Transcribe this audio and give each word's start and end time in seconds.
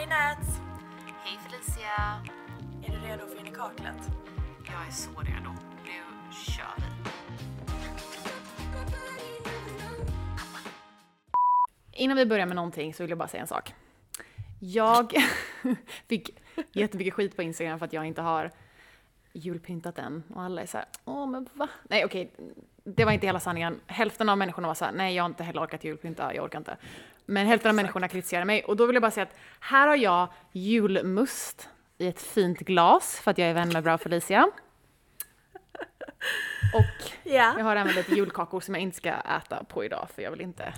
Hej 0.00 0.08
Nats! 0.08 0.60
Hej 1.24 1.38
Felicia! 1.38 2.22
Är 2.86 3.00
du 3.00 3.06
redo 3.06 3.26
för 3.26 3.40
in 3.40 3.46
i 3.46 3.50
kaklet? 3.50 4.10
Jag 4.66 4.86
är 4.86 4.90
så 4.90 5.10
redo. 5.10 5.50
Nu 5.84 6.32
kör 6.32 6.74
vi. 6.76 6.84
Innan 11.92 12.16
vi 12.16 12.26
börjar 12.26 12.46
med 12.46 12.56
någonting 12.56 12.94
så 12.94 13.02
vill 13.02 13.10
jag 13.10 13.18
bara 13.18 13.28
säga 13.28 13.40
en 13.40 13.46
sak. 13.46 13.74
Jag 14.60 15.14
fick 16.08 16.30
jättemycket 16.72 17.14
skit 17.14 17.36
på 17.36 17.42
Instagram 17.42 17.78
för 17.78 17.86
att 17.86 17.92
jag 17.92 18.06
inte 18.06 18.22
har 18.22 18.50
julpyntat 19.32 19.98
än. 19.98 20.22
Och 20.34 20.42
alla 20.42 20.62
är 20.62 20.66
så 20.66 20.76
här, 20.76 20.86
åh 21.04 21.26
men 21.26 21.48
va? 21.52 21.68
Nej 21.88 22.04
okej, 22.04 22.32
det 22.84 23.04
var 23.04 23.12
inte 23.12 23.26
hela 23.26 23.40
sanningen. 23.40 23.80
Hälften 23.86 24.28
av 24.28 24.38
människorna 24.38 24.68
var 24.68 24.74
så 24.74 24.84
här, 24.84 24.92
nej 24.92 25.14
jag 25.14 25.22
har 25.22 25.28
inte 25.28 25.44
heller 25.44 25.62
orkat 25.62 25.84
julpynta, 25.84 26.34
jag 26.34 26.44
orkar 26.44 26.58
inte. 26.58 26.76
Men 27.30 27.46
hälften 27.46 27.68
av 27.68 27.74
människorna 27.74 28.08
kritiserade 28.08 28.44
mig 28.46 28.64
och 28.64 28.76
då 28.76 28.86
vill 28.86 28.94
jag 28.94 29.02
bara 29.02 29.10
säga 29.10 29.22
att 29.26 29.36
här 29.60 29.88
har 29.88 29.96
jag 29.96 30.28
julmust 30.52 31.68
i 31.98 32.06
ett 32.06 32.20
fint 32.22 32.58
glas 32.58 33.20
för 33.20 33.30
att 33.30 33.38
jag 33.38 33.48
är 33.48 33.54
vän 33.54 33.68
med 33.72 33.82
Bra 33.82 33.98
Felicia. 33.98 34.50
Och 36.74 37.12
Ja. 37.24 37.54
jag 37.58 37.64
har 37.64 37.76
även 37.76 37.94
lite 37.94 38.14
julkakor 38.14 38.60
som 38.60 38.74
jag 38.74 38.82
inte 38.82 38.96
ska 38.96 39.08
äta 39.12 39.64
på 39.64 39.84
idag 39.84 40.08
för 40.14 40.22
jag 40.22 40.30
vill 40.30 40.40
inte 40.40 40.74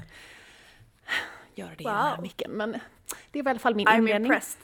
göra 1.55 1.71
det 1.77 1.83
i 1.83 1.85
den 1.85 1.95
här 1.95 2.15
Wow. 2.17 2.23
micken. 2.23 2.51
Men 2.51 2.79
det 3.31 3.43
var 3.43 3.51
i 3.51 3.53
alla 3.53 3.59
fall 3.59 3.75
min 3.75 3.87
I'm 3.89 3.99
inledning. 3.99 4.27
impressed. 4.33 4.61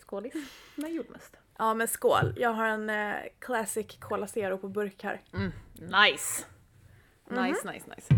Skålis 0.00 0.34
med 0.74 0.90
julmust. 0.90 1.36
Ja 1.58 1.74
men 1.74 1.88
skål. 1.88 2.34
Jag 2.36 2.50
har 2.50 2.66
en 2.66 2.90
eh, 2.90 3.14
Classic 3.38 3.86
Cola 4.00 4.26
Zero 4.26 4.58
på 4.58 4.68
burk 4.68 5.02
här. 5.04 5.20
Nice! 5.72 6.44
Mhm. 7.30 7.42
Nice, 7.44 7.72
nice, 7.72 7.86
nice. 7.96 8.14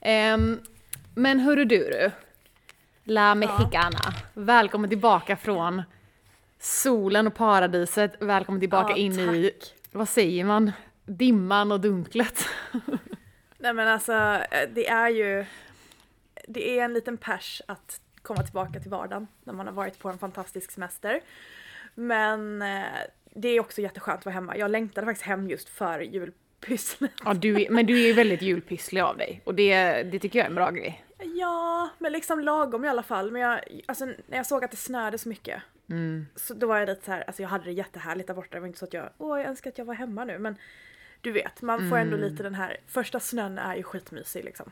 Ehm, 0.00 0.60
men 1.14 1.40
hörru 1.40 1.64
du, 1.64 1.78
du. 1.78 2.10
La 3.04 3.34
Mexicana. 3.34 3.98
Välkommen 4.34 4.90
tillbaka 4.90 5.36
från 5.36 5.82
solen 6.58 7.26
och 7.26 7.34
paradiset. 7.34 8.12
Välkommen 8.20 8.60
tillbaka 8.60 8.90
Ja, 8.92 8.96
in 8.96 9.18
i, 9.18 9.50
tack. 9.50 9.74
vad 9.92 10.08
säger 10.08 10.44
man, 10.44 10.72
dimman 11.04 11.72
och 11.72 11.80
dunklet. 11.80 12.44
Nej 13.58 13.72
men 13.74 13.88
alltså 13.88 14.12
eh, 14.50 14.68
det 14.74 14.88
är 14.88 15.08
ju 15.08 15.44
Det 16.48 16.78
är 16.78 16.84
en 16.84 16.94
liten 16.94 17.16
pers 17.16 17.62
att 17.68 18.00
komma 18.22 18.42
tillbaka 18.42 18.80
till 18.80 18.90
vardagen 18.90 19.26
när 19.44 19.52
man 19.54 19.66
har 19.66 19.74
varit 19.74 19.98
på 19.98 20.08
en 20.08 20.18
fantastisk 20.18 20.70
semester. 20.70 21.20
Men 21.94 22.62
eh, 22.62 22.82
det 23.34 23.48
är 23.48 23.60
också 23.60 23.80
jätteskönt 23.80 24.18
att 24.18 24.24
vara 24.24 24.34
hemma. 24.34 24.56
Jag 24.56 24.70
längtade 24.70 25.06
faktiskt 25.06 25.26
hem 25.26 25.50
just 25.50 25.68
för 25.68 26.00
julpysslet. 26.60 27.10
Ja, 27.24 27.34
du 27.34 27.62
är, 27.62 27.70
men 27.70 27.86
du 27.86 28.02
är 28.02 28.06
ju 28.06 28.12
väldigt 28.12 28.42
julpysslig 28.42 29.00
av 29.00 29.16
dig 29.16 29.40
och 29.44 29.54
det, 29.54 30.02
det 30.02 30.18
tycker 30.18 30.38
jag 30.38 30.44
är 30.46 30.50
en 30.50 30.54
bra 30.54 30.70
grej. 30.70 31.04
Ja, 31.18 31.88
men 31.98 32.12
liksom 32.12 32.40
lagom 32.40 32.84
i 32.84 32.88
alla 32.88 33.02
fall. 33.02 33.30
Men 33.30 33.42
jag, 33.42 33.60
alltså, 33.86 34.04
när 34.06 34.36
jag 34.36 34.46
såg 34.46 34.64
att 34.64 34.70
det 34.70 34.76
snöade 34.76 35.18
så 35.18 35.28
mycket 35.28 35.62
så 36.36 36.54
då 36.54 36.66
var 36.66 36.78
jag 36.78 36.88
lite 36.88 37.04
så 37.04 37.10
här, 37.12 37.24
alltså 37.26 37.42
jag 37.42 37.48
hade 37.48 37.64
det 37.64 37.72
jättehärligt 37.72 38.26
där 38.26 38.34
borta. 38.34 38.48
Det 38.52 38.60
var 38.60 38.66
inte 38.66 38.78
så 38.78 38.84
att 38.84 38.92
jag, 38.94 39.10
åh 39.18 39.38
jag 39.38 39.48
önskar 39.48 39.70
att 39.70 39.78
jag 39.78 39.84
var 39.84 39.94
hemma 39.94 40.24
nu. 40.24 40.38
Men 40.38 40.56
du 41.20 41.32
vet, 41.32 41.62
man 41.62 41.90
får 41.90 41.96
ändå 41.96 42.16
lite 42.16 42.42
den 42.42 42.54
här, 42.54 42.76
första 42.86 43.20
snön 43.20 43.58
är 43.58 43.76
ju 43.76 43.82
skitmysig 43.82 44.44
liksom. 44.44 44.70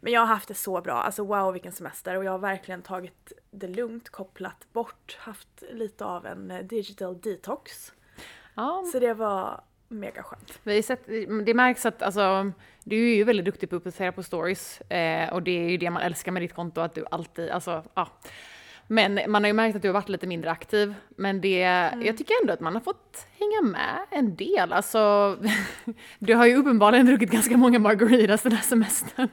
Men 0.00 0.12
jag 0.12 0.20
har 0.20 0.26
haft 0.26 0.48
det 0.48 0.54
så 0.54 0.80
bra, 0.80 0.94
alltså 0.94 1.24
wow 1.24 1.52
vilken 1.52 1.72
semester 1.72 2.16
och 2.16 2.24
jag 2.24 2.32
har 2.32 2.38
verkligen 2.38 2.82
tagit 2.82 3.32
det 3.50 3.68
lugnt, 3.68 4.08
kopplat 4.08 4.72
bort, 4.72 5.16
haft 5.20 5.62
lite 5.72 6.04
av 6.04 6.26
en 6.26 6.50
eh, 6.50 6.64
digital 6.64 7.20
detox. 7.20 7.92
Ja, 8.54 8.84
Så 8.92 8.98
det 8.98 9.14
var 9.14 9.60
mega 9.88 10.22
skönt. 10.22 10.58
Vi 10.62 10.82
sett, 10.82 11.06
det 11.46 11.54
märks 11.54 11.86
att 11.86 12.02
alltså, 12.02 12.52
du 12.84 13.10
är 13.10 13.16
ju 13.16 13.24
väldigt 13.24 13.44
duktig 13.44 13.70
på 13.70 13.76
att 13.76 13.80
uppdatera 13.80 14.12
på 14.12 14.22
stories 14.22 14.80
eh, 14.80 15.32
och 15.32 15.42
det 15.42 15.64
är 15.64 15.70
ju 15.70 15.76
det 15.76 15.90
man 15.90 16.02
älskar 16.02 16.32
med 16.32 16.42
ditt 16.42 16.54
konto, 16.54 16.80
att 16.80 16.94
du 16.94 17.04
alltid, 17.10 17.50
alltså 17.50 17.82
ja. 17.94 18.08
Men 18.90 19.20
man 19.30 19.42
har 19.42 19.48
ju 19.48 19.52
märkt 19.52 19.76
att 19.76 19.82
du 19.82 19.88
har 19.88 19.92
varit 19.92 20.08
lite 20.08 20.26
mindre 20.26 20.50
aktiv, 20.50 20.94
men 21.16 21.40
det, 21.40 21.58
jag 22.02 22.18
tycker 22.18 22.34
ändå 22.42 22.52
att 22.52 22.60
man 22.60 22.74
har 22.74 22.80
fått 22.80 23.26
hänga 23.38 23.62
med 23.62 23.98
en 24.10 24.36
del. 24.36 24.72
Alltså, 24.72 25.36
du 26.18 26.34
har 26.34 26.46
ju 26.46 26.56
uppenbarligen 26.56 27.06
druckit 27.06 27.30
ganska 27.30 27.56
många 27.56 27.78
margaritas 27.78 28.42
den 28.42 28.52
här 28.52 28.62
semestern. 28.62 29.28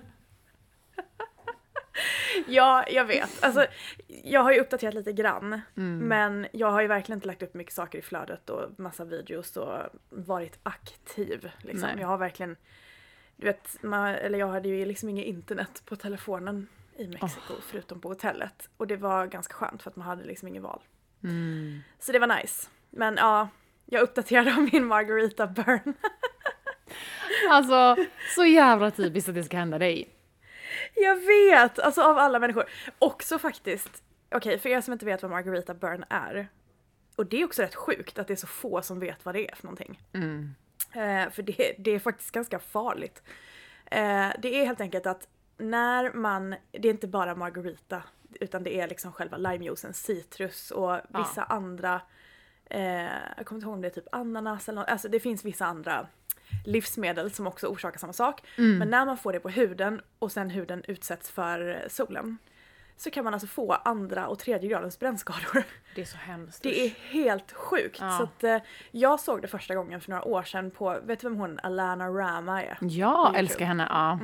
Ja, 2.48 2.86
jag 2.88 3.06
vet. 3.06 3.44
Alltså, 3.44 3.66
jag 4.08 4.42
har 4.42 4.54
ju 4.54 4.60
uppdaterat 4.60 4.94
lite 4.94 5.14
grann. 5.14 5.62
Men 6.08 6.48
jag 6.52 6.72
har 6.72 6.82
ju 6.82 6.88
verkligen 6.88 7.18
inte 7.18 7.28
lagt 7.28 7.44
upp 7.44 7.54
mycket 7.54 7.74
saker 7.74 8.00
i 8.00 8.02
flödet 8.02 8.50
och 8.50 8.80
massa 8.80 9.06
videos 9.06 9.58
och 9.58 9.78
varit 10.10 10.60
aktiv. 10.64 11.52
Liksom. 11.62 11.90
Nej. 11.90 12.00
Jag 12.00 12.08
har 12.08 12.18
verkligen, 12.18 12.56
du 13.36 13.46
vet, 13.46 13.84
man, 13.84 14.08
eller 14.08 14.40
jag 14.40 14.48
hade 14.48 14.70
ju 14.70 14.86
liksom 14.86 15.10
inget 15.10 15.26
internet 15.26 15.82
på 15.86 15.96
telefonen 15.96 16.68
i 16.98 17.08
Mexiko 17.08 17.54
förutom 17.62 18.02
på 18.02 18.10
hotellet. 18.10 18.70
Och 18.78 18.88
det 18.88 18.96
var 18.98 19.28
ganska 19.28 19.54
skönt 19.54 19.84
för 19.84 19.90
att 19.90 19.96
man 19.96 20.08
hade 20.08 20.24
liksom 20.24 20.48
ingen 20.48 20.64
val. 20.64 20.82
Så 22.00 22.12
det 22.12 22.20
var 22.20 22.42
nice. 22.42 22.68
Men 22.90 23.16
ja, 23.18 23.50
jag 23.86 24.02
uppdaterade 24.02 24.52
om 24.52 24.70
min 24.72 24.86
margarita 24.86 25.48
burn. 25.48 25.94
Alltså, 27.50 27.96
så 28.36 28.46
jävla 28.46 28.92
typiskt 28.92 29.30
att 29.30 29.36
det 29.36 29.44
ska 29.44 29.58
hända 29.58 29.80
dig. 29.80 30.15
Jag 30.96 31.16
vet! 31.16 31.80
Alltså 31.80 32.02
av 32.02 32.18
alla 32.18 32.40
människor. 32.40 32.66
Också 33.00 33.40
faktiskt, 33.40 34.04
okej 34.32 34.60
för 34.60 34.70
er 34.70 34.82
som 34.82 34.94
inte 34.94 35.06
vet 35.06 35.22
vad 35.22 35.32
Margarita 35.32 35.74
Burn 35.74 36.06
är. 36.10 36.48
Och 37.16 37.26
det 37.26 37.42
är 37.42 37.46
också 37.46 37.62
rätt 37.62 37.76
sjukt 37.76 38.20
att 38.20 38.28
det 38.28 38.34
är 38.34 38.38
så 38.38 38.48
få 38.48 38.82
som 38.82 39.00
vet 39.00 39.26
vad 39.26 39.36
det 39.36 39.52
är 39.52 39.56
för 39.56 39.64
någonting. 39.64 40.00
Eh, 40.94 41.30
för 41.30 41.42
det, 41.42 41.76
det 41.78 41.92
är 41.92 42.00
faktiskt 42.00 42.32
ganska 42.32 42.60
farligt. 42.60 43.24
Eh, 43.86 44.30
det 44.40 44.62
är 44.62 44.66
helt 44.66 44.82
enkelt 44.82 45.06
att 45.06 45.28
när 45.58 46.14
man, 46.14 46.56
det 46.72 46.88
är 46.88 46.92
inte 46.92 47.08
bara 47.08 47.36
Margarita 47.36 48.04
utan 48.40 48.64
det 48.64 48.80
är 48.80 48.88
liksom 48.88 49.12
själva 49.12 49.38
limejuicen, 49.38 49.94
citrus 49.94 50.72
och 50.72 51.00
vissa 51.10 51.44
andra, 51.44 52.02
eh, 52.66 53.04
jag 53.38 53.46
kommer 53.46 53.58
inte 53.60 53.66
ihåg 53.66 53.74
om 53.74 53.82
det 53.82 53.88
är 53.88 53.92
typ 53.92 54.08
ananas 54.12 54.70
eller 54.70 54.82
något, 54.82 54.90
alltså 54.90 55.10
det 55.10 55.20
finns 55.20 55.46
vissa 55.46 55.66
andra 55.66 56.08
livsmedel 56.66 57.32
som 57.32 57.48
också 57.48 57.68
orsakar 57.68 58.00
samma 58.00 58.14
sak. 58.14 58.42
Men 58.58 58.90
när 58.90 59.06
man 59.06 59.18
får 59.18 59.34
det 59.34 59.40
på 59.40 59.50
huden 59.50 60.02
och 60.20 60.32
sen 60.32 60.50
huden 60.50 60.84
utsätts 60.88 61.32
för 61.32 61.86
solen 61.90 62.38
så 62.98 63.12
kan 63.12 63.24
man 63.24 63.34
alltså 63.34 63.48
få 63.48 63.72
andra 63.72 64.28
och 64.28 64.40
tredje 64.40 64.70
gradens 64.70 65.00
brännskador. 65.00 65.64
Det 65.96 66.02
är 66.02 66.06
så 66.06 66.18
hemskt. 66.18 66.64
Det 66.64 66.86
är 66.86 66.90
helt 66.90 67.52
sjukt. 67.52 67.98
Ja. 68.02 68.18
Så 68.18 68.24
att, 68.24 68.44
eh, 68.44 68.58
jag 68.92 69.20
såg 69.20 69.42
det 69.42 69.48
första 69.48 69.76
gången 69.76 70.02
för 70.02 70.10
några 70.10 70.24
år 70.24 70.44
sedan 70.44 70.72
på, 70.72 71.00
vet 71.04 71.20
du 71.20 71.30
vem 71.30 71.38
hon 71.38 71.60
Alana 71.64 72.10
Rama 72.10 72.64
är? 72.64 72.78
Ja, 72.82 73.34
älskar 73.36 73.66
henne. 73.66 73.88
Ja. 73.90 74.20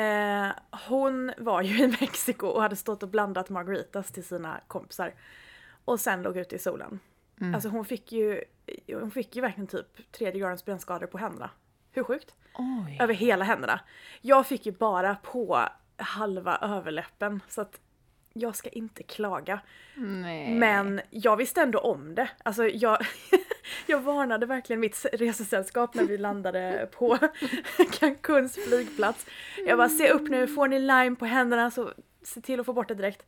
Eh, 0.00 0.50
hon 0.88 1.32
var 1.38 1.62
ju 1.62 1.78
i 1.84 1.86
Mexiko 1.88 2.46
och 2.46 2.62
hade 2.62 2.76
stått 2.76 3.02
och 3.02 3.08
blandat 3.08 3.48
margaritas 3.50 4.12
till 4.12 4.24
sina 4.24 4.60
kompisar. 4.66 5.14
Och 5.84 6.00
sen 6.00 6.22
låg 6.22 6.36
ute 6.36 6.56
i 6.56 6.58
solen. 6.58 7.00
Mm. 7.42 7.54
Alltså 7.54 7.68
hon 7.68 7.84
fick 7.84 8.12
ju, 8.12 8.44
hon 8.88 9.10
fick 9.10 9.36
ju 9.36 9.42
verkligen 9.42 9.66
typ 9.66 10.12
tredje 10.12 10.40
gradens 10.40 10.64
brännskador 10.64 11.06
på 11.06 11.18
händerna. 11.18 11.50
Hur 11.92 12.02
sjukt? 12.02 12.34
Oj. 12.54 12.98
Över 13.00 13.14
hela 13.14 13.44
händerna. 13.44 13.80
Jag 14.20 14.46
fick 14.46 14.66
ju 14.66 14.72
bara 14.72 15.14
på 15.14 15.68
halva 15.96 16.58
överläppen 16.62 17.40
så 17.48 17.60
att 17.60 17.80
jag 18.32 18.56
ska 18.56 18.68
inte 18.68 19.02
klaga. 19.02 19.60
Nej. 19.94 20.54
Men 20.54 21.00
jag 21.10 21.36
visste 21.36 21.62
ändå 21.62 21.78
om 21.78 22.14
det. 22.14 22.30
Alltså 22.42 22.68
jag, 22.68 22.98
jag 23.86 24.00
varnade 24.00 24.46
verkligen 24.46 24.80
mitt 24.80 25.06
resesällskap 25.12 25.94
när 25.94 26.04
vi 26.04 26.18
landade 26.18 26.88
på 26.92 27.18
Cancuns 27.98 28.54
flygplats. 28.68 29.26
Jag 29.66 29.78
bara, 29.78 29.88
se 29.88 30.10
upp 30.10 30.28
nu, 30.28 30.46
får 30.46 30.68
ni 30.68 30.78
lime 30.78 31.16
på 31.16 31.24
händerna 31.24 31.70
så 31.70 31.92
se 32.22 32.40
till 32.40 32.60
att 32.60 32.66
få 32.66 32.72
bort 32.72 32.88
det 32.88 32.94
direkt. 32.94 33.26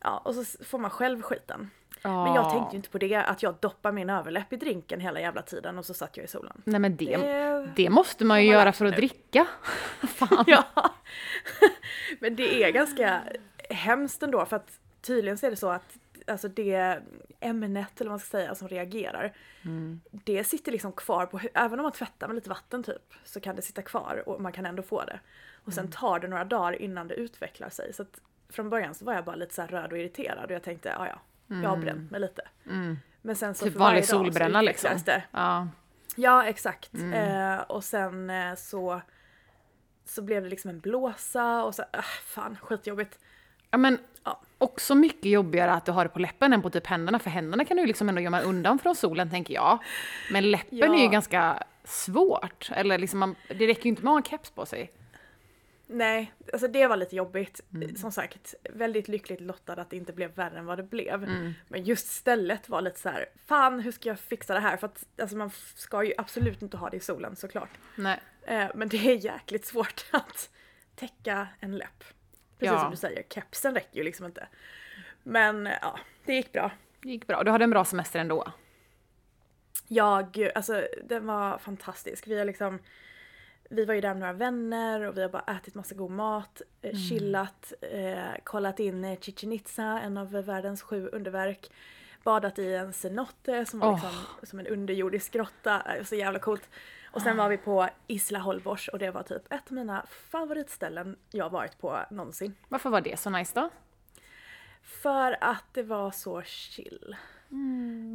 Ja, 0.00 0.18
och 0.18 0.34
så 0.34 0.64
får 0.64 0.78
man 0.78 0.90
själv 0.90 1.22
skiten. 1.22 1.70
Men 2.02 2.34
jag 2.34 2.50
tänkte 2.50 2.72
ju 2.72 2.76
inte 2.76 2.88
på 2.90 2.98
det, 2.98 3.14
att 3.14 3.42
jag 3.42 3.54
doppar 3.60 3.92
min 3.92 4.10
överläpp 4.10 4.52
i 4.52 4.56
drinken 4.56 5.00
hela 5.00 5.20
jävla 5.20 5.42
tiden 5.42 5.78
och 5.78 5.84
så 5.84 5.94
satt 5.94 6.16
jag 6.16 6.24
i 6.24 6.28
solen. 6.28 6.62
Nej 6.64 6.80
men 6.80 6.96
det, 6.96 7.16
Det- 7.16 7.68
det 7.76 7.90
måste 7.90 8.24
man 8.24 8.44
ju 8.44 8.50
göra 8.52 8.72
för 8.72 8.84
att 8.84 8.90
nu. 8.90 8.96
dricka. 8.96 9.46
Fan. 10.08 10.44
Ja. 10.46 10.64
Men 12.20 12.36
det 12.36 12.62
är 12.64 12.70
ganska 12.72 13.22
hemskt 13.70 14.22
ändå 14.22 14.44
för 14.46 14.56
att 14.56 14.80
tydligen 15.00 15.38
så 15.38 15.46
är 15.46 15.50
det 15.50 15.56
så 15.56 15.70
att 15.70 15.96
alltså 16.26 16.48
det 16.48 17.00
ämnet 17.40 18.00
eller 18.00 18.08
vad 18.10 18.12
man 18.12 18.18
ska 18.18 18.28
säga 18.30 18.54
som 18.54 18.68
reagerar. 18.68 19.32
Det 20.10 20.44
sitter 20.44 20.72
liksom 20.72 20.92
kvar 20.92 21.26
på 21.26 21.40
även 21.54 21.78
om 21.78 21.82
man 21.82 21.92
tvättar 21.92 22.26
med 22.26 22.34
lite 22.34 22.48
vatten 22.50 22.82
typ 22.82 23.14
så 23.24 23.40
kan 23.40 23.56
det 23.56 23.62
sitta 23.62 23.82
kvar 23.82 24.22
och 24.26 24.40
man 24.40 24.52
kan 24.52 24.66
ändå 24.66 24.82
få 24.82 25.04
det. 25.04 25.20
Och 25.64 25.72
sen 25.72 25.90
tar 25.90 26.18
det 26.20 26.28
några 26.28 26.44
dagar 26.44 26.82
innan 26.82 27.08
det 27.08 27.14
utvecklar 27.14 27.68
sig. 27.68 27.92
Så 27.92 28.02
att 28.02 28.20
från 28.48 28.70
början 28.70 28.94
så 28.94 29.04
var 29.04 29.14
jag 29.14 29.24
bara 29.24 29.36
lite 29.36 29.54
så 29.54 29.62
röd 29.62 29.92
och 29.92 29.98
irriterad 29.98 30.44
och 30.44 30.50
jag 30.50 30.62
tänkte 30.62 30.88
ja 30.98 31.06
ja, 31.06 31.20
jag 31.48 31.68
har 31.68 31.76
bränt 31.76 32.10
mig 32.10 32.20
lite. 32.20 32.42
Men 33.22 33.36
sen 33.36 33.54
så 33.54 33.64
Typ 33.64 33.72
för 33.72 33.80
vanlig 33.80 34.04
solbränna 34.04 34.62
liksom. 34.62 34.90
Det. 35.04 35.22
Ja. 35.30 35.68
Ja, 36.16 36.44
exakt. 36.44 36.90
Eh, 37.14 37.56
och 37.60 37.84
sen 37.84 38.30
eh, 38.30 38.54
så, 38.54 39.00
så 40.04 40.22
blev 40.22 40.42
det 40.42 40.48
liksom 40.48 40.70
en 40.70 40.80
blåsa 40.80 41.64
och 41.64 41.74
så, 41.74 41.82
äh, 41.92 42.00
fan 42.24 42.56
skitjobbigt. 42.62 43.18
ja 43.70 43.78
men 43.78 43.98
Ja. 44.24 44.40
också 44.58 44.94
mycket 44.94 45.24
jobbigare 45.30 45.72
att 45.72 45.84
du 45.86 45.92
har 45.92 46.04
det 46.04 46.08
på 46.10 46.18
läppen 46.18 46.52
än 46.52 46.62
på 46.62 46.70
typ 46.70 46.86
händerna. 46.86 47.18
För 47.18 47.30
händerna 47.30 47.64
kan 47.64 47.76
du 47.76 47.80
ju 47.82 47.86
liksom 47.86 48.08
ändå 48.08 48.20
gömma 48.20 48.40
undan 48.40 48.78
från 48.78 48.94
solen 48.96 49.30
tänker 49.30 49.54
jag. 49.54 49.78
Men 50.32 50.50
läppen 50.50 50.78
Ja. 50.78 50.94
är 50.94 51.02
ju 51.02 51.08
ganska 51.08 51.62
svårt. 51.84 52.70
Eller 52.74 52.98
liksom 52.98 53.18
man, 53.18 53.34
det 53.48 53.66
räcker 53.66 53.82
ju 53.84 53.88
inte 53.88 54.02
med 54.02 54.10
att 54.10 54.14
ha 54.14 54.18
en 54.18 54.22
keps 54.38 54.50
på 54.50 54.66
sig. 54.66 54.90
Nej, 55.90 56.32
alltså 56.52 56.68
det 56.68 56.86
var 56.86 56.96
lite 56.96 57.16
jobbigt. 57.16 57.60
Som 57.96 58.12
sagt, 58.12 58.54
väldigt 58.70 59.08
lyckligt 59.08 59.40
lottad 59.40 59.72
att 59.72 59.90
det 59.90 59.96
inte 59.96 60.12
blev 60.12 60.34
värre 60.34 60.58
än 60.58 60.66
vad 60.66 60.78
det 60.78 60.82
blev. 60.82 61.20
Men 61.68 61.84
just 61.84 62.08
stället 62.08 62.68
var 62.68 62.80
lite 62.80 63.00
så 63.00 63.08
här, 63.08 63.26
fan 63.46 63.80
hur 63.80 63.92
ska 63.92 64.08
jag 64.08 64.20
fixa 64.20 64.54
det 64.54 64.60
här? 64.60 64.76
För 64.76 64.86
att 64.86 65.06
alltså, 65.20 65.36
man 65.36 65.50
ska 65.74 66.04
ju 66.04 66.12
absolut 66.18 66.62
inte 66.62 66.76
ha 66.76 66.90
det 66.90 66.96
i 66.96 67.00
solen 67.00 67.36
såklart. 67.36 67.70
Nej. 67.96 68.20
Eh, 68.42 68.66
men 68.74 68.88
det 68.88 68.96
är 68.96 69.14
jäkligt 69.24 69.66
svårt 69.66 70.04
att 70.10 70.50
täcka 70.94 71.48
en 71.60 71.76
läpp. 71.76 72.04
Precis 72.58 72.72
Ja. 72.72 72.80
som 72.80 72.90
du 72.90 72.96
säger, 72.96 73.22
kepsen 73.22 73.74
räcker 73.74 73.96
ju 73.96 74.04
liksom 74.04 74.26
inte. 74.26 74.48
Men 75.22 75.66
ja, 75.82 75.98
det 76.24 76.34
gick 76.34 76.52
bra. 76.52 76.70
Det 77.02 77.08
gick 77.08 77.26
bra. 77.26 77.42
Du 77.42 77.50
hade 77.50 77.64
en 77.64 77.70
bra 77.70 77.84
semester 77.84 78.18
ändå. 78.20 78.52
Jag, 79.88 80.50
alltså 80.54 80.86
den 81.04 81.26
var 81.26 81.58
fantastisk. 81.58 82.26
Vi 82.26 82.38
har 82.38 82.44
liksom 82.44 82.78
vi 83.68 83.84
var 83.84 83.94
ju 83.94 84.00
där 84.00 84.08
med 84.08 84.18
några 84.20 84.32
vänner 84.32 85.02
och 85.02 85.16
vi 85.16 85.22
har 85.22 85.28
bara 85.28 85.44
ätit 85.56 85.74
massa 85.74 85.94
god 85.94 86.10
mat, 86.10 86.62
eh, 86.82 86.96
chillat, 86.96 87.72
eh, 87.80 88.42
kollat 88.44 88.80
in 88.80 89.04
eh, 89.04 89.18
Chichen 89.20 89.52
Itza, 89.52 90.00
en 90.00 90.18
av 90.18 90.30
världens 90.30 90.82
sju 90.82 91.08
underverk. 91.08 91.70
Badat 92.22 92.58
i 92.58 92.74
en 92.74 92.92
cenote 92.92 93.64
som 93.64 93.80
var 93.80 93.88
Åh. 93.88 94.04
liksom 94.04 94.46
som 94.46 94.58
en 94.58 94.66
underjordisk 94.66 95.32
grotta, 95.32 95.82
eh, 95.96 96.04
så 96.04 96.14
jävla 96.14 96.38
coolt. 96.38 96.70
Och 97.10 97.22
sen 97.22 97.36
var 97.36 97.48
vi 97.48 97.56
på 97.56 97.88
Isla 98.06 98.38
Holbox 98.38 98.88
och 98.88 98.98
det 98.98 99.10
var 99.10 99.22
typ 99.22 99.52
ett 99.52 99.66
av 99.66 99.72
mina 99.72 100.06
favoritställen 100.08 101.16
jag 101.30 101.50
varit 101.50 101.78
på 101.78 101.98
någonsin. 102.10 102.54
Varför 102.68 102.90
var 102.90 103.00
det 103.00 103.20
så 103.20 103.30
nice 103.30 103.60
då? 103.60 103.70
För 104.82 105.36
att 105.40 105.64
det 105.72 105.82
var 105.82 106.10
så 106.10 106.42
chill. 106.42 107.16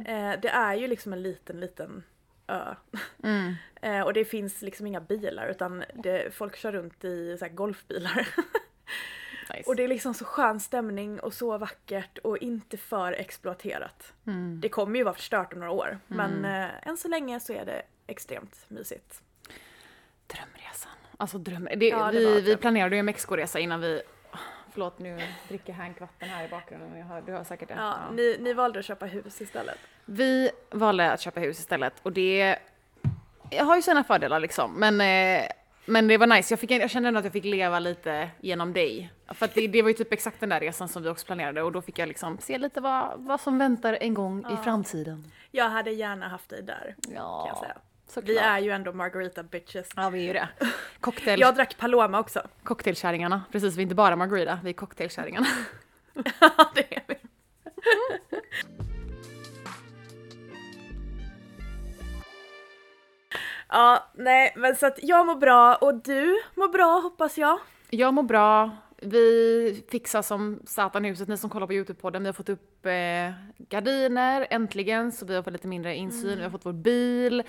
Eh, 0.06 0.40
det 0.40 0.48
är 0.48 0.74
ju 0.74 0.88
liksom 0.88 1.12
en 1.12 1.22
liten, 1.22 1.60
liten 1.60 2.02
ö. 2.46 2.74
eh, 3.82 4.00
och 4.00 4.12
det 4.12 4.24
finns 4.24 4.62
liksom 4.62 4.86
inga 4.86 5.00
bilar 5.00 5.48
utan 5.48 5.84
det, 5.94 6.34
folk 6.34 6.56
kör 6.56 6.72
runt 6.72 7.04
i 7.04 7.36
så 7.38 7.46
golfbilar. 7.48 8.28
Nice. 9.54 9.70
och 9.70 9.76
det 9.76 9.84
är 9.84 9.88
liksom 9.88 10.14
så 10.14 10.24
skön 10.24 10.60
stämning 10.60 11.20
och 11.20 11.34
så 11.34 11.58
vackert 11.58 12.18
och 12.18 12.38
inte 12.38 12.76
för 12.76 13.12
exploaterat. 13.12 14.12
Det 14.60 14.68
kommer 14.68 14.98
ju 14.98 15.04
vara 15.04 15.14
förstört 15.14 15.52
om 15.52 15.58
några 15.58 15.72
år 15.72 15.98
men 16.06 16.44
eh, 16.44 16.88
än 16.88 16.96
så 16.96 17.08
länge 17.08 17.40
så 17.40 17.52
är 17.52 17.64
det 17.64 17.82
extremt 18.06 18.64
mysigt. 18.68 19.22
Drömresan. 20.26 20.92
Alltså 21.16 21.38
dröm... 21.38 21.68
Det, 21.76 21.88
Ja, 21.88 22.12
det 22.12 22.18
vi, 22.18 22.40
vi 22.40 22.56
planerade 22.56 22.96
ju 22.96 23.00
en 23.00 23.04
Mexiko-resa 23.04 23.58
innan 23.58 23.80
vi... 23.80 24.02
Förlåt, 24.74 24.98
nu 24.98 25.18
dricker 25.48 25.72
Hank 25.72 26.00
vatten 26.00 26.28
här 26.28 26.44
i 26.44 26.48
bakgrunden. 26.48 26.98
Jag 26.98 27.06
hör, 27.06 27.22
du 27.22 27.32
hör 27.32 27.44
säkert 27.44 27.68
det. 27.68 27.74
Ja, 27.74 27.80
Ja. 28.08 28.10
Ni, 28.14 28.36
ni 28.40 28.52
valde 28.52 28.78
att 28.78 28.84
köpa 28.84 29.06
hus 29.06 29.40
istället. 29.40 29.78
Vi 30.04 30.50
valde 30.70 31.12
att 31.12 31.20
köpa 31.20 31.40
hus 31.40 31.58
istället 31.58 31.94
och 32.02 32.12
det 32.12 32.58
jag 33.50 33.64
har 33.64 33.76
ju 33.76 33.82
sina 33.82 34.04
fördelar 34.04 34.40
liksom. 34.40 34.72
Men, 34.80 35.00
eh, 35.00 35.46
men 35.86 36.08
det 36.08 36.18
var 36.18 36.26
nice. 36.26 36.52
Jag, 36.52 36.60
fick, 36.60 36.70
jag 36.70 36.90
kände 36.90 37.08
ändå 37.08 37.18
att 37.18 37.24
jag 37.24 37.32
fick 37.32 37.44
leva 37.44 37.78
lite 37.78 38.30
genom 38.40 38.72
dig. 38.72 39.12
För 39.28 39.48
det, 39.54 39.66
det 39.66 39.82
var 39.82 39.88
ju 39.88 39.94
typ 39.94 40.12
exakt 40.12 40.40
den 40.40 40.48
där 40.48 40.60
resan 40.60 40.88
som 40.88 41.02
vi 41.02 41.08
också 41.08 41.26
planerade 41.26 41.62
och 41.62 41.72
då 41.72 41.82
fick 41.82 41.98
jag 41.98 42.08
liksom 42.08 42.38
se 42.38 42.58
lite 42.58 42.80
vad, 42.80 43.12
vad 43.16 43.40
som 43.40 43.58
väntar 43.58 43.98
en 44.00 44.14
gång 44.14 44.46
i 44.52 44.64
framtiden. 44.64 45.32
Jag 45.50 45.68
hade 45.68 45.90
gärna 45.90 46.28
haft 46.28 46.48
dig 46.50 46.62
där 46.62 46.94
kan 47.04 47.14
jag 47.14 47.22
Ja, 47.22 47.58
säga. 47.60 47.76
Såklart. 48.06 48.28
Vi 48.28 48.38
är 48.38 48.58
ju 48.58 48.70
ändå 48.70 48.92
margarita 48.92 49.42
bitches. 49.42 49.88
Ja, 49.96 50.10
vi 50.10 50.18
är 50.18 50.26
ju 50.26 50.32
det. 50.32 50.48
Cocktail, 51.00 51.40
Jag 51.40 51.54
drack 51.54 51.76
Paloma 51.78 52.20
också. 52.20 52.42
Cocktailkärringarna. 52.62 53.42
Precis, 53.52 53.76
vi 53.76 53.80
är 53.80 53.82
inte 53.82 53.94
bara 53.94 54.16
Margarita, 54.16 54.58
vi 54.64 54.70
är 54.70 54.74
cocktailkärringarna. 54.74 55.46
Ja, 56.40 56.70
det 56.74 56.96
är 56.96 57.02
vi. 57.08 57.14
ja, 63.68 64.10
nej, 64.14 64.52
men 64.56 64.76
så 64.76 64.86
att 64.86 64.98
jag 65.02 65.26
mår 65.26 65.36
bra 65.36 65.74
och 65.74 65.94
du 66.02 66.42
mår 66.54 66.68
bra 66.68 67.00
hoppas 67.00 67.38
jag. 67.38 67.58
Jag 67.90 68.14
mår 68.14 68.22
bra. 68.22 68.70
Vi 68.96 69.84
fixar 69.90 70.22
som 70.22 70.60
satan 70.66 71.04
i 71.04 71.08
huset, 71.08 71.28
ni 71.28 71.36
som 71.36 71.50
kollar 71.50 71.66
på 71.66 71.72
Youtube-podden. 71.72 72.18
Vi 72.20 72.26
har 72.26 72.32
fått 72.32 72.48
upp 72.48 72.86
eh, 72.86 73.32
gardiner 73.68 74.46
äntligen 74.50 75.12
så 75.12 75.26
vi 75.26 75.34
har 75.34 75.42
fått 75.42 75.52
lite 75.52 75.68
mindre 75.68 75.96
insyn. 75.96 76.36
Vi 76.38 76.42
har 76.42 76.50
fått 76.50 76.66
vår 76.66 76.72
bil. 76.72 77.42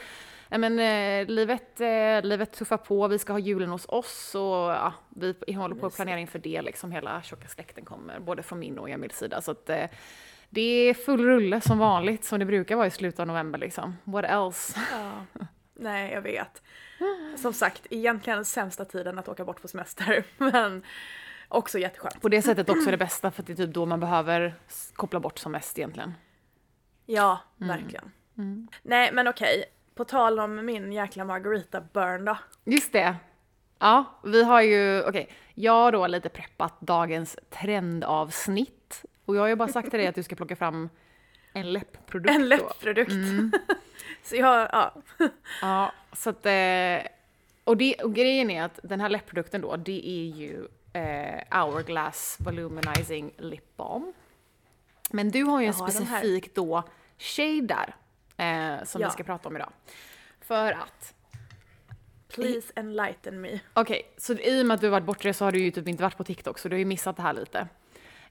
Ja, 0.49 0.57
men, 0.57 0.79
eh, 0.79 1.27
livet, 1.27 1.81
eh, 1.81 2.21
livet 2.23 2.51
tuffar 2.51 2.77
på, 2.77 3.07
vi 3.07 3.19
ska 3.19 3.33
ha 3.33 3.39
julen 3.39 3.69
hos 3.69 3.85
oss 3.89 4.35
och 4.35 4.41
ja, 4.41 4.93
vi 5.09 5.53
håller 5.53 5.75
på 5.75 5.85
att 5.85 5.95
planera 5.95 6.19
inför 6.19 6.39
det. 6.39 6.61
Liksom, 6.61 6.91
hela 6.91 7.21
tjocka 7.21 7.47
släkten 7.47 7.85
kommer, 7.85 8.19
både 8.19 8.43
från 8.43 8.59
min 8.59 8.79
och 8.79 8.89
Emils 8.89 9.17
sida. 9.17 9.41
Så 9.41 9.51
att, 9.51 9.69
eh, 9.69 9.85
det 10.49 10.61
är 10.61 10.93
full 10.93 11.25
rulle 11.25 11.61
som 11.61 11.77
vanligt, 11.77 12.23
som 12.23 12.39
det 12.39 12.45
brukar 12.45 12.75
vara 12.75 12.87
i 12.87 12.91
slutet 12.91 13.19
av 13.19 13.27
november. 13.27 13.59
Liksom. 13.59 13.97
What 14.03 14.25
else? 14.25 14.79
Ja. 14.91 15.25
Nej, 15.73 16.13
jag 16.13 16.21
vet. 16.21 16.61
Som 17.37 17.53
sagt, 17.53 17.87
egentligen 17.89 18.45
sämsta 18.45 18.85
tiden 18.85 19.19
att 19.19 19.27
åka 19.27 19.45
bort 19.45 19.61
på 19.61 19.67
semester, 19.67 20.23
men 20.37 20.83
också 21.47 21.79
jätteskönt. 21.79 22.21
På 22.21 22.29
det 22.29 22.41
sättet 22.41 22.69
också 22.69 22.91
det 22.91 22.97
bästa, 22.97 23.31
för 23.31 23.41
att 23.41 23.47
det 23.47 23.53
är 23.53 23.57
typ 23.57 23.73
då 23.73 23.85
man 23.85 23.99
behöver 23.99 24.55
koppla 24.93 25.19
bort 25.19 25.37
som 25.37 25.51
mest 25.51 25.79
egentligen. 25.79 26.13
Ja, 27.05 27.39
verkligen. 27.57 28.11
Nej, 28.81 29.11
men 29.13 29.27
okej. 29.27 29.65
På 29.95 30.05
tal 30.05 30.39
om 30.39 30.65
min 30.65 30.93
jäkla 30.93 31.25
margarita 31.25 31.81
burn 31.93 32.25
då. 32.25 32.37
Just 32.63 32.93
det. 32.93 33.15
Ja, 33.79 34.05
vi 34.23 34.43
har 34.43 34.61
ju, 34.61 35.03
okej, 35.03 35.29
jag 35.53 35.71
har 35.73 35.91
då 35.91 36.07
lite 36.07 36.29
preppat 36.29 36.81
dagens 36.81 37.37
trendavsnitt. 37.49 39.05
Och 39.25 39.35
jag 39.35 39.41
har 39.41 39.47
ju 39.47 39.55
bara 39.55 39.67
sagt 39.67 39.89
till 39.89 39.99
dig 39.99 40.07
att 40.07 40.15
du 40.15 40.23
ska 40.23 40.35
plocka 40.35 40.55
fram 40.55 40.89
en 41.53 41.73
läppprodukt 41.73 42.35
En 42.35 42.49
läppprodukt. 42.49 43.11
så 44.23 44.35
jag, 44.35 44.69
ja. 44.71 44.93
Ja, 45.61 45.91
så 46.13 46.29
att, 46.29 46.45
eh, 46.45 47.11
och, 47.63 47.77
det, 47.77 47.95
och 47.95 48.13
grejen 48.15 48.51
är 48.51 48.63
att 48.63 48.79
den 48.83 49.01
här 49.01 49.09
läppprodukten 49.09 49.61
då, 49.61 49.75
det 49.75 50.09
är 50.09 50.25
ju 50.25 50.67
eh, 50.93 51.61
Hourglass 51.65 52.37
Voluminizing 52.39 53.31
Lip 53.37 53.77
Balm. 53.77 54.13
Men 55.11 55.31
du 55.31 55.43
har 55.43 55.61
ju 55.61 55.67
en 55.67 55.73
Jag 55.77 55.85
här. 55.85 55.91
specifik 55.91 56.55
då 56.55 56.83
shade 57.17 57.61
där, 57.61 57.95
eh, 58.37 58.83
som 58.83 59.01
Ja. 59.01 59.07
vi 59.07 59.11
ska 59.11 59.23
prata 59.23 59.49
om 59.49 59.55
idag. 59.55 59.71
För 60.41 60.71
att 60.71 61.13
Please 62.27 62.73
enlighten 62.75 63.41
me. 63.41 63.59
Okej, 63.73 64.13
så 64.17 64.33
i 64.33 64.61
och 64.61 64.65
med 64.65 64.75
att 64.75 64.81
du 64.81 64.87
har 64.87 64.91
varit 64.91 65.05
bortrest 65.05 65.39
så 65.39 65.45
har 65.45 65.51
du 65.51 65.59
ju 65.59 65.71
typ 65.71 65.87
inte 65.87 66.03
varit 66.03 66.17
på 66.17 66.23
TikTok 66.23 66.59
så 66.59 66.69
du 66.69 66.75
har 66.75 66.79
ju 66.79 66.85
missat 66.85 67.15
det 67.15 67.21
här 67.21 67.33
lite. 67.33 67.67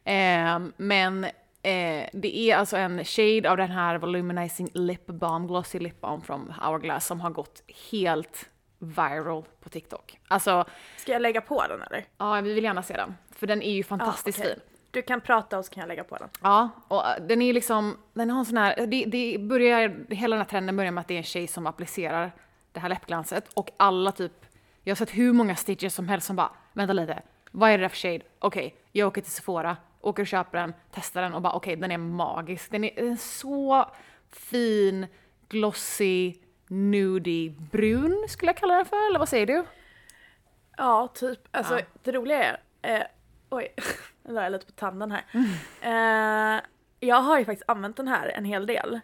Ehm, 0.04 0.72
men 0.76 1.24
eh, 1.62 2.08
det 2.12 2.36
är 2.38 2.56
alltså 2.56 2.76
en 2.76 3.04
shade 3.04 3.50
av 3.50 3.56
den 3.56 3.70
här 3.70 3.98
Voluminizing 3.98 4.68
Lip 4.74 5.06
Balm, 5.06 5.46
Glossy 5.46 5.78
Lip 5.78 6.00
Balm 6.00 6.20
från 6.22 6.50
Hourglass 6.62 7.06
som 7.06 7.20
har 7.20 7.30
gått 7.30 7.62
helt 7.90 8.48
viral 8.78 9.44
på 9.60 9.68
TikTok. 9.68 10.18
Alltså, 10.28 10.64
Ska 10.96 11.12
jag 11.12 11.22
lägga 11.22 11.40
på 11.40 11.66
den 11.66 11.82
eller? 11.82 12.04
ja 12.18 12.40
vi 12.40 12.52
vill 12.54 12.64
gärna 12.64 12.82
se 12.82 12.94
den. 12.96 13.14
För 13.30 13.46
den 13.46 13.62
är 13.62 13.72
ju 13.72 13.82
fantastiskt 13.84 14.38
okej. 14.38 14.50
fin. 14.54 14.60
Du 14.94 15.02
kan 15.02 15.20
prata 15.20 15.58
och 15.58 15.64
så 15.64 15.73
kan 15.75 15.81
jag 15.81 15.88
lägga 15.88 16.05
på 16.05 16.17
den. 16.17 16.29
Ja, 16.43 16.69
och 16.89 17.06
äh, 17.06 17.22
den 17.27 17.43
är 17.43 17.53
liksom, 17.53 17.96
den 18.13 18.31
har 18.31 18.39
en 18.39 18.44
sån 18.44 18.56
här, 18.56 18.86
det, 18.86 19.05
det 19.05 19.39
börjar, 19.41 20.06
hela 20.15 20.36
den 20.36 20.41
här 20.44 20.51
trenden 20.51 20.77
börjar 20.77 20.93
med 20.93 21.01
att 21.01 21.08
det 21.08 21.15
är 21.15 21.19
en 21.19 21.22
tjej 21.24 21.46
som 21.46 21.67
applicerar 21.67 22.32
det 22.72 22.81
här 22.81 22.89
läppglanset 22.89 23.48
och 23.55 23.70
alla 23.77 24.13
typ, 24.13 24.32
jag 24.82 24.91
har 24.91 24.96
sett 24.96 25.10
hur 25.10 25.32
många 25.32 25.56
stitches 25.56 25.94
som 25.94 26.08
helst 26.08 26.27
som 26.27 26.36
bara, 26.36 26.51
vänta 26.72 26.93
lite, 26.93 27.22
vad 27.51 27.70
är 27.70 27.79
det 27.79 27.84
där 27.84 27.89
för 27.89 27.96
shade? 27.96 28.20
Okej, 28.39 28.74
jag 28.93 29.08
åker 29.08 29.20
till 29.20 29.32
Sephora, 29.32 29.77
åker 30.01 30.22
och 30.22 30.27
köper 30.27 30.58
den, 30.58 30.74
testar 30.93 31.22
den 31.22 31.34
och 31.34 31.43
bara 31.43 31.53
okej, 31.53 31.77
den 31.77 31.91
är 31.91 31.98
magisk. 31.98 32.70
Den 32.70 32.84
är, 32.84 32.94
den 32.96 33.13
är 33.13 33.17
så 33.17 33.91
fin, 34.31 35.06
glossy, 35.48 36.34
nudie, 36.69 37.51
brun 37.72 38.24
skulle 38.29 38.48
jag 38.48 38.56
kalla 38.56 38.74
den 38.74 38.84
för, 38.84 39.08
eller 39.10 39.19
vad 39.19 39.29
säger 39.29 39.46
du? 39.46 39.65
Ja, 40.77 41.08
typ. 41.15 41.39
Alltså 41.51 41.79
Ja. 41.79 41.84
det 42.03 42.13
roliga 42.13 42.56
är, 42.82 42.96
eh, 43.01 43.03
oj, 43.56 43.75
nu 44.23 44.32
la 44.32 44.43
jag 44.43 44.53
lite 44.53 44.67
på 44.67 44.73
tanden 44.73 45.13
här. 45.13 45.25
Eh, 45.81 46.63
jag 47.01 47.20
har 47.20 47.39
ju 47.39 47.44
faktiskt 47.44 47.69
använt 47.69 47.96
den 47.96 48.08
här 48.08 48.29
en 48.29 48.44
hel 48.44 48.67
del. 48.67 49.01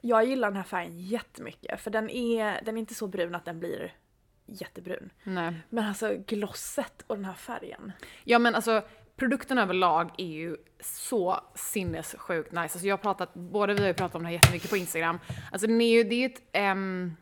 Jag 0.00 0.24
gillar 0.24 0.48
den 0.48 0.56
här 0.56 0.64
färgen 0.64 1.00
jättemycket 1.00 1.80
för 1.80 1.90
den 1.90 2.10
är, 2.10 2.60
den 2.64 2.76
är 2.76 2.80
inte 2.80 2.94
så 2.94 3.06
brun 3.06 3.34
att 3.34 3.44
den 3.44 3.60
blir 3.60 3.92
jättebrun. 4.46 5.10
Nej. 5.22 5.54
Men 5.68 5.84
alltså 5.84 6.16
glosset 6.26 7.04
och 7.06 7.16
den 7.16 7.24
här 7.24 7.34
färgen. 7.34 7.92
Ja 8.24 8.38
men 8.38 8.54
alltså 8.54 8.82
produkten 9.16 9.58
överlag 9.58 10.10
är 10.18 10.26
ju 10.26 10.56
så 10.80 11.40
sinnessjukt 11.54 12.52
nice. 12.52 12.62
Alltså 12.62 12.86
jag 12.86 12.96
har 12.96 13.02
pratat, 13.02 13.34
båda 13.34 13.74
vi 13.74 13.80
har 13.80 13.88
ju 13.88 13.94
pratat 13.94 14.14
om 14.14 14.22
det 14.22 14.28
här 14.28 14.34
jättemycket 14.34 14.70
på 14.70 14.76
Instagram. 14.76 15.18
Alltså 15.52 15.66
den 15.66 15.80
är 15.80 15.90
ju, 15.90 16.04
det 16.04 16.14
är 16.14 16.18
ju 16.18 16.26
ett, 16.26 16.42
ehm, 16.52 17.16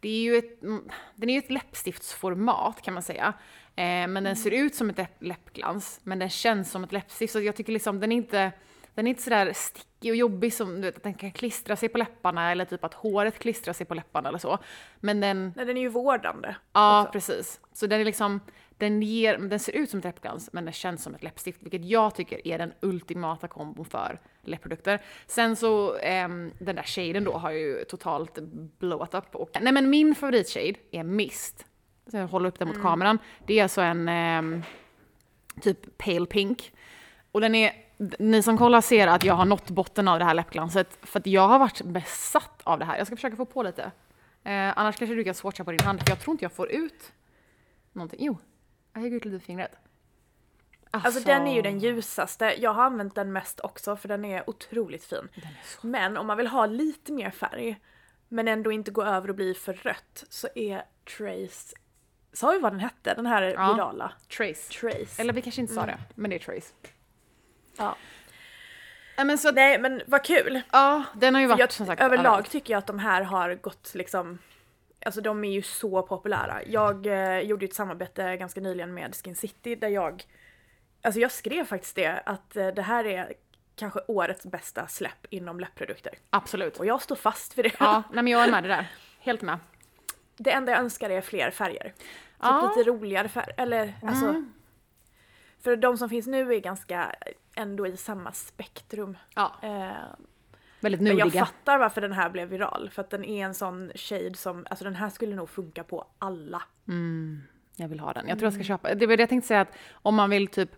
det 0.00 0.08
är 0.08 0.20
ju 0.20 0.36
ett, 0.36 0.62
mm, 0.62 0.88
den 1.14 1.28
är 1.28 1.32
ju 1.32 1.38
ett 1.38 1.50
läppstiftsformat 1.50 2.82
kan 2.82 2.94
man 2.94 3.02
säga. 3.02 3.34
Eh, 3.78 4.08
men 4.08 4.24
den 4.24 4.36
ser 4.36 4.50
ut 4.50 4.74
som 4.74 4.90
ett 4.90 4.98
läpp, 4.98 5.22
läppglans, 5.22 6.00
men 6.02 6.18
den 6.18 6.30
känns 6.30 6.70
som 6.70 6.84
ett 6.84 6.92
läppstift. 6.92 7.32
Så 7.32 7.40
jag 7.40 7.56
tycker 7.56 7.72
liksom 7.72 8.00
den 8.00 8.12
är 8.12 8.16
inte, 8.16 8.52
den 8.94 9.06
är 9.06 9.08
inte 9.08 9.22
sådär 9.22 9.52
stickig 9.54 10.10
och 10.10 10.16
jobbig 10.16 10.52
som 10.52 10.74
du 10.74 10.80
vet, 10.80 10.96
att 10.96 11.02
den 11.02 11.14
kan 11.14 11.30
klistra 11.32 11.76
sig 11.76 11.88
på 11.88 11.98
läpparna 11.98 12.52
eller 12.52 12.64
typ 12.64 12.84
att 12.84 12.94
håret 12.94 13.38
klistrar 13.38 13.72
sig 13.74 13.86
på 13.86 13.94
läpparna 13.94 14.28
eller 14.28 14.38
så. 14.38 14.58
Men 15.00 15.20
den, 15.20 15.52
Nej, 15.56 15.66
den 15.66 15.76
är 15.76 15.80
ju 15.80 15.88
vårdande. 15.88 16.54
Ja, 16.72 17.02
också. 17.02 17.12
precis. 17.12 17.60
Så 17.72 17.86
den 17.86 18.00
är 18.00 18.04
liksom, 18.04 18.40
den, 18.76 19.02
ger, 19.02 19.38
den 19.38 19.58
ser 19.60 19.76
ut 19.76 19.90
som 19.90 19.98
ett 19.98 20.04
läppglans 20.04 20.48
men 20.52 20.64
den 20.64 20.74
känns 20.74 21.02
som 21.02 21.14
ett 21.14 21.22
läppstift, 21.22 21.62
vilket 21.62 21.84
jag 21.84 22.14
tycker 22.14 22.46
är 22.46 22.58
den 22.58 22.72
ultimata 22.80 23.48
kombon 23.48 23.84
för 23.84 24.18
läppprodukter. 24.42 25.02
Sen 25.26 25.56
så, 25.56 25.96
ehm, 25.96 26.52
den 26.58 26.76
där 26.76 26.82
shaden 26.82 27.24
då 27.24 27.32
har 27.32 27.50
ju 27.50 27.84
totalt 27.84 28.38
blowat 28.78 29.14
upp. 29.14 29.34
Och, 29.34 29.50
nej 29.60 29.72
men 29.72 29.90
min 29.90 30.14
favoritshade 30.14 30.74
är 30.90 31.02
Mist. 31.02 31.64
Så 32.10 32.16
jag 32.16 32.28
håller 32.28 32.48
upp 32.48 32.58
den 32.58 32.68
mot 32.68 32.82
kameran. 32.82 33.18
Det 33.46 33.58
är 33.58 33.62
alltså 33.62 33.80
en 33.80 34.08
ehm, 34.08 34.62
typ 35.60 35.98
pale 35.98 36.26
pink. 36.26 36.72
Och 37.32 37.40
den 37.40 37.54
är, 37.54 37.72
ni 38.18 38.42
som 38.42 38.58
kollar 38.58 38.80
ser 38.80 39.06
att 39.06 39.24
jag 39.24 39.34
har 39.34 39.44
nått 39.44 39.70
botten 39.70 40.08
av 40.08 40.18
det 40.18 40.24
här 40.24 40.34
läppglanset 40.34 40.98
för 41.02 41.18
att 41.18 41.26
jag 41.26 41.48
har 41.48 41.58
varit 41.58 41.82
besatt 41.82 42.60
av 42.64 42.78
det 42.78 42.84
här. 42.84 42.98
Jag 42.98 43.06
ska 43.06 43.16
försöka 43.16 43.36
få 43.36 43.44
på 43.44 43.62
lite. 43.62 43.82
Eh, 44.44 44.78
annars 44.78 44.96
kanske 44.96 45.14
du 45.14 45.24
kan 45.24 45.34
swatcha 45.34 45.64
på 45.64 45.70
din 45.70 45.86
hand 45.86 46.00
för 46.00 46.10
jag 46.10 46.20
tror 46.20 46.34
inte 46.34 46.44
jag 46.44 46.52
får 46.52 46.70
ut 46.70 47.12
någonting. 47.92 48.18
Jo, 48.22 48.38
jag 48.92 49.00
hänger 49.00 49.16
ut 49.16 49.24
lite 49.24 49.44
fingret. 49.44 49.72
Alltså 50.90 51.20
den 51.20 51.46
är 51.46 51.54
ju 51.54 51.62
den 51.62 51.78
ljusaste. 51.78 52.54
Jag 52.58 52.72
har 52.72 52.82
använt 52.82 53.14
den 53.14 53.32
mest 53.32 53.60
också 53.60 53.96
för 53.96 54.08
den 54.08 54.24
är 54.24 54.50
otroligt 54.50 55.04
fin. 55.04 55.28
Är 55.34 55.60
så... 55.64 55.86
Men 55.86 56.16
om 56.16 56.26
man 56.26 56.36
vill 56.36 56.46
ha 56.46 56.66
lite 56.66 57.12
mer 57.12 57.30
färg 57.30 57.80
men 58.28 58.48
ändå 58.48 58.72
inte 58.72 58.90
gå 58.90 59.02
över 59.02 59.28
och 59.28 59.34
bli 59.34 59.54
för 59.54 59.72
rött 59.72 60.24
så 60.28 60.48
är 60.54 60.84
Trace, 61.16 61.76
sa 62.32 62.50
vi 62.50 62.58
vad 62.58 62.72
den 62.72 62.80
hette? 62.80 63.14
Den 63.14 63.26
här 63.26 63.42
Ja. 63.42 63.72
virala? 63.72 64.12
Trace. 64.36 64.72
Trace. 64.80 65.22
Eller 65.22 65.32
vi 65.32 65.42
kanske 65.42 65.60
inte 65.60 65.74
sa 65.74 65.86
det, 65.86 65.98
men 66.14 66.30
det 66.30 66.36
är 66.36 66.40
Trace. 66.40 66.74
Ja. 67.76 67.96
Men 69.24 69.38
så 69.38 69.52
Nej 69.52 69.78
men 69.78 70.02
vad 70.06 70.24
kul! 70.24 70.60
ja, 70.72 71.04
den 71.14 71.34
har 71.34 71.40
ju 71.42 71.46
varit 71.46 71.58
Jag, 71.58 71.72
som 71.72 71.86
sagt 71.86 72.02
överlag 72.02 72.20
överallt. 72.26 72.50
tycker 72.50 72.74
jag 72.74 72.78
att 72.78 72.86
de 72.86 72.98
här 72.98 73.22
har 73.22 73.54
gått 73.54 73.94
liksom 73.94 74.38
Alltså 75.06 75.20
de 75.20 75.44
är 75.44 75.52
ju 75.52 75.62
så 75.62 76.02
populära. 76.02 76.60
Jag 76.66 77.06
eh, 77.06 77.38
gjorde 77.40 77.64
ett 77.64 77.74
samarbete 77.74 78.36
ganska 78.36 78.60
nyligen 78.60 78.94
med 78.94 79.14
Skin 79.16 79.36
City 79.36 79.74
där 79.74 79.88
jag 79.88 80.24
Alltså 81.02 81.20
jag 81.20 81.32
skrev 81.32 81.64
faktiskt 81.64 81.96
det 81.96 82.22
att 82.26 82.56
eh, 82.56 82.66
det 82.68 82.82
här 82.82 83.04
är 83.06 83.32
kanske 83.76 84.00
årets 84.08 84.46
bästa 84.46 84.86
släpp 84.86 85.26
inom 85.30 85.60
läppprodukter. 85.60 86.12
Absolut. 86.30 86.76
Och 86.76 86.86
jag 86.86 87.02
står 87.02 87.16
fast 87.16 87.58
vid 87.58 87.64
det. 87.64 87.72
Ja, 87.80 88.02
nej 88.12 88.22
men 88.24 88.32
jag 88.32 88.44
är 88.44 88.50
med 88.50 88.64
det 88.64 88.68
där. 88.68 88.86
Helt 89.20 89.42
med. 89.42 89.58
Det 90.38 90.50
enda 90.50 90.72
jag 90.72 90.80
önskar 90.80 91.10
är 91.10 91.20
fler 91.20 91.50
färger. 91.50 91.82
Typ 91.84 91.94
Ja. 92.40 92.58
Mm. 92.58 92.68
lite 92.78 92.90
roligare 92.90 93.28
färger. 93.28 93.54
Eller 93.56 93.94
alltså. 94.02 94.44
För 95.60 95.76
de 95.76 95.96
som 95.98 96.08
finns 96.08 96.26
nu 96.26 96.54
är 96.54 96.60
ganska 96.60 97.14
ändå 97.54 97.86
i 97.86 97.96
samma 97.96 98.32
spektrum. 98.32 99.18
Ja, 99.34 99.54
Eh, 99.62 99.92
väldigt 100.80 101.00
men 101.00 101.16
jag 101.18 101.32
fattar 101.32 101.78
varför 101.78 102.00
den 102.00 102.12
här 102.12 102.30
blev 102.30 102.48
viral. 102.48 102.90
För 102.92 103.02
att 103.02 103.10
den 103.10 103.24
är 103.24 103.44
en 103.44 103.54
sån 103.54 103.92
shade 103.94 104.34
som, 104.34 104.66
alltså 104.70 104.84
den 104.84 104.94
här 104.94 105.10
skulle 105.10 105.36
nog 105.36 105.50
funka 105.50 105.84
på 105.84 106.06
alla. 106.18 106.62
Jag 107.76 107.88
vill 107.88 108.00
ha 108.00 108.12
den. 108.12 108.28
Jag 108.28 108.38
tror 108.38 108.46
jag 108.46 108.52
Mm. 108.54 108.64
ska 108.64 108.68
köpa. 108.74 108.94
Det 108.94 109.06
var 109.06 109.16
det 109.16 109.22
jag 109.22 109.28
tänkte 109.28 109.48
säga 109.48 109.60
att 109.60 109.72
om 109.92 110.14
man 110.14 110.30
vill 110.30 110.48
typ 110.48 110.70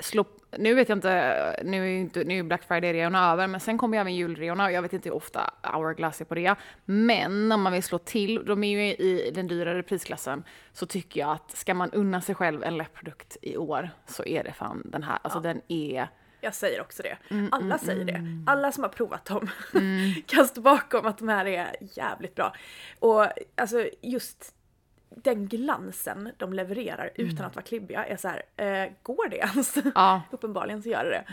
slå... 0.00 0.24
Nu 0.56 0.74
vet 0.74 0.88
jag 0.88 0.98
inte, 0.98 1.62
nu 1.64 1.82
är 1.82 1.86
ju 1.88 1.98
inte, 1.98 2.24
nu 2.24 2.38
är 2.38 2.42
Black 2.42 2.62
Friday-reorna 2.68 3.32
över, 3.32 3.46
men 3.46 3.60
sen 3.60 3.78
kommer 3.78 3.96
ju 3.96 4.00
även 4.00 4.14
julreorna 4.14 4.64
och 4.64 4.72
jag 4.72 4.82
vet 4.82 4.92
inte 4.92 5.08
hur 5.08 5.16
ofta 5.16 5.50
Hourglass 5.62 6.20
är 6.20 6.24
på 6.24 6.34
det. 6.34 6.54
Men 6.84 7.52
om 7.52 7.62
man 7.62 7.72
vill 7.72 7.82
slå 7.82 7.98
till, 7.98 8.44
de 8.46 8.64
är 8.64 8.68
ju 8.68 8.94
i 8.94 9.30
den 9.34 9.46
dyrare 9.46 9.82
prisklassen, 9.82 10.44
så 10.72 10.86
tycker 10.86 11.20
jag 11.20 11.30
att 11.30 11.50
ska 11.50 11.74
man 11.74 11.90
unna 11.90 12.20
sig 12.20 12.34
själv 12.34 12.64
en 12.64 12.76
läppprodukt 12.76 13.36
i 13.42 13.56
år 13.56 13.90
så 14.06 14.24
är 14.24 14.44
det 14.44 14.52
fan 14.52 14.82
den 14.84 15.02
här. 15.02 15.18
Alltså 15.22 15.40
den 15.40 15.60
är... 15.68 16.08
Jag 16.40 16.54
säger 16.54 16.80
också 16.80 17.02
det. 17.02 17.16
Mm, 17.30 17.48
Alla 17.52 17.78
säger 17.78 18.04
det. 18.04 18.22
Alla 18.46 18.72
som 18.72 18.82
har 18.82 18.90
provat 18.90 19.24
dem 19.24 19.50
kan 20.26 20.46
stå 20.46 20.60
bakom 20.60 21.06
att 21.06 21.18
de 21.18 21.28
här 21.28 21.46
är 21.46 21.76
jävligt 21.80 22.34
bra. 22.34 22.54
Och 22.98 23.26
alltså 23.54 23.88
just 24.02 24.54
den 25.10 25.46
glansen 25.48 26.32
de 26.36 26.52
levererar 26.52 27.10
Mm. 27.16 27.30
utan 27.30 27.46
att 27.46 27.56
vara 27.56 27.64
klibbiga 27.64 28.04
är 28.06 28.16
så 28.16 28.28
här, 28.28 28.42
eh, 28.56 28.92
går 29.02 29.28
det 29.28 29.36
ens? 29.36 29.74
Ja, 29.94 30.22
Uppenbarligen 30.30 30.82
så 30.82 30.88
gör 30.88 31.04
det 31.04 31.10
det. 31.10 31.24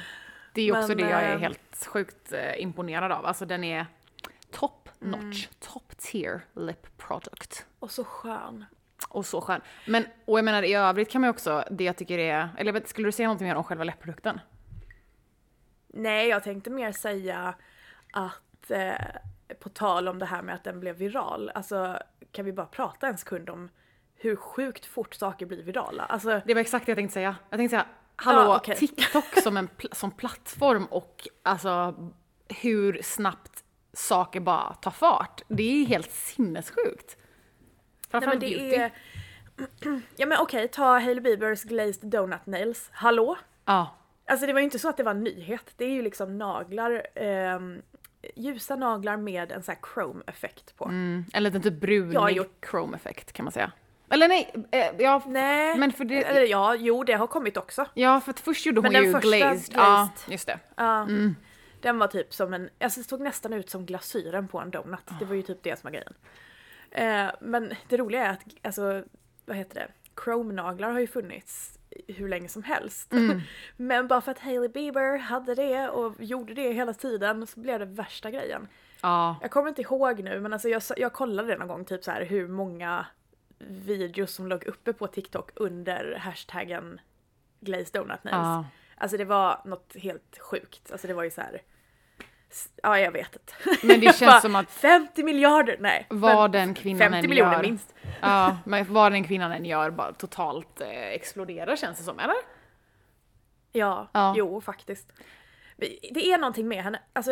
det 0.54 0.62
är 0.62 0.66
ju 0.66 0.72
också 0.78 0.88
Men, 0.88 0.98
det 0.98 1.10
jag 1.10 1.24
är 1.24 1.34
eh, 1.34 1.40
helt 1.40 1.86
sjukt 1.88 2.34
eh, 2.34 2.62
imponerad 2.62 3.12
av. 3.12 3.26
Alltså 3.26 3.46
den 3.46 3.64
är 3.64 3.86
top 4.52 4.82
Mm. 5.02 5.20
notch, 5.20 5.48
top 5.60 5.98
tier 5.98 6.42
lip 6.56 6.98
product. 6.98 7.66
Och 7.80 7.92
så 7.92 8.04
skön. 8.04 8.66
Och 9.10 9.26
så 9.26 9.42
skön. 9.42 9.62
Men, 9.88 10.06
och 10.26 10.38
jag 10.38 10.46
menar 10.46 10.64
i 10.64 10.74
övrigt 10.74 11.12
kan 11.12 11.22
man 11.22 11.28
ju 11.28 11.30
också, 11.30 11.64
det 11.72 11.84
jag 11.84 11.96
tycker 11.98 12.18
är, 12.18 12.50
eller 12.58 12.82
skulle 12.86 13.08
du 13.08 13.12
säga 13.12 13.28
någonting 13.28 13.48
mer 13.48 13.56
om 13.56 13.64
själva 13.64 13.84
läppprodukten? 13.84 14.40
Nej, 15.88 16.28
jag 16.28 16.44
tänkte 16.44 16.70
mer 16.70 16.92
säga 16.92 17.54
att 18.12 18.72
eh, 18.72 18.94
på 19.60 19.70
tal 19.70 20.08
om 20.08 20.20
det 20.20 20.26
här 20.26 20.42
med 20.42 20.56
att 20.56 20.64
den 20.64 20.80
blev 20.80 20.96
viral, 20.96 21.52
alltså 21.56 22.00
kan 22.36 22.46
vi 22.46 22.54
bara 22.54 22.66
prata 22.66 23.08
en 23.08 23.18
sekund 23.18 23.50
om 23.50 23.70
hur 24.16 24.36
sjukt 24.36 24.86
fort 24.86 25.14
saker 25.14 25.46
blir 25.46 25.64
virala? 25.64 26.04
Alltså, 26.04 26.42
Det 26.46 26.54
var 26.54 26.62
exakt 26.62 26.86
det 26.86 26.90
jag 26.90 26.98
tänkte 26.98 27.14
säga. 27.14 27.36
Jag 27.50 27.60
tänkte 27.60 27.74
säga, 27.74 27.86
hallå, 28.16 28.40
Ja, 28.42 28.58
okej. 28.58 28.76
TikTok 28.80 29.42
som 29.44 29.58
en 29.58 29.68
pl- 29.70 29.94
som 29.96 30.12
plattform 30.12 30.86
och 30.86 31.28
alltså 31.44 31.96
hur 32.48 33.00
snabbt 33.04 33.64
saker 33.94 34.40
bara 34.40 34.74
tar 34.74 34.92
fart. 34.92 35.42
Det 35.48 35.64
är 35.82 35.86
helt 35.86 36.12
sinnessjukt. 36.12 37.18
nej, 37.18 38.10
Framförallt 38.10 38.42
men 38.42 38.50
beauty. 38.50 38.70
det 38.70 38.76
är... 38.76 38.92
ja 40.16 40.26
men 40.26 40.38
okej, 40.40 40.68
ta 40.68 40.84
Hailey 41.00 41.20
Biebers 41.22 41.64
Glazed 41.64 42.10
Donut 42.10 42.46
Nails. 42.46 42.90
Hallå? 42.94 43.38
Ja, 43.66 43.96
Alltså 44.28 44.46
det 44.46 44.54
var 44.54 44.60
ju 44.60 44.64
inte 44.66 44.80
så 44.80 44.90
att 44.90 44.98
det 44.98 45.04
var 45.04 45.12
en 45.12 45.24
nyhet. 45.24 45.74
Det 45.78 45.86
är 45.86 45.90
ju 45.90 46.02
liksom 46.02 46.38
naglar, 46.38 47.08
ehm, 47.16 47.82
ljusa 48.36 48.76
naglar 48.76 49.18
med 49.18 49.52
en 49.52 49.64
sån 49.64 49.76
här 49.76 49.82
chrome-effekt 49.94 50.76
på. 50.78 50.86
mm, 50.86 51.26
en 51.34 51.44
liten 51.44 51.62
typ 51.62 51.74
brunig 51.74 52.14
Jag 52.16 52.22
har 52.22 52.30
gjort- 52.30 52.66
chrome-effekt 52.66 53.32
kan 53.34 53.44
man 53.46 53.52
säga. 53.52 53.72
Eller 54.10 54.28
nej, 54.28 54.54
eh, 54.72 54.86
ja, 55.00 55.22
Nej, 55.28 55.78
men 55.78 55.92
för 55.92 56.06
det, 56.06 56.24
eller 56.24 56.42
ja, 56.42 56.76
jo 56.76 57.04
det 57.04 57.14
har 57.14 57.28
kommit 57.28 57.58
också. 57.58 57.86
ja 57.94 58.22
för 58.22 58.32
att 58.32 58.40
först 58.40 58.66
gjorde 58.66 58.78
hon 58.80 58.84
Men 58.84 58.94
den 58.94 59.04
ju 59.04 59.12
första 59.12 59.28
glazed. 59.38 59.76
Ja, 59.76 60.10
glazed- 60.16 60.32
just 60.32 60.48
det. 60.48 60.60
Ja. 60.76 61.08
Den 61.82 61.98
var 62.00 62.08
typ 62.08 62.34
som 62.34 62.54
en, 62.54 62.70
alltså 62.80 63.00
det 63.00 63.08
såg 63.10 63.20
nästan 63.22 63.54
ut 63.54 63.70
som 63.70 63.86
glasyren 63.86 64.48
på 64.48 64.60
en 64.60 64.72
donut. 64.72 65.00
Det 65.20 65.26
var 65.26 65.36
ju 65.36 65.42
typ 65.42 65.64
det 65.64 65.80
som 65.80 65.88
var 65.88 65.92
grejen. 65.92 66.14
Eh, 66.92 67.32
men 67.42 67.74
det 67.90 67.98
roliga 67.98 68.26
är 68.26 68.30
att, 68.30 68.40
alltså, 68.64 69.04
vad 69.46 69.58
heter 69.58 69.76
det? 69.76 69.88
Chrome-naglar 70.22 70.92
har 70.92 71.00
ju 71.00 71.08
funnits 71.08 71.80
hur 72.08 72.30
länge 72.30 72.48
som 72.48 72.64
helst. 72.64 73.12
men 73.78 74.08
bara 74.08 74.22
för 74.22 74.32
att 74.32 74.40
Hailey 74.40 74.70
Bieber 74.70 75.18
hade 75.18 75.56
det 75.56 75.90
och 75.90 76.24
gjorde 76.24 76.54
det 76.54 76.72
hela 76.74 76.94
tiden 76.94 77.48
så 77.48 77.60
blev 77.60 77.80
det 77.80 77.86
värsta 77.86 78.32
grejen. 78.32 78.68
Ja, 79.02 79.36
Jag 79.42 79.52
kommer 79.52 79.70
inte 79.70 79.82
ihåg 79.82 80.24
nu 80.24 80.40
men 80.40 80.54
alltså 80.54 80.70
jag, 80.70 80.82
jag 80.98 81.14
kollade 81.14 81.48
det 81.48 81.58
någon 81.58 81.68
gång 81.68 81.86
typ 81.86 82.04
så 82.04 82.12
här 82.12 82.26
hur 82.26 82.48
många 82.48 83.06
videos 83.60 84.32
som 84.32 84.48
låg 84.48 84.64
uppe 84.64 84.94
på 84.94 85.08
TikTok 85.08 85.50
under 85.56 86.16
hashtaggen 86.16 87.00
Glazed 87.60 87.94
Donut 87.94 88.24
Nails. 88.24 88.36
ja. 88.36 88.66
Alltså 88.98 89.18
det 89.18 89.26
var 89.26 89.62
något 89.66 89.96
helt 89.96 90.38
sjukt. 90.40 90.92
Alltså 90.92 91.08
det 91.08 91.14
var 91.14 91.24
ju 91.24 91.32
så 91.32 91.42
här. 91.42 91.62
Ja 92.84 93.00
jag 93.00 93.12
vet 93.12 93.36
inte. 93.36 93.86
Men 93.88 94.00
det 94.00 94.16
känns 94.20 94.42
som 94.42 94.56
att 94.56 94.72
50 94.72 95.24
miljarder! 95.24 95.78
Nej. 95.80 96.06
Vad 96.10 96.52
den 96.52 96.74
kvinnan 96.74 97.00
50 97.00 97.18
än 97.18 97.30
miljoner 97.30 97.54
gör. 97.54 97.62
minst. 97.62 97.94
Ja, 98.22 98.58
men 98.66 98.94
vad 98.94 99.12
den 99.12 99.24
kvinnan 99.24 99.52
än 99.52 99.66
gör 99.66 99.90
bara 99.90 100.14
totalt 100.14 100.82
eh, 100.82 100.88
exploderar 101.08 101.76
känns 101.76 101.98
det 101.98 102.04
som, 102.04 102.20
eller? 102.20 102.36
Ja, 103.72 104.10
Ja. 104.14 104.34
jo 104.38 104.62
faktiskt. 104.62 105.12
Det 106.12 106.32
är 106.32 106.38
någonting 106.38 106.68
med 106.68 106.84
henne. 106.84 107.00
Alltså 107.14 107.32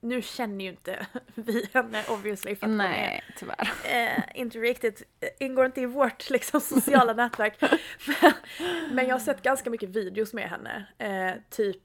nu 0.00 0.22
känner 0.22 0.64
ju 0.64 0.70
inte 0.70 1.06
vi 1.34 1.68
henne 1.74 2.04
obviously 2.08 2.56
för 2.56 2.66
att 2.66 2.70
hon 2.72 2.80
är 2.80 2.88
Nej, 2.88 3.22
tyvärr. 3.38 3.72
eh, 3.84 4.22
inte 4.40 4.58
riktigt, 4.58 5.02
eh, 5.20 5.46
ingår 5.46 5.66
inte 5.66 5.80
i 5.80 5.86
vårt 5.86 6.30
liksom, 6.30 6.60
sociala 6.80 7.12
nätverk. 7.12 7.60
Men, 7.60 8.32
men 8.92 9.06
jag 9.06 9.14
har 9.14 9.20
sett 9.20 9.42
ganska 9.42 9.70
mycket 9.70 9.88
videos 9.88 10.32
med 10.34 10.50
henne. 10.50 10.86
Eh, 10.98 11.40
typ 11.50 11.76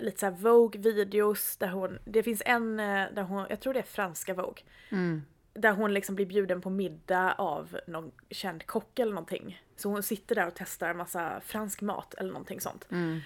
lite 0.00 0.20
såhär 0.20 0.32
Vogue-videos 0.32 1.56
där 1.58 1.68
hon, 1.68 1.98
det 2.04 2.22
finns 2.22 2.42
en 2.46 2.80
eh, 2.80 3.06
där 3.14 3.22
hon, 3.22 3.46
jag 3.50 3.60
tror 3.60 3.72
det 3.74 3.78
är 3.80 3.82
franska 3.82 4.34
Vogue. 4.34 4.62
Mm. 4.90 5.22
Där 5.54 5.72
hon 5.72 5.94
liksom 5.94 6.14
blir 6.14 6.26
bjuden 6.26 6.60
på 6.60 6.70
middag 6.70 7.32
av 7.38 7.78
någon 7.86 8.12
känd 8.30 8.66
kock 8.66 8.98
eller 8.98 9.12
någonting. 9.12 9.62
Så 9.76 9.88
hon 9.88 10.02
sitter 10.02 10.34
där 10.34 10.46
och 10.46 10.52
testar 10.56 10.88
en 10.90 10.96
massa 10.96 11.40
fransk 11.40 11.80
mat 11.80 12.14
eller 12.14 12.30
någonting 12.32 12.60
sånt. 12.60 12.86
Mm. 12.90 13.20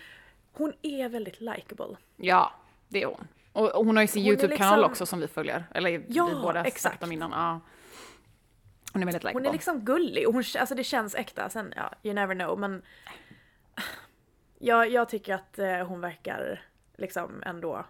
Hon 0.53 0.73
är 0.83 1.09
väldigt 1.09 1.41
likable. 1.41 1.97
Ja, 2.17 2.53
det 2.89 3.03
är 3.03 3.07
hon. 3.07 3.29
Och 3.53 3.75
och 3.75 3.87
hon 3.87 3.97
har 3.97 4.03
ju 4.03 4.07
sin 4.09 4.23
Hon 4.23 4.29
YouTube-kanal 4.29 4.79
liksom- 4.79 4.91
också 4.91 5.07
som 5.07 5.21
vi 5.21 5.27
följer. 5.29 5.65
Eller 5.75 6.05
Ja, 6.09 6.27
vi 6.27 6.35
båda 6.35 6.65
exakt. 6.65 7.03
om 7.03 7.13
innan. 7.13 7.31
Ja. 7.31 7.61
Hon 8.93 9.03
är 9.03 9.07
väldigt 9.07 9.23
Hon 9.23 9.29
likeable. 9.31 9.49
är 9.49 9.53
liksom 9.53 9.81
gullig 9.85 10.29
och 10.29 10.35
hon, 10.35 10.45
alltså 10.59 10.75
det 10.75 10.85
känns 10.85 11.15
äkta. 11.15 11.49
Sen, 11.49 11.73
ja, 11.77 11.93
you 12.03 12.15
never 12.15 12.35
know 12.35 12.59
men... 12.59 12.83
Jag, 14.61 14.91
jag 14.91 15.09
tycker 15.09 15.35
att 15.35 15.59
eh, 15.59 15.77
hon 15.87 16.01
verkar 16.01 16.63
liksom 16.97 17.43
ändå... 17.47 17.85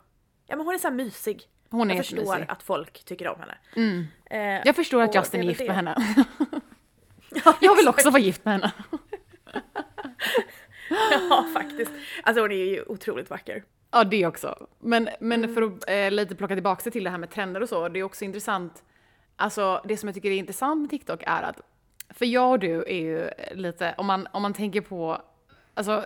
Ja 0.47 0.57
men 0.57 0.67
hon 0.67 0.75
är 0.75 0.79
så 0.79 0.89
här 0.89 0.95
mysig. 0.95 1.43
hon 1.71 1.91
är 1.91 1.95
jag 1.95 2.05
förstår 2.07 2.19
jättemysig. 2.25 2.47
att 2.53 2.63
folk 2.63 3.05
tycker 3.05 3.29
om 3.29 3.41
henne. 3.41 3.59
Mm. 3.77 4.07
Eh, 4.31 4.67
Jag 4.67 4.77
förstår 4.77 5.03
att 5.03 5.15
Justin 5.15 5.41
det 5.41 5.47
är 5.47 5.49
gift 5.49 5.61
väl 5.61 5.67
med 5.67 5.85
det. 5.85 5.91
henne. 6.01 6.25
ja, 7.45 7.57
Jag 7.61 7.77
vill 7.77 7.89
också 7.89 8.11
vara 8.11 8.23
gift 8.23 8.45
med 8.45 8.55
henne. 8.55 8.73
Ja 11.31 11.47
faktiskt. 11.55 11.93
Alltså 12.23 12.43
hon 12.43 12.53
är 12.53 12.57
ju 12.65 12.83
otroligt 12.87 13.31
vacker. 13.31 13.65
Ja, 13.91 14.05
det 14.05 14.27
också. 14.27 14.67
Men, 14.79 15.09
men 15.21 15.45
Mm. 15.45 15.55
för 15.55 15.63
att 15.63 15.89
eh, 15.91 16.11
lite 16.11 16.35
plocka 16.35 16.55
tillbaka 16.55 16.83
sig 16.83 16.93
till 16.93 17.05
det 17.05 17.11
här 17.11 17.19
med 17.19 17.31
trender 17.31 17.61
och 17.63 17.69
så, 17.69 17.89
det 17.89 17.99
är 17.99 18.03
också 18.03 18.25
intressant. 18.25 18.85
Alltså 19.37 19.83
det 19.85 19.97
som 19.97 20.07
jag 20.09 20.15
tycker 20.15 20.31
är 20.31 20.35
intressant 20.37 20.81
med 20.81 20.91
TikTok 20.91 21.23
är 21.27 21.43
att, 21.43 21.61
för 22.11 22.27
jag 22.27 22.51
och 22.51 22.59
du 22.59 22.83
är 22.87 23.01
ju 23.01 23.31
lite, 23.53 23.95
om 23.99 24.07
man, 24.07 24.29
om 24.33 24.43
man 24.43 24.55
tänker 24.55 24.81
på, 24.81 25.23
alltså 25.75 26.05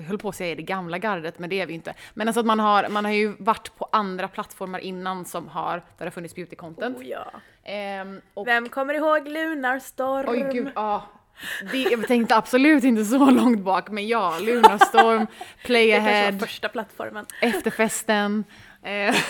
jag 0.00 0.08
höll 0.08 0.18
på 0.18 0.28
att 0.28 0.36
säga 0.36 0.54
det 0.54 0.62
gamla 0.62 0.98
gardet, 0.98 1.38
men 1.38 1.50
det 1.50 1.60
är 1.60 1.66
vi 1.66 1.74
inte. 1.74 1.94
Men 2.14 2.28
alltså 2.28 2.40
att 2.40 2.46
man 2.46 2.60
har, 2.60 2.88
man 2.88 3.04
har 3.04 3.12
ju 3.12 3.34
varit 3.38 3.76
på 3.76 3.88
andra 3.92 4.28
plattformar 4.28 4.78
innan 4.78 5.24
som 5.24 5.48
har, 5.48 5.72
där 5.72 5.82
det 5.98 6.04
har 6.04 6.10
funnits 6.10 6.34
beauty 6.34 6.56
content. 6.56 6.98
Oh, 6.98 7.06
ja. 7.06 7.30
Ehm, 7.64 8.20
och, 8.34 8.46
Vem 8.46 8.68
kommer 8.68 8.94
ihåg 8.94 9.28
Lunarstorm? 9.28 10.28
oj 10.28 10.48
gud, 10.52 10.72
ja. 10.74 11.02
Det, 11.72 11.78
jag 11.78 12.06
tänkte 12.06 12.36
absolut 12.36 12.84
inte 12.84 13.04
så 13.04 13.30
långt 13.30 13.60
bak, 13.60 13.90
men 13.90 14.08
ja, 14.08 14.38
Lunarstorm, 14.40 15.26
Play 15.64 15.86
det 15.90 15.96
kanske 15.96 16.30
var 16.30 16.38
första 16.38 16.68
plattformen. 16.68 17.26
Efterfesten. 17.40 18.44
Eh. 18.82 19.14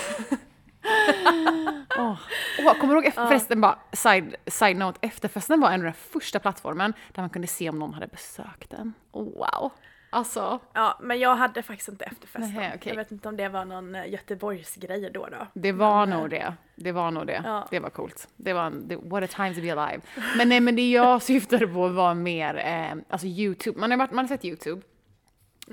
Åh, 1.99 2.19
Åh, 2.59 2.75
kommer 2.81 2.95
du 2.95 3.01
ihåg 3.01 3.07
efterfesten? 3.07 3.61
Bara, 3.61 3.79
side, 3.93 4.37
side 4.47 4.77
note, 4.77 4.99
efterfesten 5.03 5.61
var 5.61 5.71
en 5.71 5.81
av 5.81 5.85
den 5.85 5.93
första 5.93 6.39
plattformen 6.39 6.93
där 7.13 7.23
man 7.23 7.31
kunde 7.31 7.49
se 7.49 7.69
om 7.69 7.79
någon 7.79 7.95
hade 7.95 8.07
besökt 8.07 8.71
den. 8.71 8.95
Oh, 9.13 9.25
wow. 9.25 9.73
Alltså, 10.11 10.59
Ja, 10.73 10.99
men 11.01 11.19
jag 11.19 11.37
hade 11.37 11.63
faktiskt 11.63 11.89
inte 11.89 12.05
efterfesten. 12.05 12.55
Nähä, 12.55 12.73
okej. 12.77 12.91
Jag 12.93 12.97
vet 12.97 13.13
inte 13.13 13.29
om 13.29 13.37
det 13.37 13.49
var 13.49 13.65
någon 13.65 13.95
eh, 13.95 14.09
Göteborgsgrej 14.11 15.11
då 15.15 15.27
då. 15.27 15.47
det 15.55 15.73
var 15.73 16.07
nog 16.07 16.31
det. 16.31 16.55
Det 16.77 16.93
var 16.93 17.11
nog 17.11 17.27
det. 17.27 17.43
Ja. 17.45 17.67
Det 17.71 17.81
var 17.81 17.91
coolt. 17.91 18.29
Det 18.37 18.53
var 18.53 18.67
en, 18.67 18.89
det, 18.89 18.97
what 18.97 19.25
a 19.25 19.27
time 19.37 19.55
to 19.55 19.61
be 19.61 19.73
alive. 19.73 20.03
Men 20.37 20.49
nej, 20.49 20.61
men 20.61 20.77
det 20.77 20.91
jag 20.91 21.23
syftade 21.33 21.67
på 21.67 21.89
var 21.89 22.15
mer, 22.15 22.57
eh, 22.57 23.03
alltså 23.09 23.27
YouTube. 23.27 23.81
Man 23.81 23.91
har, 23.91 23.99
varit, 23.99 24.11
man 24.11 24.25
har 24.25 24.29
sett 24.29 24.45
YouTube. 24.45 24.83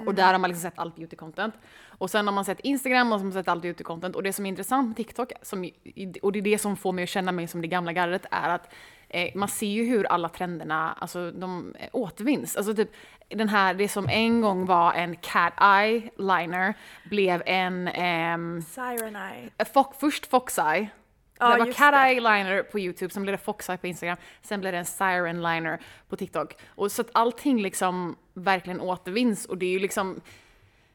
Och 0.05 0.13
där 0.15 0.31
har 0.31 0.39
man 0.39 0.49
liksom 0.49 0.69
sett 0.69 0.79
allt 0.79 0.95
beauty-content. 0.97 1.51
Och 1.99 2.09
sen 2.09 2.27
har 2.27 2.33
man 2.33 2.45
sett 2.45 2.59
Instagram 2.59 3.11
och 3.11 3.19
så 3.19 3.19
har 3.19 3.23
man 3.23 3.33
sett 3.33 3.47
allt 3.47 3.63
beauty-content. 3.63 4.13
Och 4.13 4.23
det 4.23 4.33
som 4.33 4.45
är 4.45 4.49
intressant 4.49 4.87
med 4.87 4.97
TikTok, 4.97 5.31
som, 5.41 5.69
och 6.21 6.31
det 6.31 6.39
är 6.39 6.41
det 6.41 6.57
som 6.57 6.77
får 6.77 6.91
mig 6.91 7.03
att 7.03 7.09
känna 7.09 7.31
mig 7.31 7.47
som 7.47 7.61
det 7.61 7.67
gamla 7.67 7.91
gardet, 7.93 8.25
är 8.31 8.49
att 8.49 8.73
eh, 9.09 9.31
man 9.35 9.47
ser 9.47 9.67
ju 9.67 9.85
hur 9.85 10.05
alla 10.05 10.29
trenderna, 10.29 10.97
alltså 10.99 11.31
de 11.31 11.75
eh, 11.79 11.89
återvinns. 11.93 12.55
Alltså 12.55 12.75
typ 12.75 12.91
den 13.29 13.49
här, 13.49 13.73
det 13.73 13.87
som 13.87 14.09
en 14.09 14.41
gång 14.41 14.65
var 14.65 14.93
en 14.93 15.15
cat 15.15 15.53
eye 15.61 16.09
liner 16.17 16.73
blev 17.09 17.43
en, 17.45 17.87
ehm, 17.87 18.61
Siren 18.61 19.15
Eye. 19.15 19.65
Fox, 19.73 19.97
först 19.99 20.25
Fox 20.25 20.57
eye, 20.57 20.89
Ja, 21.39 21.51
det 21.51 21.59
var 21.65 21.73
cat 21.73 21.93
det. 21.93 21.97
eye 21.97 22.19
liner 22.19 22.63
på 22.63 22.79
YouTube, 22.79 23.13
sen 23.13 23.23
blev 23.23 23.33
det 23.33 23.43
fox 23.43 23.69
eye 23.69 23.77
på 23.77 23.87
Instagram, 23.87 24.17
sen 24.41 24.59
blev 24.59 24.71
det 24.73 24.79
en 24.79 24.85
siren 24.85 25.41
liner 25.41 25.79
på 26.09 26.15
TikTok. 26.15 26.55
Och 26.67 26.91
så 26.91 27.01
att 27.01 27.09
allting 27.11 27.61
liksom 27.61 28.15
verkligen 28.33 28.81
återvinns 28.81 29.45
och 29.45 29.57
det 29.57 29.65
är 29.65 29.71
ju 29.71 29.79
liksom... 29.79 30.21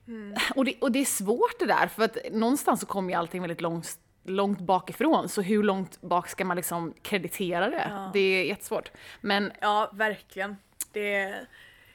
Mm. 0.09 0.35
Och, 0.57 0.65
det, 0.65 0.75
och 0.81 0.93
det 0.93 0.99
är 0.99 1.05
svårt 1.05 1.59
det 1.59 1.67
där, 1.67 1.87
för 1.87 2.05
att 2.05 2.17
någonstans 2.33 2.81
så 2.81 2.87
kommer 2.87 3.11
ju 3.11 3.15
allting 3.19 3.41
väldigt 3.41 3.61
långt, 3.61 3.99
långt 4.25 4.61
bakifrån, 4.61 5.29
så 5.29 5.43
hur 5.43 5.63
långt 5.63 6.01
bak 6.01 6.29
ska 6.29 6.45
man 6.45 6.57
liksom 6.57 6.95
kreditera 7.03 7.71
det? 7.71 8.11
Det 8.13 8.21
är 8.21 8.45
jättesvårt. 8.45 8.91
Men 9.21 9.53
Ja, 9.61 9.91
verkligen. 9.93 10.57
Det, 10.93 11.35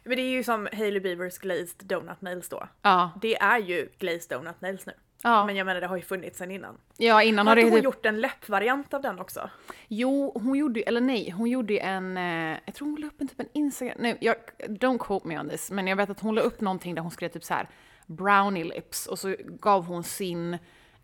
men 0.04 0.16
det 0.16 0.22
är 0.22 0.30
ju 0.32 0.44
som 0.44 0.68
Hailey 0.74 1.00
Beavers 1.00 1.38
Glazed 1.38 1.76
Donut 1.84 2.22
Nails 2.22 2.50
då. 2.50 2.68
ja, 2.82 3.12
Det 3.22 3.36
är 3.38 3.60
ju 3.60 3.90
Glazed 4.00 4.30
Donut 4.30 4.62
Nails 4.62 4.86
nu. 4.86 4.94
ja, 5.24 5.46
Men 5.46 5.56
jag 5.56 5.66
menar 5.66 5.82
det 5.82 5.88
har 5.88 5.96
ju 5.96 6.02
funnits 6.04 6.38
sen 6.38 6.52
innan. 6.52 6.78
ja 6.98 7.24
innan 7.24 7.48
Har 7.48 7.56
det 7.56 7.64
hon 7.64 7.72
typ, 7.72 7.84
gjort 7.84 8.06
en 8.06 8.22
läppvariant 8.22 8.94
av 8.94 9.02
den 9.02 9.20
också? 9.20 9.50
Jo, 9.88 10.32
hon 10.44 10.58
gjorde, 10.58 10.82
eller 10.82 11.02
nej, 11.02 11.30
hon 11.30 11.50
gjorde 11.50 11.78
en, 11.78 12.18
eh, 12.18 12.58
jag 12.66 12.74
tror 12.76 12.88
hon 12.88 13.02
la 13.02 13.08
upp 13.08 13.22
en 13.22 13.28
typ 13.28 13.40
en 13.40 13.50
Instagram, 13.54 13.96
nej, 14.00 14.18
jag, 14.22 14.36
don't 14.60 14.98
quote 14.98 15.28
me 15.28 15.40
on 15.40 15.50
this, 15.50 15.72
men 15.72 15.88
jag 15.88 15.96
vet 15.96 16.10
att 16.10 16.20
hon 16.20 16.36
la 16.36 16.42
upp 16.42 16.62
någonting 16.62 16.96
där 16.96 17.02
hon 17.02 17.12
skrev 17.12 17.30
typ 17.30 17.44
så 17.44 17.54
här 17.54 17.68
brownie 18.06 18.64
lips 18.64 19.08
och 19.08 19.20
så 19.20 19.36
gav 19.40 19.86
hon 19.86 20.04
sin 20.04 20.58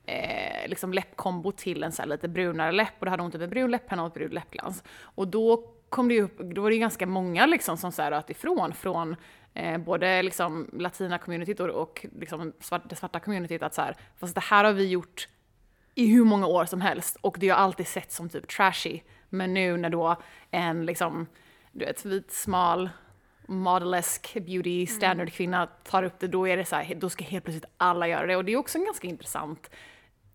eh, 0.05 0.67
liksom 0.67 0.93
läppkombo 0.93 1.51
till 1.51 1.83
en 1.83 1.91
så 1.91 2.05
lite 2.05 2.27
brunare 2.27 2.71
läpp 2.71 2.93
och 2.99 3.05
då 3.05 3.09
hade 3.09 3.23
hon 3.23 3.31
typ 3.31 3.41
en 3.41 3.49
brun 3.49 3.71
läpppenna 3.71 4.03
och 4.03 4.07
ett 4.07 4.13
brunt 4.13 4.33
läppglans. 4.33 4.83
Och 5.01 5.27
då 5.27 5.73
kom 5.89 6.07
det 6.07 6.13
ju 6.13 6.21
upp, 6.21 6.37
då 6.37 6.61
var 6.61 6.69
det 6.69 6.75
ju 6.75 6.79
ganska 6.79 7.05
många 7.05 7.45
liksom 7.45 7.77
som 7.77 7.91
så 7.91 8.01
här 8.01 8.11
röt 8.11 8.29
ifrån 8.29 8.73
från 8.73 9.15
eh, 9.53 9.77
både 9.77 10.21
liksom 10.23 10.69
latina-communityt 10.73 11.59
och, 11.59 11.69
och 11.69 12.05
liksom 12.19 12.53
svart, 12.59 12.89
det 12.89 12.95
svarta 12.95 13.19
communityt 13.19 13.63
att 13.63 13.73
så 13.73 13.81
här, 13.81 13.95
fast 14.17 14.35
det 14.35 14.41
här 14.41 14.63
har 14.63 14.73
vi 14.73 14.87
gjort 14.87 15.27
i 15.95 16.07
hur 16.07 16.25
många 16.25 16.47
år 16.47 16.65
som 16.65 16.81
helst 16.81 17.17
och 17.21 17.37
det 17.39 17.49
har 17.49 17.57
alltid 17.57 17.87
sett 17.87 18.11
som 18.11 18.29
typ 18.29 18.47
trashy. 18.47 18.99
Men 19.29 19.53
nu 19.53 19.77
när 19.77 19.89
då 19.89 20.15
en 20.51 20.85
liksom, 20.85 21.27
du 21.71 21.85
vet, 21.85 22.05
vit, 22.05 22.31
smal, 22.31 22.89
modelesk 23.47 24.33
beauty 24.33 24.87
standard 24.87 25.31
kvinna 25.33 25.67
tar 25.83 26.03
upp 26.03 26.19
det, 26.19 26.27
då 26.27 26.47
är 26.47 26.57
det 26.57 26.65
så 26.65 26.75
här, 26.75 26.95
då 26.95 27.09
ska 27.09 27.23
helt 27.23 27.45
plötsligt 27.45 27.71
alla 27.77 28.07
göra 28.07 28.27
det. 28.27 28.35
Och 28.35 28.45
det 28.45 28.53
är 28.53 28.57
också 28.57 28.77
en 28.77 28.85
ganska 28.85 29.07
intressant 29.07 29.69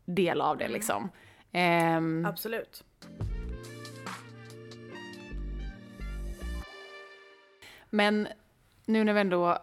del 0.09 0.41
av 0.41 0.57
det 0.57 0.69
liksom. 0.69 1.11
Ehm, 1.53 2.27
Absolut. 2.27 2.85
Men 7.91 8.29
nu 8.87 9.05
när 9.05 9.13
vi 9.13 9.21
ändå... 9.21 9.59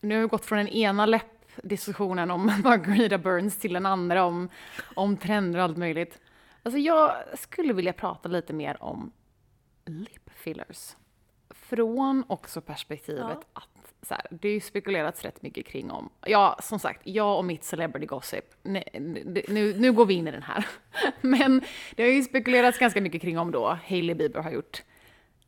Nu 0.00 0.14
har 0.14 0.22
vi 0.22 0.28
gått 0.28 0.44
från 0.44 0.58
den 0.58 0.68
ena 0.68 1.06
läppdiskussionen 1.06 2.30
om 2.30 2.46
Margarita 2.64 3.18
Burns 3.18 3.58
till 3.58 3.72
den 3.72 3.86
andra 3.86 4.24
om, 4.24 4.48
om 4.94 5.16
trender 5.16 5.58
och 5.58 5.64
allt 5.64 5.76
möjligt. 5.76 6.20
Alltså 6.62 6.78
jag 6.78 7.12
skulle 7.38 7.72
vilja 7.72 7.92
prata 7.92 8.28
lite 8.28 8.52
mer 8.52 8.82
om 8.82 9.12
lip 9.84 10.30
fillers. 10.30 10.96
Från 11.50 12.24
också 12.26 12.60
perspektivet 12.60 13.38
att 13.52 13.77
så 14.08 14.14
här, 14.14 14.26
det 14.30 14.48
har 14.48 14.52
ju 14.52 14.60
spekulerats 14.60 15.22
rätt 15.24 15.42
mycket 15.42 15.66
kring 15.66 15.90
om, 15.90 16.10
ja 16.26 16.56
som 16.62 16.78
sagt, 16.78 17.00
jag 17.04 17.38
och 17.38 17.44
mitt 17.44 17.64
celebrity 17.64 18.06
gossip, 18.06 18.44
nu, 18.62 18.82
nu, 19.48 19.74
nu 19.78 19.92
går 19.92 20.06
vi 20.06 20.14
in 20.14 20.28
i 20.28 20.30
den 20.30 20.42
här. 20.42 20.66
Men 21.20 21.62
det 21.96 22.02
har 22.02 22.10
ju 22.10 22.22
spekulerats 22.22 22.78
ganska 22.78 23.00
mycket 23.00 23.22
kring 23.22 23.38
om 23.38 23.50
då 23.50 23.78
Hailey 23.88 24.14
Bieber 24.14 24.40
har 24.42 24.50
gjort 24.50 24.82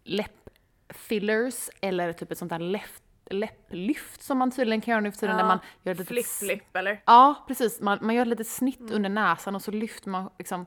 läppfillers 0.04 1.70
eller 1.80 2.12
typ 2.12 2.30
ett 2.32 2.38
sånt 2.38 2.50
där 2.50 2.58
läpp, 2.58 2.90
läpplyft 3.30 4.22
som 4.22 4.38
man 4.38 4.50
tydligen 4.50 4.80
kan 4.80 4.92
göra 4.92 5.00
nu 5.00 5.12
för 5.12 5.18
tiden 5.18 5.38
Ja, 5.38 5.44
man 5.46 5.58
gör 5.82 6.00
ett 6.00 6.08
Flip-flip 6.08 6.76
eller? 6.76 7.02
Ja, 7.06 7.44
precis. 7.48 7.80
Man, 7.80 7.98
man 8.02 8.14
gör 8.14 8.22
ett 8.22 8.28
litet 8.28 8.46
snitt 8.48 8.90
under 8.90 9.10
näsan 9.10 9.54
och 9.54 9.62
så 9.62 9.70
lyfter 9.70 10.10
man 10.10 10.30
liksom 10.38 10.66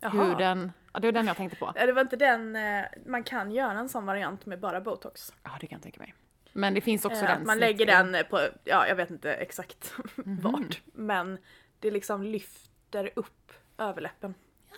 Jaha. 0.00 0.10
huden. 0.24 0.72
Ja, 0.92 1.00
det 1.00 1.06
var 1.06 1.12
den 1.12 1.26
jag 1.26 1.36
tänkte 1.36 1.58
på. 1.58 1.72
Ja, 1.74 1.86
Det 1.86 1.92
var 1.92 2.02
inte 2.02 2.16
den, 2.16 2.56
eh, 2.56 2.84
man 3.06 3.22
kan 3.24 3.50
göra 3.52 3.78
en 3.78 3.88
sån 3.88 4.06
variant 4.06 4.46
med 4.46 4.60
bara 4.60 4.80
botox. 4.80 5.32
Ja, 5.42 5.50
det 5.60 5.66
kan 5.66 5.76
jag 5.76 5.82
tänka 5.82 6.00
mig. 6.00 6.14
Men 6.56 6.74
det 6.74 6.80
finns 6.80 7.04
också 7.04 7.24
Eh, 7.24 7.32
att 7.32 7.42
man 7.46 7.58
lägger 7.58 7.86
den 7.86 8.16
på, 8.30 8.40
ja 8.64 8.86
jag 8.88 8.96
vet 8.96 9.10
inte 9.10 9.34
exakt 9.34 9.94
Mhm. 10.16 10.40
vart, 10.40 10.80
men 10.84 11.38
det 11.80 11.90
liksom 11.90 12.22
lyfter 12.22 13.10
upp 13.16 13.52
överläppen. 13.78 14.34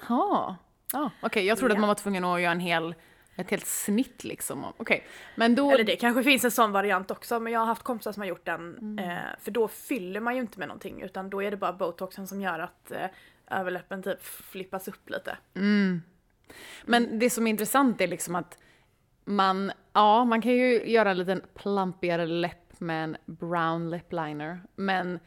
Jaha. 0.08 0.56
Ja, 0.92 1.10
okej. 1.20 1.44
Jag 1.46 1.58
trodde 1.58 1.74
Ja. 1.74 1.76
att 1.76 1.80
man 1.80 1.88
var 1.88 1.94
tvungen 1.94 2.24
att 2.24 2.40
göra 2.40 2.52
en 2.52 2.60
hel, 2.60 2.94
ett 3.36 3.50
helt 3.50 3.66
snitt 3.66 4.24
liksom. 4.24 4.64
Okej. 4.76 5.06
Men 5.36 5.54
då... 5.54 5.70
Eller 5.70 5.84
det 5.84 5.96
kanske 5.96 6.22
finns 6.24 6.44
en 6.44 6.50
sån 6.50 6.72
variant 6.72 7.10
också, 7.10 7.40
men 7.40 7.52
jag 7.52 7.60
har 7.60 7.66
haft 7.66 7.82
kompisar 7.82 8.12
som 8.12 8.20
har 8.20 8.28
gjort 8.28 8.44
den. 8.46 8.78
Mm. 8.78 8.98
Eh, 9.10 9.22
för 9.40 9.50
då 9.50 9.68
fyller 9.68 10.20
man 10.20 10.34
ju 10.34 10.40
inte 10.40 10.58
med 10.58 10.68
någonting, 10.68 11.02
utan 11.02 11.30
då 11.30 11.42
är 11.42 11.50
det 11.50 11.56
bara 11.56 11.72
botoxen 11.72 12.26
som 12.26 12.40
gör 12.40 12.58
att 12.58 12.90
eh, 12.90 13.06
överläppen 13.50 14.02
typ 14.02 14.22
flippas 14.22 14.88
upp 14.88 15.10
lite. 15.10 15.36
Men 16.84 17.18
det 17.18 17.30
som 17.30 17.46
är 17.46 17.50
intressant 17.50 18.00
är 18.00 18.06
liksom 18.06 18.34
att 18.34 18.58
man, 19.24 19.72
ja, 19.96 20.24
man 20.24 20.42
kan 20.42 20.52
ju 20.52 20.90
göra 20.90 21.10
en 21.10 21.18
liten 21.18 21.42
plumpigare 21.54 22.26
läpp 22.26 22.80
med 22.80 23.04
en 23.04 23.16
brown 23.24 23.90
lip 23.90 24.12
liner. 24.12 24.60
Men 24.76 25.18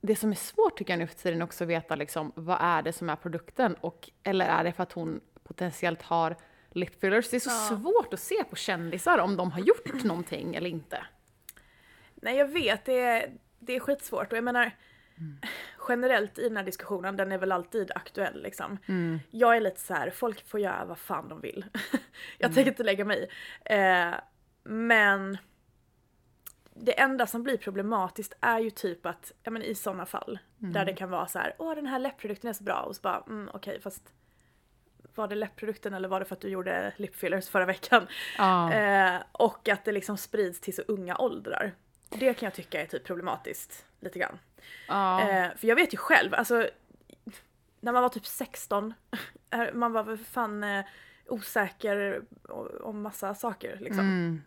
det 0.00 0.16
som 0.16 0.30
är 0.30 0.34
svårt 0.34 0.78
tycker 0.78 0.92
jag 0.92 0.98
nu 0.98 1.06
för 1.06 1.14
tiden 1.14 1.42
också 1.42 1.64
att 1.64 1.70
veta 1.70 1.94
liksom, 1.96 2.32
vad 2.36 2.58
är 2.60 2.82
det 2.82 2.92
som 2.92 3.10
är 3.10 3.16
produkten? 3.16 3.74
Och, 3.74 4.10
eller 4.22 4.46
är 4.46 4.64
det 4.64 4.72
för 4.72 4.82
att 4.82 4.92
hon 4.92 5.20
potentiellt 5.44 6.02
har 6.02 6.36
lip 6.70 7.00
fillers? 7.00 7.30
Det 7.30 7.36
är 7.36 7.40
så 7.40 7.50
Ja. 7.50 7.76
svårt 7.78 8.14
att 8.14 8.20
se 8.20 8.44
på 8.44 8.56
kändisar 8.56 9.18
om 9.18 9.36
de 9.36 9.52
har 9.52 9.60
gjort 9.60 9.92
någonting 10.04 10.54
eller 10.54 10.70
inte. 10.70 11.06
Nej 12.14 12.36
jag 12.36 12.46
vet, 12.48 12.84
det 12.84 13.00
är, 13.00 13.30
det 13.58 13.76
är 13.76 13.80
skitsvårt 13.80 14.32
och 14.32 14.36
jag 14.38 14.44
menar 14.44 14.70
generellt 15.88 16.38
i 16.38 16.42
den 16.48 16.56
här 16.56 16.64
diskussionen, 16.64 17.16
den 17.16 17.32
är 17.32 17.38
väl 17.38 17.52
alltid 17.52 17.90
aktuell 17.94 18.42
liksom. 18.42 18.78
Jag 19.30 19.56
är 19.56 19.60
lite 19.60 19.80
så 19.80 19.94
här, 19.94 20.10
folk 20.10 20.48
får 20.48 20.60
göra 20.60 20.84
vad 20.84 20.98
fan 20.98 21.28
de 21.28 21.40
vill. 21.40 21.64
jag 22.38 22.54
tänker 22.54 22.70
inte 22.70 22.82
lägga 22.82 23.04
mig 23.04 23.18
i. 23.18 23.28
Eh, 23.74 24.14
men 24.64 25.38
det 26.74 27.00
enda 27.00 27.26
som 27.26 27.42
blir 27.42 27.56
problematiskt 27.56 28.34
är 28.40 28.58
ju 28.58 28.70
typ 28.70 29.06
att, 29.06 29.32
ja 29.42 29.50
men 29.50 29.62
i 29.62 29.74
sådana 29.74 30.06
fall, 30.06 30.38
där 30.58 30.84
det 30.84 30.94
kan 30.94 31.10
vara 31.10 31.26
så 31.26 31.38
här, 31.38 31.54
åh 31.58 31.74
den 31.74 31.86
här 31.86 31.98
läppprodukten 31.98 32.50
är 32.50 32.54
så 32.54 32.64
bra 32.64 32.80
och 32.80 32.96
så 32.96 33.02
bara, 33.02 33.24
mm, 33.28 33.50
okej 33.54 33.80
fast 33.80 34.12
var 35.14 35.28
det 35.28 35.34
läppprodukten 35.34 35.94
eller 35.94 36.08
var 36.08 36.20
det 36.20 36.26
för 36.26 36.34
att 36.34 36.40
du 36.40 36.48
gjorde 36.48 36.92
lipfillers 36.96 37.48
förra 37.48 37.66
veckan? 37.66 38.06
Ja. 38.38 38.72
Eh, 38.72 39.22
och 39.32 39.68
att 39.68 39.84
det 39.84 39.92
liksom 39.92 40.16
sprids 40.16 40.60
till 40.60 40.74
så 40.74 40.82
unga 40.82 41.16
åldrar. 41.16 41.72
Det 42.08 42.34
kan 42.34 42.46
jag 42.46 42.54
tycka 42.54 42.82
är 42.82 42.86
typ 42.86 43.04
problematiskt 43.04 43.86
lite 44.00 44.18
grann. 44.18 44.38
Ja. 44.88 45.20
Eh, 45.20 45.56
för 45.56 45.68
jag 45.68 45.76
vet 45.76 45.94
ju 45.94 45.98
själv, 45.98 46.34
alltså 46.34 46.68
när 47.80 47.92
man 47.92 48.02
var 48.02 48.08
typ 48.08 48.26
16, 48.26 48.94
eh, 49.50 49.60
man 49.74 49.92
var 49.92 50.02
väl 50.02 50.18
fan 50.18 50.64
eh, 50.64 50.84
osäker 51.26 52.22
om 52.80 53.02
massa 53.02 53.34
saker 53.34 53.78
liksom. 53.80 54.00
Mm. 54.00 54.42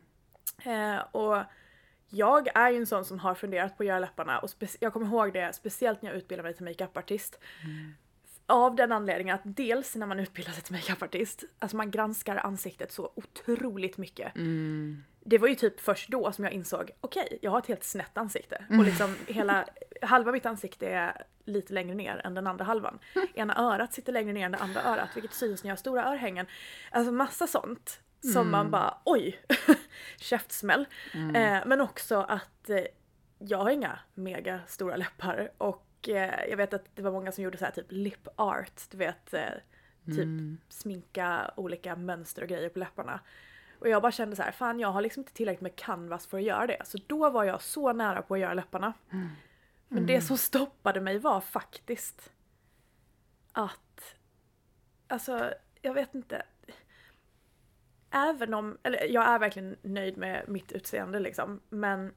Eh, 0.65 1.03
och 1.11 1.43
jag 2.09 2.57
är 2.57 2.69
ju 2.69 2.77
en 2.77 2.85
sån 2.85 3.05
som 3.05 3.19
har 3.19 3.35
funderat 3.35 3.77
på 3.77 3.83
att 3.83 3.87
göra 3.87 3.99
läpparna 3.99 4.39
och 4.39 4.49
jag 4.79 4.93
kommer 4.93 5.07
ihåg 5.07 5.33
det 5.33 5.55
speciellt 5.55 6.01
när 6.01 6.09
jag 6.09 6.17
utbildade 6.17 6.49
mig 6.49 6.53
till 6.55 6.65
makeupartist. 6.65 7.39
Av 8.45 8.75
den 8.75 8.91
anledningen 8.91 9.35
att 9.35 9.41
dels 9.43 9.95
när 9.95 10.07
man 10.07 10.19
utbildar 10.19 10.51
sig 10.51 10.63
till 10.63 10.73
makeupartist, 10.73 11.43
alltså 11.59 11.77
man 11.77 11.91
granskar 11.91 12.35
ansiktet 12.35 12.91
så 12.91 13.11
otroligt 13.15 13.97
mycket. 13.97 14.35
Det 15.27 15.37
var 15.37 15.47
ju 15.47 15.55
typ 15.55 15.79
först 15.79 16.09
då 16.09 16.31
som 16.31 16.43
jag 16.43 16.53
insåg, 16.53 16.91
okej, 17.01 17.39
jag 17.41 17.51
har 17.51 17.59
ett 17.59 17.67
helt 17.67 17.83
snett 17.83 18.17
ansikte. 18.17 18.65
Mm. 18.69 18.79
Och 18.79 18.85
liksom 18.85 19.15
hela, 19.27 19.65
halva 20.01 20.31
mitt 20.31 20.45
ansikte 20.45 20.87
är 20.87 21.23
lite 21.45 21.73
längre 21.73 21.95
ner 21.95 22.21
än 22.25 22.33
den 22.33 22.47
andra 22.47 22.65
halvan. 22.65 22.99
Ena 23.35 23.57
örat 23.73 23.93
sitter 23.93 24.13
längre 24.13 24.33
ner 24.33 24.45
än 24.45 24.51
det 24.51 24.57
andra 24.57 24.83
örat, 24.83 25.09
vilket 25.15 25.33
syns 25.33 25.63
när 25.63 25.69
jag 25.69 25.71
har 25.71 25.77
stora 25.77 26.05
örhängen. 26.11 26.45
Alltså 26.91 27.11
massa 27.11 27.47
sånt. 27.47 28.01
Som 28.21 28.41
Mm. 28.41 28.51
man 28.51 28.71
bara, 28.71 28.97
oj! 29.05 29.39
Käftsmäll. 30.17 30.85
Eh, 31.35 31.59
men 31.65 31.81
också 31.81 32.15
att 32.21 32.69
eh, 32.69 32.83
jag 33.39 33.57
har 33.57 33.69
inga 33.69 33.99
mega 34.13 34.59
stora 34.67 34.95
läppar. 34.95 35.51
Och 35.57 36.09
eh, 36.09 36.49
jag 36.49 36.57
vet 36.57 36.73
att 36.73 36.85
det 36.95 37.01
var 37.01 37.11
många 37.11 37.31
som 37.31 37.43
gjorde 37.43 37.57
så 37.57 37.65
här 37.65 37.71
typ 37.71 37.85
lip 37.89 38.27
art, 38.35 38.81
du 38.91 38.97
vet. 38.97 39.33
Eh, 39.33 39.41
typ 40.05 40.17
Mm. 40.23 40.57
sminka 40.69 41.51
olika 41.57 41.95
mönster 41.95 42.41
och 42.41 42.47
grejer 42.49 42.69
på 42.69 42.79
läpparna. 42.79 43.19
Och 43.79 43.89
jag 43.89 44.01
bara 44.01 44.11
kände 44.11 44.35
så 44.35 44.41
här, 44.43 44.51
fan 44.51 44.79
jag 44.79 44.91
har 44.91 45.01
liksom 45.01 45.21
inte 45.21 45.33
tillräckligt 45.33 45.61
med 45.61 45.75
canvas 45.75 46.27
för 46.27 46.37
att 46.37 46.43
göra 46.43 46.67
det. 46.67 46.81
Så 46.83 46.97
då 47.07 47.29
var 47.29 47.43
jag 47.43 47.61
så 47.61 47.93
nära 47.93 48.21
på 48.21 48.33
att 48.33 48.39
göra 48.39 48.53
läpparna. 48.53 48.93
Men 49.87 50.05
det 50.05 50.21
som 50.21 50.37
stoppade 50.37 51.01
mig 51.01 51.19
var 51.19 51.41
faktiskt 51.41 52.31
att, 53.51 54.15
alltså 55.07 55.53
jag 55.81 55.93
vet 55.93 56.15
inte. 56.15 56.43
Även 58.11 58.53
om, 58.53 58.77
eller 58.83 59.03
jag 59.03 59.27
är 59.27 59.39
verkligen 59.39 59.75
nöjd 59.81 60.17
med 60.17 60.49
mitt 60.49 60.71
utseende 60.71 61.19
liksom, 61.19 61.61
men 61.69 62.13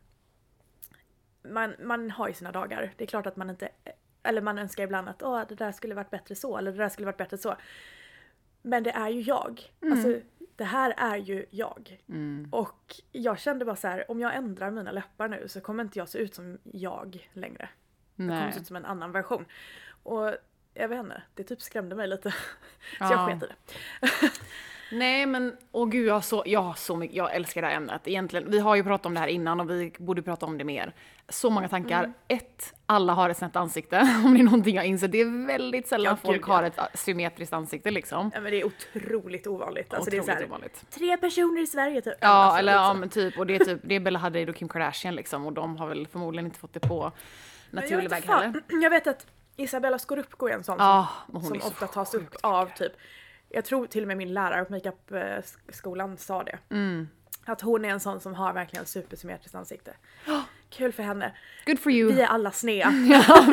man, 1.43 1.75
man 1.83 2.11
har 2.11 2.29
ju 2.29 2.35
sina 2.35 2.53
dagar. 2.53 2.93
Det 2.97 3.05
är 3.05 3.09
klart 3.09 3.27
att 3.27 3.37
man 3.37 3.51
inte, 3.51 3.69
eller 4.23 4.41
man 4.41 4.59
önskar 4.59 4.85
ibland 4.85 5.09
att 5.09 5.23
åh 5.23 5.43
det 5.49 5.55
där 5.55 5.73
skulle 5.73 5.95
varit 5.95 6.11
bättre 6.11 6.35
så, 6.35 6.59
eller 6.59 6.73
det 6.73 6.79
där 6.79 6.89
skulle 6.89 7.07
varit 7.07 7.17
bättre 7.17 7.39
så. 7.39 7.57
Men 8.69 8.83
det 8.83 8.91
är 8.91 9.09
ju 9.09 9.21
jag. 9.21 9.73
Alltså 9.83 10.15
det 10.57 10.65
här 10.65 10.95
är 10.97 11.17
ju 11.17 11.47
jag. 11.51 12.01
Mm. 12.09 12.49
Och 12.53 12.95
jag 13.13 13.39
kände 13.39 13.65
bara 13.65 13.77
så 13.77 13.89
här, 13.89 14.11
om 14.11 14.21
jag 14.21 14.35
ändrar 14.35 14.71
mina 14.71 14.93
läppar 14.93 15.29
nu 15.29 15.49
så 15.49 15.61
kommer 15.61 15.85
inte 15.85 15.99
jag 15.99 16.09
se 16.09 16.19
ut 16.19 16.35
som 16.35 16.59
jag 16.63 17.29
längre. 17.33 17.69
Jag 18.17 18.27
kommer 18.29 18.41
Nej. 18.43 18.53
se 18.53 18.61
ut 18.61 18.67
som 18.67 18.77
en 18.77 18.85
annan 18.85 19.13
version. 19.13 19.45
Och 20.03 20.35
jag 20.75 20.89
vet 20.89 21.01
inte, 21.01 21.23
det 21.35 21.45
typ 21.45 21.63
skrämde 21.63 21.97
mig 21.97 22.09
lite. 22.09 22.31
Så 22.31 22.37
Ja. 23.01 23.11
jag 23.13 23.41
sket 23.41 23.51
i 23.51 23.53
det. 23.53 24.31
Nej 24.97 25.27
men, 25.27 25.57
åh 25.73 25.89
gud 25.89 26.07
jag 26.07 26.15
har 26.15 26.21
så, 26.21 26.43
jag 26.47 26.61
har 26.63 26.75
så 26.75 26.97
mycket, 26.97 27.17
jag 27.17 27.35
älskar 27.35 27.63
det 27.63 27.69
här 27.69 27.77
ämnet. 27.77 28.09
Egentligen, 28.09 28.51
vi 28.51 28.59
har 28.59 28.77
ju 28.77 28.85
pratat 28.85 29.07
om 29.07 29.15
det 29.15 29.21
här 29.21 29.29
innan 29.29 29.61
och 29.61 29.71
vi 29.71 29.93
borde 29.99 30.23
prata 30.23 30.47
om 30.47 30.59
det 30.59 30.65
mer. 30.65 30.93
Så 31.31 31.51
många 31.51 31.69
tankar. 31.69 31.99
Mm. 32.05 32.15
Ett, 32.29 32.75
alla 32.87 33.13
har 33.13 33.31
ett 33.31 33.37
snett 33.37 33.57
ansikte. 33.57 34.01
Om 34.25 34.35
det 34.35 34.41
är 34.41 34.45
någonting 34.45 34.77
jag 34.77 34.87
inser. 34.87 35.09
Det 35.09 35.21
är 35.21 35.47
väldigt 35.47 35.89
sällan 35.89 36.17
Ja, 36.23 36.29
folk 36.29 36.37
gud, 36.41 36.49
ja. 36.49 36.55
har 36.55 36.63
ett 36.63 36.79
symmetriskt 36.95 37.53
ansikte 37.53 37.91
liksom. 37.91 38.31
Ja, 38.35 38.41
men 38.41 38.53
det 38.53 38.61
är 38.61 38.65
otroligt 38.65 39.47
ovanligt. 39.47 39.95
Alltså 39.95 40.11
det 40.11 40.17
är 40.17 40.21
Otroligt 40.21 40.39
så 40.39 40.43
här, 40.43 40.49
ovanligt. 40.51 40.85
tre 40.91 41.17
personer 41.17 41.63
i 41.63 41.67
Sverige 41.67 42.01
typ. 42.03 42.15
Ja, 42.21 42.29
Alltså, 42.29 42.59
eller 42.59 42.73
lite 42.73 42.83
ja 42.83 42.95
men 42.95 43.09
typ, 43.09 43.39
och 43.39 43.47
det 43.47 43.55
är 43.57 43.65
typ, 43.65 43.81
det 43.83 43.95
är 43.95 44.01
Bella 44.01 44.19
Hadid 44.19 44.49
och 44.49 44.57
Kim 44.57 44.69
Kardashian 44.69 45.15
liksom 45.15 45.47
och 45.47 45.53
de 45.53 45.77
har 45.77 45.89
väl 45.89 46.07
förmodligen 46.07 46.47
inte 46.47 46.59
fått 46.59 46.73
det 46.73 46.81
på 46.81 47.13
naturlig 47.71 48.11
väg 48.11 48.25
heller. 48.25 48.63
Jag 48.83 48.91
vet 48.91 49.07
att 49.07 49.27
Isabella 49.57 49.99
Scorupco 49.99 50.47
är 50.49 50.53
en 50.53 50.65
sån 50.65 50.77
Ja, 50.79 51.09
som, 51.33 51.43
som 51.45 51.57
ofta 51.57 51.87
tas 51.87 52.15
upp 52.15 52.37
av 52.43 52.67
typ, 52.77 52.93
jag 53.49 53.65
tror 53.65 53.87
till 53.87 54.03
och 54.05 54.09
med 54.09 54.17
min 54.17 54.35
lärare 54.35 54.65
på 54.65 54.73
makeupskolan 54.73 56.17
sa 56.17 56.43
det. 56.45 56.59
Mm. 56.71 57.09
Att 57.45 57.61
hon 57.61 57.85
är 57.85 57.89
en 57.89 58.01
sån 58.01 58.21
som 58.21 58.35
har 58.35 58.53
verkligen 58.53 58.87
supersymmetriskt 58.87 59.55
ansikte. 59.55 59.95
Kul 60.71 60.93
för 60.93 61.03
henne. 61.03 61.33
Good 61.67 61.79
for 61.79 61.93
you. 61.93 62.13
Vi 62.13 62.21
är 62.21 62.27
alla 62.27 62.51
snea. 62.51 62.91
Ja, 63.29 63.47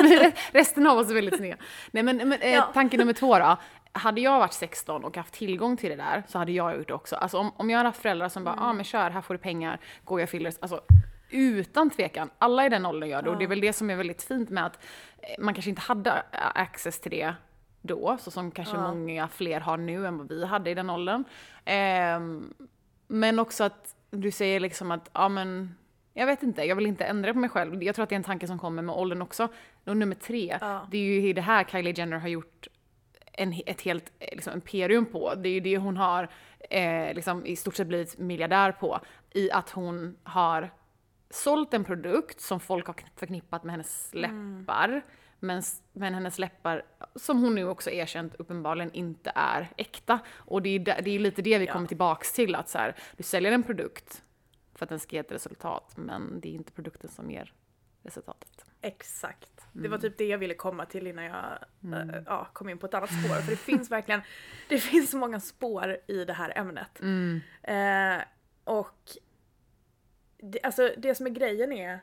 resten 0.51 0.87
av 0.87 0.97
oss 0.97 1.09
är 1.09 1.13
väldigt 1.13 1.37
sneda. 1.37 1.57
Nej 1.91 2.03
men, 2.03 2.17
men 2.17 2.41
eh, 2.41 2.53
Ja. 2.53 2.61
tanke 2.73 2.97
nummer 2.97 3.13
två 3.13 3.39
då. 3.39 3.57
Hade 3.91 4.21
jag 4.21 4.39
varit 4.39 4.53
16 4.53 5.03
och 5.03 5.17
haft 5.17 5.33
tillgång 5.33 5.77
till 5.77 5.89
det 5.89 5.95
där 5.95 6.23
så 6.27 6.37
hade 6.37 6.51
jag 6.51 6.77
gjort 6.77 6.87
det 6.87 6.93
också. 6.93 7.15
Alltså 7.15 7.37
om, 7.37 7.51
om 7.57 7.69
jag 7.69 7.77
hade 7.77 7.89
haft 7.89 8.01
föräldrar 8.01 8.29
som 8.29 8.43
bara, 8.43 8.55
ja 8.57 8.63
ah, 8.65 8.73
men 8.73 8.83
kör, 8.85 9.09
här 9.09 9.21
får 9.21 9.33
du 9.33 9.37
pengar, 9.37 9.79
gå 10.03 10.13
och 10.13 10.19
gör 10.19 10.27
fillers. 10.27 10.55
Alltså 10.59 10.81
utan 11.29 11.89
tvekan, 11.89 12.29
alla 12.37 12.65
i 12.65 12.69
den 12.69 12.85
åldern 12.85 13.09
gör 13.09 13.21
det 13.21 13.29
och 13.29 13.37
det 13.37 13.43
är 13.43 13.47
väl 13.47 13.61
det 13.61 13.73
som 13.73 13.89
är 13.89 13.95
väldigt 13.95 14.23
fint 14.23 14.49
med 14.49 14.65
att 14.65 14.83
eh, 15.17 15.43
man 15.43 15.53
kanske 15.53 15.69
inte 15.69 15.81
hade 15.81 16.09
eh, 16.11 16.39
access 16.55 16.99
till 17.01 17.11
det 17.11 17.33
då, 17.81 18.17
så 18.19 18.31
som 18.31 18.51
kanske 18.51 18.77
många 18.77 19.27
fler 19.27 19.59
har 19.59 19.77
nu 19.77 20.07
än 20.07 20.17
vad 20.17 20.27
vi 20.29 20.45
hade 20.45 20.69
i 20.69 20.73
den 20.73 20.89
åldern. 20.89 21.23
Ehm, 21.65 22.53
men 23.07 23.39
också 23.39 23.63
att 23.63 23.95
du 24.11 24.31
säger 24.31 24.59
liksom 24.59 24.91
att, 24.91 25.09
ja 25.13 25.29
men, 25.29 25.75
jag 26.17 26.25
vet 26.25 26.43
inte, 26.43 26.63
jag 26.63 26.75
vill 26.75 26.85
inte 26.85 27.05
ändra 27.05 27.33
på 27.33 27.39
mig 27.39 27.49
själv. 27.49 27.83
Jag 27.83 27.95
tror 27.95 28.03
att 28.03 28.09
det 28.09 28.15
är 28.15 28.17
en 28.17 28.23
tanke 28.23 28.47
som 28.47 28.59
kommer 28.59 28.81
med 28.81 28.95
åldern 28.95 29.21
också. 29.21 29.47
Och 29.85 29.97
nummer 29.97 30.15
tre, 30.15 30.57
Ja. 30.61 30.87
det 30.91 30.97
är 30.97 31.21
ju 31.21 31.33
det 31.33 31.41
här 31.41 31.63
Kylie 31.63 31.93
Jenner 31.97 32.17
har 32.17 32.27
gjort 32.27 32.67
en, 33.33 33.53
ett 33.65 33.81
helt 33.81 34.11
eh, 34.19 34.27
liksom, 34.35 34.53
imperium 34.53 35.05
på. 35.05 35.33
Det 35.35 35.49
är 35.49 35.53
ju 35.53 35.59
det 35.59 35.77
hon 35.77 35.97
har 35.97 36.29
eh, 36.69 37.13
liksom, 37.13 37.45
i 37.45 37.55
stort 37.55 37.75
sett 37.75 37.87
blivit 37.87 38.17
miljardär 38.17 38.71
på. 38.71 38.99
I 39.33 39.51
att 39.51 39.69
hon 39.69 40.17
har 40.23 40.69
sålt 41.29 41.73
en 41.73 41.83
produkt 41.83 42.41
som 42.41 42.59
folk 42.59 42.87
har 42.87 42.95
förknippat 43.15 43.63
med 43.63 43.71
hennes 43.73 44.09
läppar. 44.13 45.01
Men, 45.39 45.63
men 45.93 46.13
hennes 46.13 46.39
läppar, 46.39 46.83
som 47.15 47.41
hon 47.43 47.55
nu 47.55 47.67
också 47.67 47.89
erkänt 47.91 48.35
uppenbarligen 48.35 48.91
inte 48.93 49.31
är 49.35 49.67
äkta. 49.77 50.19
Och 50.35 50.61
det 50.61 50.69
är 50.69 50.79
det 50.79 51.09
är 51.15 51.19
lite 51.19 51.41
det 51.41 51.57
vi 51.57 51.65
Ja. 51.65 51.73
kommer 51.73 51.87
tillbaks 51.87 52.33
till. 52.33 52.55
Att 52.55 52.69
så 52.69 52.77
här, 52.77 52.95
du 53.17 53.23
säljer 53.23 53.51
en 53.51 53.63
produkt 53.63 54.21
för 54.75 54.85
att 54.85 54.89
den 54.89 54.99
ska 54.99 55.15
ge 55.15 55.19
ett 55.19 55.31
resultat, 55.31 55.93
men 55.97 56.39
det 56.39 56.49
är 56.49 56.53
inte 56.53 56.71
produkten 56.71 57.09
som 57.09 57.31
ger 57.31 57.53
resultatet. 58.03 58.65
Exakt. 58.81 59.51
Det 59.73 59.79
Mm. 59.79 59.91
var 59.91 59.97
typ 59.97 60.17
det 60.17 60.25
jag 60.25 60.37
ville 60.37 60.53
komma 60.53 60.85
till 60.85 61.07
innan 61.07 61.23
jag 61.25 61.57
eh, 61.93 62.21
ja, 62.25 62.47
kom 62.53 62.69
in 62.69 62.77
på 62.77 62.85
ett 62.85 62.93
annat 62.93 63.09
spår. 63.09 63.35
För 63.41 63.51
det 63.51 63.57
finns 63.57 63.91
verkligen, 63.91 64.21
det 64.69 64.79
finns 64.79 65.11
så 65.11 65.17
många 65.17 65.39
spår 65.39 65.97
i 66.07 66.25
det 66.25 66.33
här 66.33 66.57
ämnet. 66.57 67.01
Mm. 67.01 67.41
Eh, 67.63 68.23
och 68.63 69.17
det, 70.37 70.59
alltså 70.63 70.93
det 70.97 71.15
som 71.15 71.25
är 71.25 71.29
grejen 71.29 71.71
är, 71.71 71.99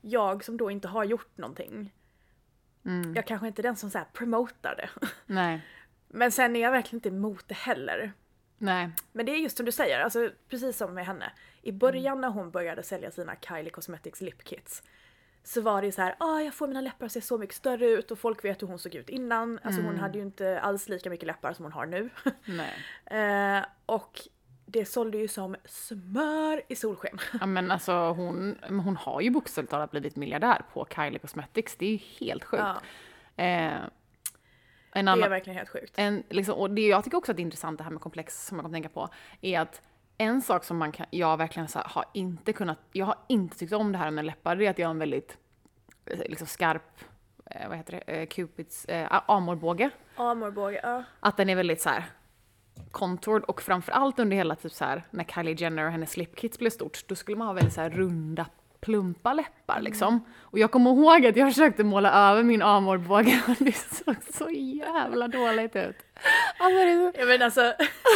jag 0.00 0.44
som 0.44 0.56
då 0.56 0.70
inte 0.70 0.88
har 0.88 1.04
gjort 1.04 1.36
någonting, 1.36 1.94
Mm. 2.84 3.14
jag 3.14 3.26
kanske 3.26 3.46
inte 3.46 3.60
är 3.60 3.62
den 3.62 3.76
som 3.76 3.90
så 3.90 3.98
här 3.98 4.06
promotar 4.12 4.74
det. 4.76 4.90
Nej, 5.26 5.60
Men 6.08 6.32
sen 6.32 6.56
är 6.56 6.60
jag 6.60 6.70
verkligen 6.70 6.96
inte 6.96 7.08
emot 7.08 7.44
det 7.48 7.54
heller. 7.54 8.12
Nej. 8.58 8.90
Men 9.12 9.26
det 9.26 9.32
är 9.32 9.36
just 9.36 9.56
som 9.56 9.66
du 9.66 9.72
säger, 9.72 10.00
alltså 10.00 10.30
precis 10.48 10.76
som 10.76 10.94
med 10.94 11.06
henne. 11.06 11.32
I 11.62 11.72
början 11.72 12.20
när 12.20 12.28
hon 12.28 12.50
började 12.50 12.82
sälja 12.82 13.10
sina 13.10 13.36
Kylie 13.48 13.70
Cosmetics 13.70 14.20
lip 14.20 14.44
kits 14.44 14.82
så 15.42 15.60
var 15.60 15.82
det 15.82 15.92
så 15.92 16.02
här, 16.02 16.14
ah, 16.18 16.40
jag 16.40 16.54
får 16.54 16.68
mina 16.68 16.80
läppar 16.80 17.06
att 17.06 17.12
se 17.12 17.20
så 17.20 17.38
mycket 17.38 17.56
större 17.56 17.86
ut 17.86 18.10
och 18.10 18.18
folk 18.18 18.44
vet 18.44 18.62
hur 18.62 18.66
hon 18.66 18.78
såg 18.78 18.94
ut 18.94 19.08
innan. 19.08 19.58
Alltså 19.62 19.82
hon 19.82 19.98
hade 19.98 20.18
ju 20.18 20.24
inte 20.24 20.60
alls 20.60 20.88
lika 20.88 21.10
mycket 21.10 21.26
läppar 21.26 21.52
som 21.52 21.64
hon 21.64 21.72
har 21.72 21.86
nu. 21.86 22.10
nej. 22.44 22.74
eh, 23.06 23.64
och 23.86 24.20
det 24.66 24.84
sålde 24.84 25.18
ju 25.18 25.28
som 25.28 25.56
smör 25.64 26.62
i 26.68 26.76
solsken. 26.76 27.18
Ja 27.40 27.46
men 27.46 27.70
alltså 27.70 27.92
hon, 27.92 28.58
hon 28.68 28.96
har 28.96 29.20
ju 29.20 29.30
bokstavligt 29.30 29.70
talat 29.70 29.90
blivit 29.90 30.16
miljardär 30.16 30.62
på 30.72 30.86
Kylie 30.94 31.18
Cosmetics. 31.18 31.76
Det 31.76 31.86
är 31.86 31.90
ju 31.90 31.96
helt 31.96 32.44
sjukt. 32.44 32.62
Ja, 32.62 32.80
Eh, 33.38 33.78
en 34.98 35.04
det 35.04 35.10
är 35.10 35.12
annan, 35.12 35.30
verkligen 35.30 35.56
helt 35.56 35.68
sjukt. 35.68 35.94
en, 35.96 36.22
liksom, 36.28 36.54
och 36.54 36.70
det 36.70 36.86
jag 36.86 37.04
tycker 37.04 37.18
också 37.18 37.32
att 37.32 37.36
det 37.36 37.40
är 37.40 37.44
intressant 37.44 37.78
det 37.78 37.84
här 37.84 37.90
med 37.90 38.00
komplex 38.00 38.46
som 38.46 38.56
man 38.56 38.64
kan 38.64 38.72
tänka 38.72 38.88
på 38.88 39.08
är 39.40 39.60
att 39.60 39.82
en 40.18 40.42
sak 40.42 40.64
som 40.64 40.76
man 40.76 40.92
kan, 40.92 41.06
jag 41.10 41.36
verkligen 41.36 41.68
så 41.68 41.78
här, 41.78 41.86
har 41.88 42.04
inte 42.14 42.52
kunnat, 42.52 42.78
jag 42.92 43.06
har 43.06 43.16
inte 43.28 43.58
tyckt 43.58 43.72
om 43.72 43.92
det 43.92 43.98
här 43.98 44.10
med 44.10 44.24
läppar, 44.24 44.56
det 44.56 44.66
är 44.66 44.70
att 44.70 44.78
jag 44.78 44.86
har 44.86 44.90
en 44.90 44.98
väldigt 44.98 45.36
eh, 46.06 46.18
liksom 46.18 46.46
skarp, 46.46 47.00
eh, 47.50 47.68
vad 47.68 47.76
heter 47.76 47.92
det, 47.92 48.12
eh, 48.12 48.26
Cupids 48.26 48.84
eh, 48.84 49.20
amorbåge. 49.26 49.90
Amorbåge, 50.16 50.80
ja. 50.82 51.04
Att 51.20 51.36
den 51.36 51.50
är 51.50 51.56
väldigt 51.56 51.80
så 51.80 51.88
här 51.88 52.04
contoured 52.90 53.44
och 53.44 53.62
framförallt 53.62 54.18
under 54.18 54.36
hela 54.36 54.54
typ 54.54 54.72
så 54.72 54.84
här 54.84 55.02
när 55.10 55.24
Kylie 55.24 55.54
Jenner 55.58 55.84
och 55.84 55.92
hennes 55.92 56.10
slipkits 56.10 56.58
blev 56.58 56.70
stort, 56.70 57.08
då 57.08 57.14
skulle 57.14 57.36
man 57.36 57.46
ha 57.46 57.54
väldigt 57.54 57.74
så 57.74 57.80
här 57.80 57.90
runda 57.90 58.46
plumpa 58.80 59.32
läppar 59.32 59.80
liksom. 59.80 60.20
Och 60.40 60.58
jag 60.58 60.70
kommer 60.70 60.90
ihåg 60.90 61.26
att 61.26 61.36
jag 61.36 61.48
försökte 61.54 61.84
måla 61.84 62.30
över 62.30 62.42
min 62.42 62.62
amorbåge 62.62 63.42
och 63.48 63.56
det 63.58 63.76
såg 63.76 64.16
så 64.34 64.50
jävla 64.50 65.28
dåligt 65.28 65.76
ut. 65.76 65.96
Alltså, 66.60 66.78
det 66.78 66.90
är 66.90 67.12
så... 67.12 67.18
Ja 67.20 67.26
men 67.26 67.42
alltså, 67.42 67.60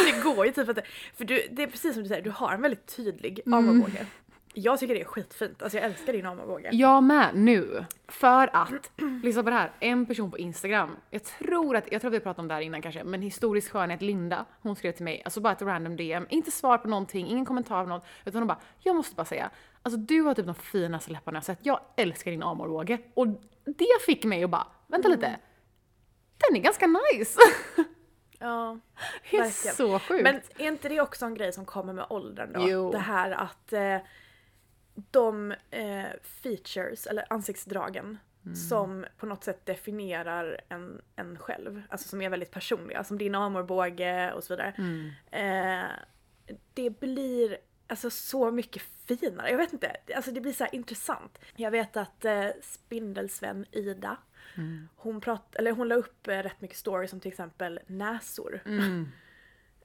det 0.05 0.23
går 0.23 0.45
ju 0.45 0.51
typ 0.51 0.69
att 0.69 0.75
det, 0.75 0.83
för 1.17 1.25
du, 1.25 1.47
det 1.51 1.63
är 1.63 1.67
precis 1.67 1.93
som 1.93 2.03
du 2.03 2.09
säger, 2.09 2.21
du 2.21 2.29
har 2.29 2.53
en 2.53 2.61
väldigt 2.61 2.95
tydlig 2.95 3.41
Mm. 3.45 4.05
Jag 4.53 4.79
tycker 4.79 4.93
det 4.93 5.01
är 5.01 5.05
skitfint, 5.05 5.61
alltså 5.61 5.77
jag 5.77 5.85
älskar 5.85 6.13
din 6.13 6.25
amorbåge. 6.25 6.69
Jag 6.71 7.03
med 7.03 7.35
nu. 7.35 7.85
För 8.07 8.55
att, 8.55 8.91
lyssna 9.23 9.43
på 9.43 9.49
det 9.49 9.55
här, 9.55 9.71
en 9.79 10.05
person 10.05 10.31
på 10.31 10.37
Instagram, 10.37 10.95
jag 11.09 11.23
tror 11.23 11.75
att, 11.75 11.91
jag 11.91 12.01
tror 12.01 12.11
att 12.11 12.15
vi 12.15 12.19
pratade 12.19 12.41
om 12.41 12.47
det 12.47 12.53
här 12.53 12.61
innan 12.61 12.81
kanske, 12.81 13.03
men 13.03 13.21
historisk 13.21 13.71
skönhet 13.71 14.01
Linda, 14.01 14.45
hon 14.61 14.75
skrev 14.75 14.91
till 14.91 15.03
mig, 15.03 15.21
alltså 15.25 15.41
bara 15.41 15.53
ett 15.53 15.61
random 15.61 15.95
DM, 15.95 16.25
inte 16.29 16.51
svar 16.51 16.77
på 16.77 16.87
någonting, 16.87 17.27
ingen 17.27 17.45
kommentar 17.45 17.83
på 17.83 17.89
något, 17.89 18.05
utan 18.25 18.41
hon 18.41 18.47
bara, 18.47 18.59
jag 18.79 18.95
måste 18.95 19.15
bara 19.15 19.25
säga, 19.25 19.49
alltså 19.81 19.99
du 19.99 20.21
har 20.21 20.33
typ 20.33 20.45
de 20.45 20.55
finaste 20.55 21.11
läpparna 21.11 21.37
jag 21.37 21.43
sett, 21.45 21.59
jag 21.61 21.79
älskar 21.97 22.31
din 22.31 22.43
amorbåge. 22.43 22.99
Och 23.13 23.27
det 23.65 24.01
fick 24.05 24.25
mig 24.25 24.43
att 24.43 24.49
bara, 24.49 24.67
vänta 24.87 25.07
lite, 25.07 25.39
den 26.47 26.57
är 26.57 26.61
ganska 26.61 26.87
nice. 26.87 27.39
Ja. 28.39 28.79
Det 29.31 29.37
är 29.37 29.41
Verkligen. 29.41 29.75
så 29.75 29.99
sjukt. 29.99 30.23
Men 30.23 30.41
är 30.57 30.67
inte 30.67 30.89
det 30.89 31.01
också 31.01 31.25
en 31.25 31.35
grej 31.35 31.53
som 31.53 31.65
kommer 31.65 31.93
med 31.93 32.05
åldern 32.09 32.53
då? 32.53 32.69
Jo. 32.69 32.91
Det 32.91 32.97
här 32.97 33.31
att 33.31 33.73
eh, 33.73 33.97
de 35.11 35.53
eh, 35.71 36.05
features, 36.23 37.07
eller 37.07 37.25
ansiktsdragen, 37.29 38.17
Mm. 38.45 38.55
som 38.55 39.05
på 39.17 39.25
något 39.25 39.43
sätt 39.43 39.65
definierar 39.65 40.61
en, 40.69 41.01
en 41.15 41.37
själv, 41.39 41.81
alltså 41.89 42.09
som 42.09 42.21
är 42.21 42.29
väldigt 42.29 42.51
personliga, 42.51 43.03
som 43.03 43.17
din 43.17 43.35
amorbåge 43.35 44.33
och 44.33 44.43
så 44.43 44.53
vidare. 44.53 44.73
Mm. 44.77 45.11
Eh, 45.31 45.89
det 46.73 46.99
blir 46.99 47.57
alltså 47.87 48.09
så 48.09 48.51
mycket 48.51 48.81
finare. 49.07 49.49
Jag 49.51 49.57
vet 49.57 49.73
inte, 49.73 49.95
alltså 50.15 50.31
det 50.31 50.41
blir 50.41 50.53
så 50.53 50.65
intressant. 50.71 51.39
Jag 51.55 51.71
vet 51.71 51.97
att 51.97 52.25
eh, 52.25 52.47
Spindelsvän 52.61 53.65
Ida, 53.71 54.17
hon, 54.95 55.21
prat, 55.21 55.55
eller 55.55 55.71
hon 55.71 55.87
la 55.87 55.95
upp 55.95 56.27
eh, 56.27 56.37
rätt 56.37 56.61
mycket 56.61 56.77
stories 56.77 57.13
om 57.13 57.19
till 57.19 57.31
exempel 57.31 57.79
näsor. 57.87 58.61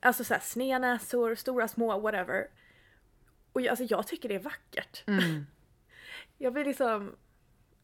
Alltså 0.01 0.25
såhär 0.25 0.41
snednäsor, 0.41 1.35
stora, 1.35 1.69
små, 1.69 1.99
whatever. 2.01 2.47
Och 3.59 3.63
jag, 3.63 3.69
alltså 3.71 3.85
jag 3.85 4.07
tycker 4.07 4.29
det 4.29 4.35
är 4.35 4.39
vackert. 4.39 5.05
Jag 6.39 6.53
blir 6.53 6.65
liksom... 6.65 7.17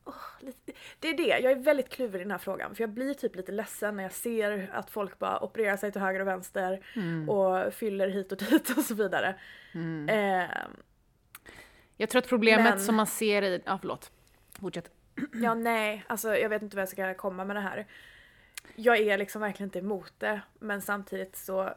åh, 0.04 0.14
lite, 0.40 0.72
det 0.98 1.08
är 1.08 1.16
det, 1.16 1.26
jag 1.40 1.52
är 1.52 1.56
väldigt 1.56 1.88
kluven 1.88 2.20
i 2.20 2.24
den 2.24 2.30
här 2.30 2.38
frågan. 2.38 2.74
För 2.74 2.82
jag 2.82 2.90
blir 2.90 3.14
typ 3.14 3.36
lite 3.36 3.52
ledsen 3.52 3.96
när 3.96 4.02
jag 4.02 4.12
ser 4.12 4.70
att 4.72 4.90
folk 4.90 5.18
bara 5.18 5.40
opererar 5.44 5.76
sig 5.76 5.92
till 5.92 6.00
höger 6.00 6.20
och 6.20 6.26
vänster 6.26 6.80
och 7.28 7.74
fyller 7.74 8.08
hit 8.08 8.32
och 8.32 8.38
dit 8.38 8.70
och 8.76 8.84
så 8.84 8.94
vidare. 8.94 9.34
Eh, 10.08 10.50
Jag 11.96 12.10
tror 12.10 12.22
att 12.22 12.28
problemet 12.28 12.64
Men- 12.74 12.80
som 12.80 12.94
man 12.94 13.06
ser 13.06 13.42
i... 13.42 13.62
Ja, 13.64 13.78
förlåt. 13.80 14.10
Fortsätt. 14.60 14.90
ja 15.32 15.54
nej, 15.54 16.04
alltså 16.06 16.36
jag 16.36 16.48
vet 16.48 16.62
inte 16.62 16.76
vad 16.76 16.82
jag 16.82 16.88
ska 16.88 17.14
komma 17.14 17.44
med 17.44 17.56
det 17.56 17.60
här. 17.60 17.86
Jag 18.76 18.98
är 18.98 19.18
liksom 19.18 19.40
verkligen 19.40 19.66
inte 19.68 19.78
emot 19.78 20.12
det, 20.18 20.40
men 20.58 20.82
samtidigt 20.82 21.36
så... 21.36 21.74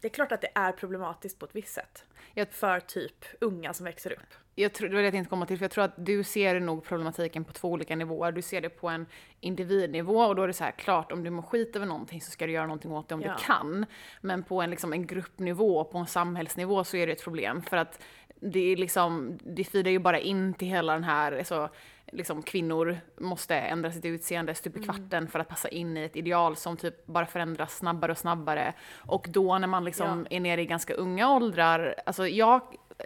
Det 0.00 0.08
är 0.08 0.10
klart 0.10 0.32
att 0.32 0.40
det 0.40 0.50
är 0.54 0.72
problematiskt 0.72 1.38
på 1.38 1.44
ett 1.46 1.54
visst 1.56 1.74
sätt. 1.74 2.04
Jag- 2.34 2.48
För 2.52 2.80
typ 2.80 3.24
unga 3.40 3.72
som 3.72 3.84
växer 3.84 4.12
upp. 4.12 4.34
Jag 4.54 4.72
tror, 4.72 4.88
det 4.88 4.94
var 4.94 5.00
det 5.02 5.06
jag 5.06 5.12
tänkte 5.14 5.30
komma 5.30 5.46
till, 5.46 5.58
för 5.58 5.64
jag 5.64 5.70
tror 5.70 5.84
att 5.84 5.94
du 6.06 6.24
ser 6.24 6.60
nog 6.60 6.84
problematiken 6.84 7.44
på 7.44 7.52
två 7.52 7.68
olika 7.68 7.96
nivåer. 7.96 8.32
Du 8.32 8.42
ser 8.42 8.60
det 8.60 8.68
på 8.68 8.88
en 8.88 9.06
individnivå 9.40 10.20
och 10.24 10.36
då 10.36 10.42
är 10.42 10.46
det 10.46 10.52
så 10.52 10.64
här, 10.64 10.70
klart 10.70 11.12
om 11.12 11.24
du 11.24 11.30
mår 11.30 11.42
skit 11.42 11.76
över 11.76 11.86
någonting 11.86 12.20
så 12.20 12.30
ska 12.30 12.46
du 12.46 12.52
göra 12.52 12.66
någonting 12.66 12.92
åt 12.92 13.08
det 13.08 13.14
om 13.14 13.22
Ja. 13.22 13.34
du 13.38 13.44
kan. 13.44 13.86
Men 14.20 14.42
på 14.42 14.62
en, 14.62 14.70
liksom, 14.70 14.92
en 14.92 15.06
gruppnivå, 15.06 15.84
på 15.84 15.98
en 15.98 16.06
samhällsnivå 16.06 16.84
så 16.84 16.96
är 16.96 17.06
det 17.06 17.12
ett 17.12 17.24
problem. 17.24 17.62
För 17.62 17.76
att 17.76 18.02
det 18.40 18.72
är 18.72 18.76
liksom, 18.76 19.38
det 19.42 19.64
feedar 19.64 19.90
ju 19.90 19.98
bara 19.98 20.18
in 20.18 20.54
till 20.54 20.68
hela 20.68 20.92
den 20.92 21.04
här, 21.04 21.32
alltså, 21.32 21.68
liksom 22.12 22.42
kvinnor 22.42 22.98
måste 23.20 23.56
ändra 23.56 23.92
sitt 23.92 24.04
utseende 24.04 24.54
stup 24.54 24.76
Mm. 24.76 24.82
i 24.82 24.86
kvarten 24.86 25.28
för 25.28 25.38
att 25.38 25.48
passa 25.48 25.68
in 25.68 25.96
i 25.96 26.02
ett 26.02 26.16
ideal 26.16 26.56
som 26.56 26.76
typ 26.76 27.06
bara 27.06 27.26
förändras 27.26 27.76
snabbare 27.76 28.12
och 28.12 28.18
snabbare. 28.18 28.72
Och 29.06 29.26
då 29.30 29.58
när 29.58 29.66
man 29.68 29.84
liksom 29.84 30.26
är 30.30 30.40
nere 30.40 30.62
i 30.62 30.66
ganska 30.66 30.94
unga 30.94 31.34
åldrar, 31.34 31.94
alltså 32.06 32.28
jag 32.28 32.60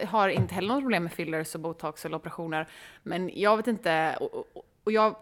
har 0.07 0.29
inte 0.29 0.55
heller 0.55 0.67
något 0.67 0.81
problem 0.83 1.03
med 1.03 1.13
fillers 1.13 1.55
och 1.55 1.61
botox 1.61 2.05
eller 2.05 2.17
operationer, 2.17 2.67
men 3.03 3.31
jag 3.33 3.57
vet 3.57 3.67
inte, 3.67 4.17
och, 4.19 4.33
och, 4.35 4.65
och 4.83 4.91
jag, 4.91 5.15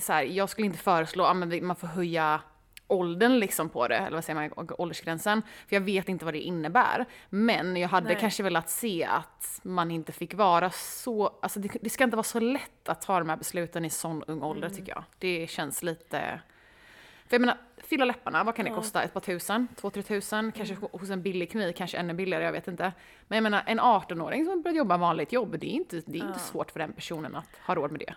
så 0.00 0.12
här, 0.12 0.22
jag 0.22 0.48
skulle 0.48 0.66
inte 0.66 0.78
föreslå 0.78 1.24
att 1.24 1.62
man 1.62 1.76
får 1.76 1.86
höja 1.86 2.40
åldern 2.94 3.38
liksom 3.38 3.68
på 3.68 3.88
det, 3.88 3.96
eller 3.96 4.16
vad 4.16 4.24
säger 4.24 4.50
man, 4.56 4.68
åldersgränsen. 4.78 5.42
För 5.68 5.76
jag 5.76 5.80
vet 5.80 6.08
inte 6.08 6.24
vad 6.24 6.34
det 6.34 6.40
innebär. 6.40 7.04
Men 7.28 7.76
jag 7.76 7.88
hade 7.88 8.06
Nej. 8.06 8.16
kanske 8.20 8.42
velat 8.42 8.70
se 8.70 9.04
att 9.04 9.60
man 9.62 9.90
inte 9.90 10.12
fick 10.12 10.34
vara 10.34 10.70
så, 10.70 11.38
alltså 11.42 11.60
det, 11.60 11.68
det 11.80 11.90
ska 11.90 12.04
inte 12.04 12.16
vara 12.16 12.24
så 12.24 12.40
lätt 12.40 12.88
att 12.88 13.02
ta 13.02 13.18
de 13.18 13.28
här 13.28 13.36
besluten 13.36 13.84
i 13.84 13.90
sån 13.90 14.22
ung 14.22 14.42
ålder 14.42 14.68
tycker 14.68 14.92
jag. 14.92 15.04
Det 15.18 15.50
känns 15.50 15.82
lite... 15.82 16.40
För 17.26 17.34
jag 17.34 17.40
menar, 17.40 17.56
fylla 17.76 18.04
läpparna, 18.04 18.44
vad 18.44 18.56
kan 18.56 18.64
det 18.64 18.70
kosta? 18.70 19.02
Ett 19.02 19.12
par 19.12 19.20
tusen? 19.20 19.68
Två, 19.76 19.90
tre 19.90 20.02
tusen? 20.02 20.52
Kanske 20.52 20.76
hos 20.92 21.10
en 21.10 21.22
billig 21.22 21.50
klinik, 21.50 21.76
kanske 21.76 21.96
ännu 21.98 22.14
billigare, 22.14 22.44
jag 22.44 22.52
vet 22.52 22.68
inte. 22.68 22.92
Men 23.28 23.36
jag 23.36 23.42
menar, 23.42 23.62
en 23.66 23.80
18-åring 23.80 24.46
som 24.46 24.62
börjar 24.62 24.76
jobba 24.76 24.96
vanligt 24.96 25.32
jobb, 25.32 25.58
det 25.60 25.66
är 25.66 25.74
inte, 25.74 26.02
det 26.06 26.18
är 26.18 26.26
inte 26.26 26.38
svårt 26.38 26.70
för 26.70 26.80
den 26.80 26.92
personen 26.92 27.36
att 27.36 27.48
ha 27.66 27.74
råd 27.74 27.90
med 27.90 28.00
det. 28.00 28.14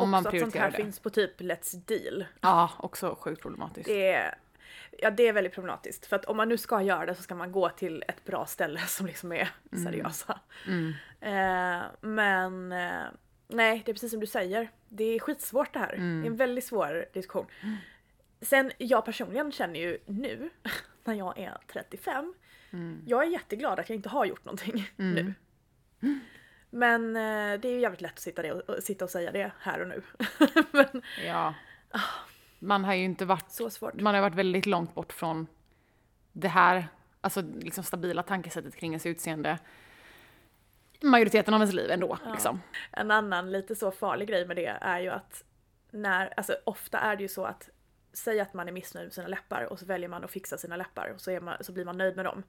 Om 0.00 0.10
man 0.10 0.18
Också 0.18 0.28
att 0.28 0.40
sånt 0.40 0.52
prioriterar 0.52 0.64
här 0.64 0.70
det. 0.70 0.84
finns 0.84 0.98
på 0.98 1.10
typ 1.10 1.40
Let's 1.40 1.76
Deal. 1.86 2.24
Ja, 2.40 2.70
också 2.78 3.16
sjukt 3.20 3.42
problematiskt. 3.42 3.86
Det 3.86 4.12
är, 4.12 4.34
ja, 4.98 5.10
det 5.10 5.28
är 5.28 5.32
väldigt 5.32 5.54
problematiskt. 5.54 6.06
För 6.06 6.16
att 6.16 6.24
om 6.24 6.36
man 6.36 6.48
nu 6.48 6.56
ska 6.58 6.82
göra 6.82 7.06
det 7.06 7.14
så 7.14 7.22
ska 7.22 7.34
man 7.34 7.52
gå 7.52 7.68
till 7.68 8.04
ett 8.08 8.24
bra 8.24 8.46
ställe 8.46 8.80
som 8.80 9.06
liksom 9.06 9.32
är 9.32 9.48
seriösa. 9.84 10.40
Eh, 11.20 11.82
men 12.00 12.72
eh, 12.72 13.02
nej, 13.48 13.82
det 13.84 13.90
är 13.90 13.94
precis 13.94 14.10
som 14.10 14.20
du 14.20 14.26
säger. 14.26 14.70
Det 14.88 15.04
är 15.04 15.18
skitsvårt 15.18 15.72
det 15.72 15.78
här. 15.78 15.92
Det 15.96 16.26
är 16.26 16.30
en 16.30 16.36
väldigt 16.36 16.64
svår 16.64 17.06
diskussion. 17.12 17.46
Sen 18.40 18.72
jag 18.78 19.04
personligen 19.04 19.52
känner 19.52 19.80
ju 19.80 19.98
nu, 20.06 20.50
när 21.04 21.14
jag 21.14 21.38
är 21.38 21.58
35, 21.72 22.34
jag 23.06 23.22
är 23.22 23.30
jätteglad 23.30 23.80
att 23.80 23.88
jag 23.88 23.96
inte 23.96 24.08
har 24.08 24.24
gjort 24.24 24.44
någonting 24.44 24.90
nu. 24.96 25.34
Men 26.70 27.16
eh, 27.16 27.60
det 27.60 27.68
är 27.68 27.72
ju 27.72 27.80
jävligt 27.80 28.00
lätt 28.00 28.12
att 28.12 28.18
sitta, 28.18 28.42
det 28.42 28.52
och, 28.52 28.82
sitta 28.82 29.04
och 29.04 29.10
säga 29.10 29.32
det 29.32 29.52
här 29.60 29.80
och 29.80 29.88
nu. 29.88 30.02
Men 30.70 31.02
Ja. 31.26 31.54
Man 32.58 32.84
har 32.84 32.94
ju 32.94 33.04
inte 33.04 33.24
varit, 33.24 33.50
så 33.50 33.70
svårt. 33.70 33.94
man 33.94 34.14
har 34.14 34.22
varit 34.22 34.34
väldigt 34.34 34.66
långt 34.66 34.94
bort 34.94 35.12
från 35.12 35.46
det 36.32 36.48
här, 36.48 36.88
alltså 37.20 37.42
liksom 37.42 37.84
stabila 37.84 38.22
tankesättet 38.22 38.76
kring 38.76 38.92
ens 38.92 39.06
utseende. 39.06 39.58
Majoriteten 41.02 41.54
av 41.54 41.60
ens 41.60 41.74
liv 41.74 41.90
ändå, 41.90 42.18
liksom. 42.32 42.60
En 42.90 43.10
annan 43.10 43.52
lite 43.52 43.76
så 43.76 43.90
farlig 43.90 44.28
grej 44.28 44.46
med 44.46 44.56
det 44.56 44.66
är 44.66 45.00
ju 45.00 45.08
att 45.10 45.44
när, 45.90 46.34
alltså 46.36 46.56
ofta 46.64 46.98
är 46.98 47.16
det 47.16 47.22
ju 47.22 47.28
så 47.28 47.44
att 47.44 47.70
säg 48.12 48.40
att 48.40 48.54
man 48.54 48.68
är 48.68 48.72
missnöjd 48.72 49.06
med 49.06 49.12
sina 49.12 49.28
läppar 49.28 49.62
och 49.62 49.78
så 49.78 49.86
väljer 49.86 50.08
man 50.08 50.24
att 50.24 50.30
fixa 50.30 50.58
sina 50.58 50.76
läppar 50.76 51.12
och 51.14 51.20
så, 51.20 51.40
man, 51.40 51.64
så 51.64 51.72
blir 51.72 51.84
man 51.84 51.98
nöjd 51.98 52.16
med 52.16 52.24
dem. 52.24 52.42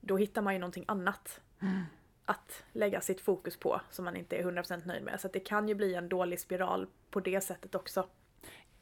Då 0.00 0.16
hittar 0.16 0.42
man 0.42 0.52
ju 0.52 0.58
någonting 0.58 0.84
annat 0.88 1.40
att 2.30 2.62
lägga 2.72 3.00
sitt 3.00 3.20
fokus 3.20 3.56
på 3.56 3.80
som 3.90 4.04
man 4.04 4.16
inte 4.16 4.36
är 4.36 4.42
100% 4.42 4.86
nöjd 4.86 5.02
med. 5.02 5.20
Så 5.20 5.26
att 5.26 5.32
det 5.32 5.40
kan 5.40 5.68
ju 5.68 5.74
bli 5.74 5.94
en 5.94 6.08
dålig 6.08 6.40
spiral 6.40 6.86
på 7.10 7.20
det 7.20 7.40
sättet 7.40 7.74
också. 7.74 8.06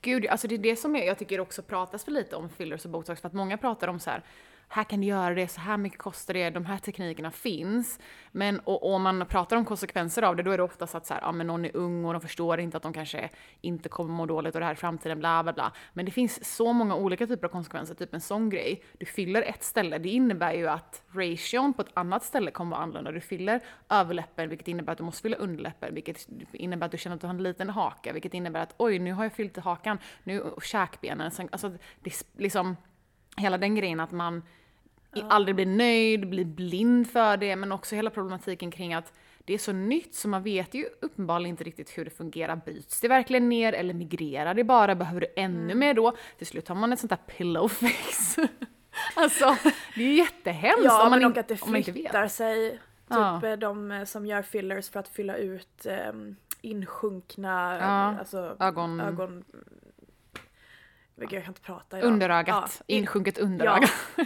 Gud, 0.00 0.26
alltså 0.26 0.48
det 0.48 0.54
är 0.54 0.58
det 0.58 0.76
som 0.76 0.96
är, 0.96 1.06
jag 1.06 1.18
tycker 1.18 1.40
också 1.40 1.62
pratas 1.62 2.04
för 2.04 2.10
lite 2.10 2.36
om 2.36 2.48
fillers 2.48 2.84
och 2.84 2.90
botox, 2.90 3.20
för 3.20 3.28
att 3.28 3.34
många 3.34 3.58
pratar 3.58 3.88
om 3.88 4.00
så 4.00 4.10
här, 4.10 4.22
här 4.68 4.84
kan 4.84 5.00
du 5.00 5.06
göra 5.06 5.34
det, 5.34 5.48
så 5.48 5.60
här 5.60 5.76
mycket 5.76 5.98
kostar 5.98 6.34
det, 6.34 6.50
de 6.50 6.66
här 6.66 6.78
teknikerna 6.78 7.30
finns. 7.30 7.98
Men 8.32 8.60
och, 8.60 8.82
och 8.82 8.94
om 8.94 9.02
man 9.02 9.26
pratar 9.26 9.56
om 9.56 9.64
konsekvenser 9.64 10.22
av 10.22 10.36
det, 10.36 10.42
då 10.42 10.50
är 10.50 10.56
det 10.56 10.62
oftast 10.62 10.94
att 10.94 11.06
så 11.06 11.14
här, 11.14 11.20
ja 11.20 11.32
men 11.32 11.46
någon 11.46 11.64
är 11.64 11.76
ung 11.76 12.04
och 12.04 12.12
de 12.12 12.20
förstår 12.20 12.60
inte 12.60 12.76
att 12.76 12.82
de 12.82 12.92
kanske 12.92 13.30
inte 13.60 13.88
kommer 13.88 14.14
må 14.14 14.26
dåligt 14.26 14.54
och 14.54 14.60
det 14.60 14.66
här 14.66 14.72
i 14.72 14.76
framtiden, 14.76 15.18
bla 15.18 15.42
bla 15.42 15.52
bla. 15.52 15.72
Men 15.92 16.04
det 16.04 16.10
finns 16.10 16.54
så 16.56 16.72
många 16.72 16.96
olika 16.96 17.26
typer 17.26 17.46
av 17.46 17.52
konsekvenser, 17.52 17.94
typ 17.94 18.14
en 18.14 18.20
sån 18.20 18.50
grej. 18.50 18.82
Du 18.98 19.06
fyller 19.06 19.42
ett 19.42 19.64
ställe, 19.64 19.98
det 19.98 20.08
innebär 20.08 20.52
ju 20.52 20.68
att 20.68 21.02
ration 21.12 21.72
på 21.72 21.82
ett 21.82 21.90
annat 21.94 22.24
ställe 22.24 22.50
kommer 22.50 22.70
vara 22.70 22.82
annorlunda. 22.82 23.12
Du 23.12 23.20
fyller 23.20 23.60
överläppen, 23.88 24.48
vilket 24.48 24.68
innebär 24.68 24.92
att 24.92 24.98
du 24.98 25.04
måste 25.04 25.22
fylla 25.22 25.36
underläppen, 25.36 25.94
vilket 25.94 26.28
innebär 26.52 26.86
att 26.86 26.92
du 26.92 26.98
känner 26.98 27.16
att 27.16 27.20
du 27.20 27.26
har 27.26 27.34
en 27.34 27.42
liten 27.42 27.70
haka, 27.70 28.12
vilket 28.12 28.34
innebär 28.34 28.60
att 28.60 28.74
oj, 28.76 28.98
nu 28.98 29.12
har 29.12 29.24
jag 29.24 29.32
fyllt 29.32 29.56
hakan, 29.56 29.98
nu 30.24 30.40
och 30.40 30.62
käkbenen. 30.62 31.30
Alltså, 31.52 31.72
det 32.00 32.24
liksom 32.36 32.76
hela 33.38 33.58
den 33.58 33.74
grejen 33.74 34.00
att 34.00 34.12
man 34.12 34.42
i- 35.14 35.22
aldrig 35.28 35.54
blir 35.54 35.66
nöjd, 35.66 36.28
blir 36.28 36.44
blind 36.44 37.10
för 37.10 37.36
det, 37.36 37.56
men 37.56 37.72
också 37.72 37.94
hela 37.96 38.10
problematiken 38.10 38.70
kring 38.70 38.94
att 38.94 39.12
det 39.44 39.54
är 39.54 39.58
så 39.58 39.72
nytt 39.72 40.14
så 40.14 40.28
man 40.28 40.42
vet 40.42 40.74
ju 40.74 40.86
uppenbarligen 41.00 41.50
inte 41.50 41.64
riktigt 41.64 41.98
hur 41.98 42.04
det 42.04 42.10
fungerar. 42.10 42.56
Byts 42.66 43.00
det 43.00 43.08
verkligen 43.08 43.48
ner 43.48 43.72
eller 43.72 43.94
migrerar 43.94 44.54
det 44.54 44.64
bara? 44.64 44.94
Behöver 44.94 45.20
du 45.20 45.26
ännu 45.36 45.64
Mm. 45.64 45.78
mer 45.78 45.94
då? 45.94 46.16
Till 46.38 46.46
slut 46.46 46.68
har 46.68 46.74
man 46.74 46.92
ett 46.92 46.98
sånt 47.00 47.10
där 47.10 47.36
pillow 47.36 47.68
face. 47.68 48.48
alltså, 49.16 49.56
det 49.94 50.00
är 50.02 50.06
ju 50.06 50.14
jättehemskt 50.14 50.84
Ja, 50.84 51.02
om 51.04 51.10
man, 51.10 51.18
men 51.18 51.30
och 51.32 51.38
att 51.38 51.48
det 51.48 51.62
om 51.62 51.70
man 51.70 51.76
inte 51.78 51.92
vet. 51.92 52.32
sig. 52.32 52.70
Typ 52.70 52.80
Ja. 53.08 53.46
eh, 53.46 53.56
de 53.58 53.90
eh, 53.90 54.04
som 54.04 54.26
gör 54.26 54.42
fillers 54.42 54.90
för 54.90 55.00
att 55.00 55.08
fylla 55.08 55.36
ut 55.36 55.86
um, 56.12 56.36
insjunkna 56.60 57.78
Ja, 57.80 58.18
alltså, 58.18 58.56
ögon- 58.60 59.00
ögon... 59.00 59.44
Jag 61.20 61.30
kan 61.30 61.44
inte 61.44 61.60
prata 61.60 61.98
idag. 61.98 62.08
Underögat, 62.08 62.48
Ja, 62.78 62.84
in- 62.86 62.98
insjunket 63.00 63.38
underöga. 63.38 63.88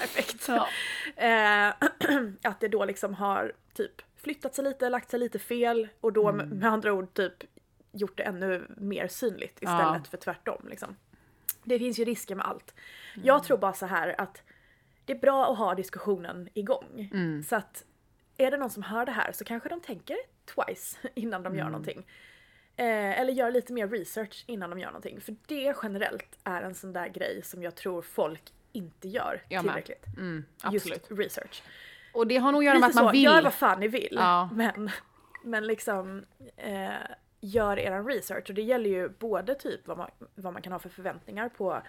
Perfekt. 0.00 0.48
Ja. 0.48 0.68
Eh, 1.16 1.68
att 2.42 2.60
det 2.60 2.68
då 2.68 2.84
liksom 2.84 3.14
har 3.14 3.52
typ 3.74 4.02
flyttat 4.16 4.54
sig 4.54 4.64
lite, 4.64 4.88
lagt 4.88 5.10
sig 5.10 5.20
lite 5.20 5.38
fel 5.38 5.88
och 6.00 6.12
då 6.12 6.28
Mm. 6.28 6.48
med 6.48 6.72
andra 6.72 6.92
ord 6.92 7.14
typ 7.14 7.32
gjort 7.92 8.16
det 8.16 8.22
ännu 8.22 8.66
mer 8.76 9.08
synligt 9.08 9.62
istället 9.62 9.80
Ja. 9.80 10.00
för 10.10 10.16
tvärtom. 10.16 10.66
Liksom. 10.70 10.96
Det 11.64 11.78
finns 11.78 11.98
ju 11.98 12.04
risker 12.04 12.34
med 12.34 12.46
allt. 12.46 12.74
Mm. 13.14 13.26
Jag 13.26 13.44
tror 13.44 13.58
bara 13.58 13.72
så 13.72 13.86
här 13.86 14.14
att 14.20 14.42
det 15.04 15.12
är 15.12 15.18
bra 15.18 15.52
att 15.52 15.58
ha 15.58 15.74
diskussionen 15.74 16.48
igång. 16.54 17.10
Mm. 17.12 17.42
Så 17.42 17.56
att 17.56 17.84
är 18.36 18.50
det 18.50 18.56
någon 18.56 18.70
som 18.70 18.82
hör 18.82 19.06
det 19.06 19.12
här 19.12 19.32
så 19.32 19.44
kanske 19.44 19.68
de 19.68 19.80
tänker 19.80 20.16
twice 20.54 20.98
innan 21.14 21.42
de 21.42 21.54
gör 21.54 21.60
Mm. 21.60 21.72
någonting. 21.72 22.06
Eh, 22.76 23.20
eller 23.20 23.32
gör 23.32 23.50
lite 23.50 23.72
mer 23.72 23.88
research 23.88 24.44
innan 24.46 24.70
de 24.70 24.78
gör 24.78 24.86
någonting. 24.86 25.20
För 25.20 25.36
det 25.46 25.76
generellt 25.82 26.38
är 26.44 26.62
en 26.62 26.74
sån 26.74 26.92
där 26.92 27.08
grej 27.08 27.42
som 27.42 27.62
jag 27.62 27.74
tror 27.74 28.02
folk 28.02 28.52
inte 28.72 29.08
gör 29.08 29.42
Jag 29.48 29.62
tillräckligt. 29.62 30.06
Mm, 30.16 30.44
Just 30.72 31.10
research. 31.10 31.62
Och 32.14 32.26
det 32.26 32.36
har 32.36 32.52
nog 32.52 32.60
att 32.60 32.64
göra 32.64 32.78
med 32.78 32.88
att 32.88 32.94
man 32.94 33.04
så, 33.04 33.10
vill. 33.10 33.24
gör 33.24 33.42
vad 33.42 33.54
fan 33.54 33.80
ni 33.80 33.88
vill. 33.88 34.16
Ja. 34.20 34.50
Men, 34.52 34.90
men 35.44 35.66
liksom 35.66 36.24
eh, 36.56 36.90
gör 37.40 37.78
eran 37.78 38.06
research. 38.06 38.48
Och 38.48 38.54
det 38.54 38.62
gäller 38.62 38.90
ju 38.90 39.08
både 39.08 39.54
typ 39.54 39.86
vad 39.86 39.98
man, 39.98 40.10
vad 40.34 40.52
man 40.52 40.62
kan 40.62 40.72
ha 40.72 40.78
för 40.78 40.88
förväntningar 40.88 41.48
på 41.48 41.82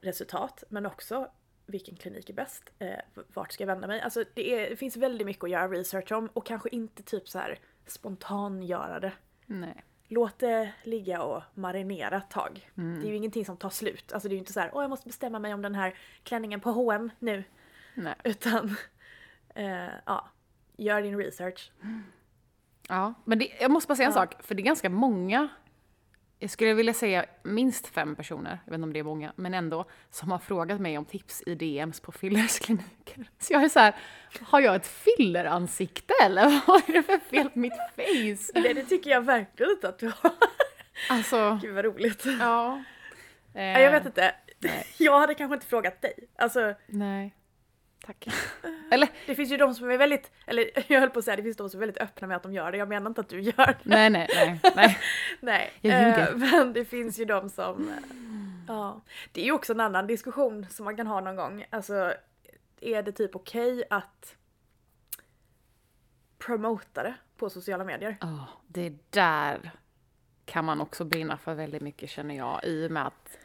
resultat 0.00 0.64
men 0.68 0.86
också 0.86 1.28
vilken 1.66 1.96
klinik 1.96 2.30
är 2.30 2.34
bäst? 2.34 2.70
Eh, 2.78 2.98
vart 3.34 3.52
ska 3.52 3.62
jag 3.62 3.66
vända 3.66 3.86
mig? 3.86 4.00
Alltså 4.00 4.24
det, 4.34 4.54
är, 4.54 4.70
det 4.70 4.76
finns 4.76 4.96
väldigt 4.96 5.26
mycket 5.26 5.44
att 5.44 5.50
göra 5.50 5.68
research 5.68 6.12
om 6.12 6.26
och 6.32 6.46
kanske 6.46 6.68
inte 6.68 7.02
typ 7.02 7.28
så 7.28 7.38
här 7.38 7.58
spontan 7.86 8.62
göra 8.62 9.00
det. 9.00 9.12
Nej. 9.46 9.84
Låt 10.14 10.38
det 10.38 10.72
ligga 10.82 11.22
och 11.22 11.42
marinera 11.54 12.16
ett 12.16 12.30
tag. 12.30 12.70
Mm. 12.76 13.00
Det 13.00 13.06
är 13.06 13.10
ju 13.10 13.16
ingenting 13.16 13.44
som 13.44 13.56
tar 13.56 13.70
slut. 13.70 14.12
Alltså 14.12 14.28
det 14.28 14.32
är 14.32 14.36
ju 14.36 14.40
inte 14.40 14.52
så 14.52 14.60
här, 14.60 14.70
åh 14.74 14.82
jag 14.82 14.90
måste 14.90 15.06
bestämma 15.08 15.38
mig 15.38 15.54
om 15.54 15.62
den 15.62 15.74
här 15.74 15.94
klänningen 16.22 16.60
på 16.60 16.70
H&M 16.70 17.10
nu. 17.18 17.44
Nej. 17.94 18.14
Utan 18.24 18.76
Eh, 19.54 19.88
ja, 20.06 20.28
gör 20.76 21.02
din 21.02 21.18
research. 21.18 21.72
Ja, 22.88 23.14
men 23.24 23.38
det, 23.38 23.48
jag 23.60 23.70
måste 23.70 23.88
bara 23.88 23.96
säga 23.96 24.06
en 24.06 24.12
Ja. 24.14 24.20
sak, 24.20 24.42
för 24.42 24.54
det 24.54 24.62
är 24.62 24.64
ganska 24.64 24.90
många, 24.90 25.48
jag 26.42 26.50
skulle 26.50 26.74
vilja 26.74 26.94
säga 26.94 27.24
minst 27.42 27.86
fem 27.86 28.16
personer, 28.16 28.58
jag 28.64 28.70
vet 28.70 28.78
inte 28.78 28.84
om 28.84 28.92
det 28.92 28.98
är 28.98 29.02
många, 29.04 29.32
men 29.36 29.54
ändå, 29.54 29.84
som 30.10 30.30
har 30.30 30.38
frågat 30.38 30.80
mig 30.80 30.98
om 30.98 31.04
tips 31.04 31.42
i 31.46 31.54
DMs 31.54 32.00
på 32.00 32.12
fillerskliniker. 32.12 33.24
Så 33.38 33.52
jag 33.52 33.62
är 33.64 33.68
så 33.68 33.78
här, 33.80 33.94
har 34.40 34.60
jag 34.60 34.74
ett 34.76 34.86
filleransikte 34.86 36.14
eller 36.24 36.60
vad 36.66 36.88
är 36.88 36.92
det 36.92 37.02
för 37.02 37.18
fel 37.18 37.50
på 37.50 37.58
mitt 37.58 37.72
face? 37.96 38.52
Nej, 38.60 38.74
det 38.74 38.84
tycker 38.84 39.10
jag 39.10 39.20
verkligen 39.20 39.72
inte 39.72 39.88
att 39.88 39.98
du 39.98 40.06
har. 40.06 40.32
Alltså, 41.08 41.58
Gud 41.62 41.74
vad 41.74 41.84
roligt. 41.84 42.22
ja. 42.40 42.82
Ja, 43.54 43.62
jag 43.62 43.90
vet 43.92 44.02
Eh, 44.02 44.06
inte. 44.06 44.34
nej. 44.58 44.86
Jag 44.98 45.20
hade 45.20 45.34
kanske 45.34 45.54
inte 45.54 45.66
frågat 45.66 46.02
dig. 46.02 46.14
Alltså, 46.38 46.74
Nej. 46.86 47.34
Tack. 48.06 48.28
Eller, 48.90 49.08
det 49.26 49.34
finns 49.34 49.52
ju 49.52 49.56
de 49.56 49.74
som 49.74 49.90
är 49.90 49.98
väldigt, 49.98 50.30
eller 50.46 50.70
jag 50.92 51.00
höll 51.00 51.10
på 51.10 51.18
att 51.18 51.24
säga, 51.24 51.36
det 51.36 51.42
finns 51.42 51.56
de 51.56 51.70
som 51.70 51.78
är 51.78 51.86
väldigt 51.86 52.02
öppna 52.02 52.26
med 52.26 52.36
att 52.36 52.42
de 52.42 52.52
gör 52.52 52.72
det. 52.72 52.78
Jag 52.78 52.88
menar 52.88 53.10
inte 53.10 53.20
att 53.20 53.28
du 53.28 53.40
gör 53.40 53.66
det. 53.66 53.78
nej, 53.82 54.10
nej, 54.10 54.28
nej, 54.34 54.60
nej. 54.76 54.98
Nej. 55.40 55.72
Jag 55.80 56.02
ljuger. 56.02 56.28
Eh, 56.28 56.36
men 56.36 56.72
det 56.72 56.84
finns 56.84 57.18
ju 57.18 57.24
de 57.24 57.48
som, 57.48 57.88
eh, 57.88 57.94
ja. 58.68 59.00
Det 59.32 59.40
är 59.40 59.44
ju 59.44 59.52
också 59.52 59.72
en 59.72 59.80
annan 59.80 60.06
diskussion 60.06 60.66
som 60.70 60.84
man 60.84 60.96
kan 60.96 61.06
ha 61.06 61.20
någon 61.20 61.36
gång. 61.36 61.64
Alltså, 61.70 62.14
är 62.80 63.02
det 63.02 63.12
typ 63.12 63.36
okej 63.36 63.84
att 63.90 64.36
promota 66.38 67.02
det 67.02 67.14
på 67.36 67.50
sociala 67.50 67.84
medier? 67.84 68.16
Ja, 68.20 68.46
det 68.66 68.92
där 69.10 69.72
kan 70.44 70.64
man 70.64 70.80
också 70.80 71.04
brinna 71.04 71.36
för 71.36 71.54
väldigt 71.54 71.82
mycket 71.82 72.10
känner 72.10 72.34
jag 72.34 72.60
i 72.64 72.86
och 72.86 72.90
med 72.90 73.06
att 73.06 73.38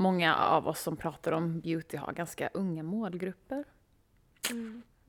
många 0.00 0.36
av 0.36 0.68
oss 0.68 0.80
som 0.80 0.96
pratar 0.96 1.32
om 1.32 1.60
beauty 1.60 1.96
har 1.96 2.12
ganska 2.12 2.48
unga 2.48 2.82
målgrupper. 2.82 3.64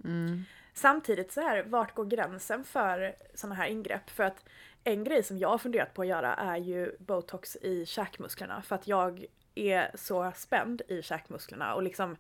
Mm. 0.04 0.44
Samtidigt 0.74 1.32
så 1.32 1.42
här, 1.42 1.64
vart 1.64 1.96
går 1.96 2.06
gränsen 2.06 2.64
för 2.64 3.16
sådana 3.34 3.56
här 3.56 3.68
ingrepp? 3.68 4.10
För 4.10 4.24
att 4.24 4.46
en 4.84 5.04
grej 5.04 5.24
som 5.24 5.38
jag 5.38 5.50
har 5.50 5.58
funderat 5.58 5.94
på 5.94 6.02
att 6.02 6.08
göra 6.08 6.36
är 6.36 6.58
ju 6.58 6.96
botox 7.00 7.56
i 7.56 7.86
käkmusklerna 7.86 8.62
för 8.62 8.76
att 8.76 8.88
jag 8.88 9.26
är 9.56 9.92
så 9.96 10.32
spänd 10.36 10.82
i 10.88 11.02
käkmusklerna 11.02 11.74
och 11.74 11.84
liksom 11.84 12.18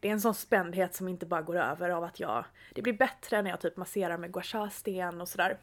det 0.00 0.08
är 0.08 0.12
en 0.12 0.20
sån 0.20 0.34
spändhet 0.34 0.94
som 0.94 1.08
inte 1.08 1.26
bara 1.26 1.42
går 1.42 1.56
över 1.56 1.90
av 1.90 2.04
att 2.04 2.20
jag, 2.20 2.44
det 2.74 2.82
blir 2.82 2.92
bättre 2.92 3.42
när 3.42 3.50
jag 3.50 3.60
typ 3.60 3.76
masserar 3.76 4.18
med 4.18 4.32
gua 4.32 4.42
sha-sten 4.42 5.20
och 5.20 5.28
sådär. 5.28 5.58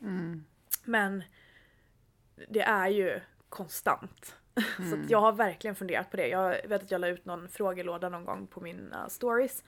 Men 0.84 1.24
det 2.48 2.62
är 2.62 2.88
ju 2.88 3.22
konstant. 3.50 4.36
Så 4.90 4.96
att 4.96 5.10
jag 5.10 5.22
har 5.22 5.32
verkligen 5.32 5.76
funderat 5.76 6.12
på 6.12 6.18
det. 6.18 6.28
Jag 6.28 6.50
vet 6.68 6.84
att 6.84 6.92
jag 6.92 7.02
la 7.02 7.08
ut 7.08 7.26
någon 7.26 7.50
frågelåda 7.50 8.10
någon 8.10 8.26
gång 8.26 8.48
på 8.48 8.62
mina 8.62 9.10
stories. 9.10 9.64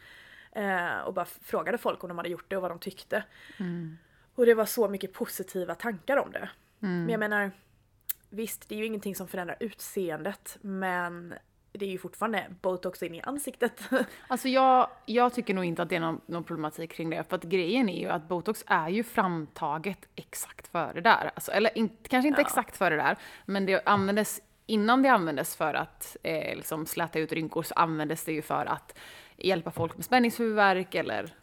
Eh, 0.52 0.99
och 0.99 1.13
bara 1.13 1.25
frågade 1.25 1.78
folk 1.78 2.04
om 2.04 2.08
de 2.08 2.17
hade 2.17 2.30
gjort 2.30 2.45
det 2.47 2.56
och 2.56 2.62
vad 2.62 2.71
de 2.71 2.80
tyckte. 2.80 3.23
Och 4.36 4.45
det 4.45 4.54
var 4.54 4.65
så 4.65 4.88
mycket 4.89 5.13
positiva 5.13 5.75
tankar 5.75 6.17
om 6.17 6.32
det. 6.32 6.49
Men 6.80 7.10
jag 7.10 7.19
menar, 7.19 7.52
visst 8.30 8.69
det 8.69 8.75
är 8.75 8.80
ju 8.80 8.86
ingenting 8.86 9.15
som 9.15 9.28
förändrar 9.28 9.58
utseendet 9.60 10.58
men 10.62 11.34
det 11.71 11.86
är 11.86 11.89
ju 11.89 11.97
fortfarande 11.97 12.45
botox 12.62 13.04
in 13.04 13.15
i 13.15 13.21
ansiktet. 13.21 13.82
Alltså 14.28 14.47
jag, 14.47 14.89
jag 15.06 15.34
tycker 15.34 15.54
nog 15.54 15.65
inte 15.65 15.82
att 15.82 15.89
det 15.89 15.95
är 15.95 15.99
någon, 15.99 16.21
någon 16.25 16.43
problematik 16.43 16.91
kring 16.91 17.10
det, 17.10 17.23
för 17.30 17.36
att 17.36 17.43
grejen 17.43 17.89
är 17.89 17.99
ju 17.99 18.08
att 18.08 18.28
botox 18.28 18.63
är 18.67 18.89
ju 18.89 19.04
framtaget 19.04 20.08
exakt 20.15 20.67
före 20.67 20.93
det 20.93 21.02
där. 21.02 21.32
Alltså, 21.36 21.52
eller 21.52 21.78
in, 21.78 21.89
kanske 22.08 22.28
inte 22.28 22.41
Ja. 22.41 22.47
exakt 22.47 22.78
före 22.78 22.95
det 22.95 23.02
där, 23.02 23.17
men 23.45 23.65
det 23.65 23.82
användes 23.86 24.41
innan 24.69 25.01
det 25.01 25.10
användes 25.10 25.55
för 25.55 25.73
att 25.73 26.17
eh, 26.23 26.55
liksom 26.55 26.86
släta 26.86 27.19
ut 27.19 27.32
rynkor 27.32 27.63
så 27.63 27.73
användes 27.73 28.23
det 28.23 28.32
ju 28.32 28.41
för 28.41 28.65
att 28.65 28.97
hjälpa 29.38 29.71
folk 29.71 29.95
med 29.95 30.05
spänningshuvudvärk 30.05 30.95
eller 30.95 31.34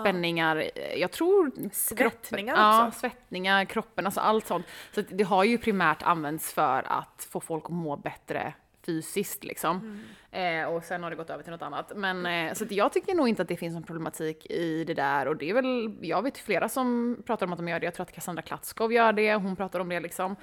spänningar. 0.00 0.56
eh, 0.74 0.94
Jag 1.00 1.12
tror 1.12 1.50
Svettningar 1.72 2.56
Ja, 2.56 2.86
också. 2.88 2.98
svettningar, 3.00 3.64
kroppen, 3.64 4.06
alltså 4.06 4.20
allt 4.20 4.46
sånt. 4.46 4.66
Så 4.94 5.00
det 5.00 5.24
har 5.24 5.44
ju 5.44 5.58
primärt 5.58 6.02
använts 6.02 6.52
för 6.52 6.82
att 6.86 7.28
få 7.30 7.40
folk 7.40 7.64
att 7.64 7.70
må 7.70 7.96
bättre 7.96 8.54
fysiskt 8.86 9.44
liksom. 9.44 10.00
Eh, 10.30 10.64
och 10.64 10.84
sen 10.84 11.02
har 11.02 11.10
det 11.10 11.16
gått 11.16 11.30
över 11.30 11.42
till 11.42 11.52
något 11.52 11.62
annat. 11.62 11.92
Men 11.96 12.26
eh, 12.26 12.54
så 12.54 12.64
jag 12.70 12.92
tycker 12.92 13.14
nog 13.14 13.28
inte 13.28 13.42
att 13.42 13.48
det 13.48 13.56
finns 13.56 13.74
någon 13.74 13.82
problematik 13.82 14.46
i 14.50 14.84
det 14.84 14.94
där 14.94 15.28
och 15.28 15.36
det 15.36 15.50
är 15.50 15.54
väl, 15.54 15.96
jag 16.00 16.22
vet 16.22 16.38
flera 16.38 16.68
som 16.68 17.16
pratar 17.26 17.46
om 17.46 17.52
att 17.52 17.58
de 17.58 17.68
gör 17.68 17.80
det. 17.80 17.84
Jag 17.84 17.94
tror 17.94 18.06
att 18.06 18.12
Cassandra 18.12 18.42
Klatskov 18.42 18.92
gör 18.92 19.12
det, 19.12 19.34
hon 19.34 19.56
pratar 19.56 19.80
om 19.80 19.88
det 19.88 20.00
liksom. 20.00 20.36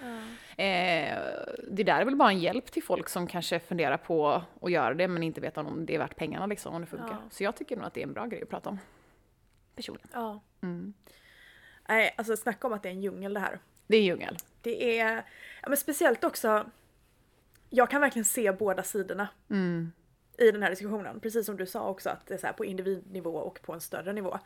Eh, 0.58 1.18
det 1.68 1.84
där 1.84 2.02
är 2.02 2.06
väl 2.06 2.16
bara 2.16 2.32
en 2.32 2.40
hjälp 2.40 2.72
till 2.72 2.84
folk 2.84 3.10
som 3.10 3.28
kanske 3.28 3.60
funderar 3.60 3.98
på 3.98 4.44
att 4.62 4.72
göra 4.72 4.94
det 4.94 5.08
men 5.08 5.24
inte 5.24 5.42
vet 5.42 5.58
om 5.58 5.86
det 5.86 5.96
är 5.96 6.00
värt 6.00 6.16
pengarna 6.16 6.46
liksom, 6.46 6.76
om 6.76 6.82
det 6.82 6.88
funkar. 6.88 7.18
Ja. 7.24 7.30
Så 7.32 7.44
jag 7.44 7.56
tycker 7.56 7.76
nog 7.76 7.86
att 7.86 7.94
det 7.94 8.02
är 8.02 8.08
en 8.08 8.14
bra 8.14 8.26
grej 8.26 8.42
att 8.44 8.50
prata 8.50 8.70
om. 8.70 8.80
Personligen. 9.76 10.10
ja. 10.14 10.42
Mm. 10.62 10.94
Nej, 11.90 12.16
alltså 12.18 12.38
snacka 12.38 12.68
om 12.68 12.74
att 12.74 12.84
det 12.84 12.90
är 12.90 12.94
en 12.94 13.02
djungel 13.02 13.34
det 13.34 13.40
här. 13.40 13.60
Det 13.88 13.98
är 13.98 14.02
djungel. 14.02 14.38
Det 14.62 15.00
är, 15.00 15.16
ja 15.62 15.70
men 15.70 15.78
speciellt 15.78 16.24
också, 16.24 16.70
jag 17.70 17.90
kan 17.90 18.02
verkligen 18.02 18.26
se 18.26 18.52
båda 18.52 18.84
sidorna 18.84 19.28
Mm. 19.50 19.92
i 20.38 20.52
den 20.52 20.64
här 20.64 20.70
diskussionen. 20.70 21.20
Precis 21.20 21.46
som 21.46 21.58
du 21.58 21.66
sa 21.66 21.90
också 21.90 22.10
att 22.10 22.28
det 22.28 22.34
är 22.34 22.38
så 22.38 22.48
här 22.48 22.54
på 22.54 22.66
individnivå 22.66 23.36
och 23.36 23.62
på 23.62 23.74
en 23.74 23.82
större 23.82 24.14
nivå. 24.14 24.40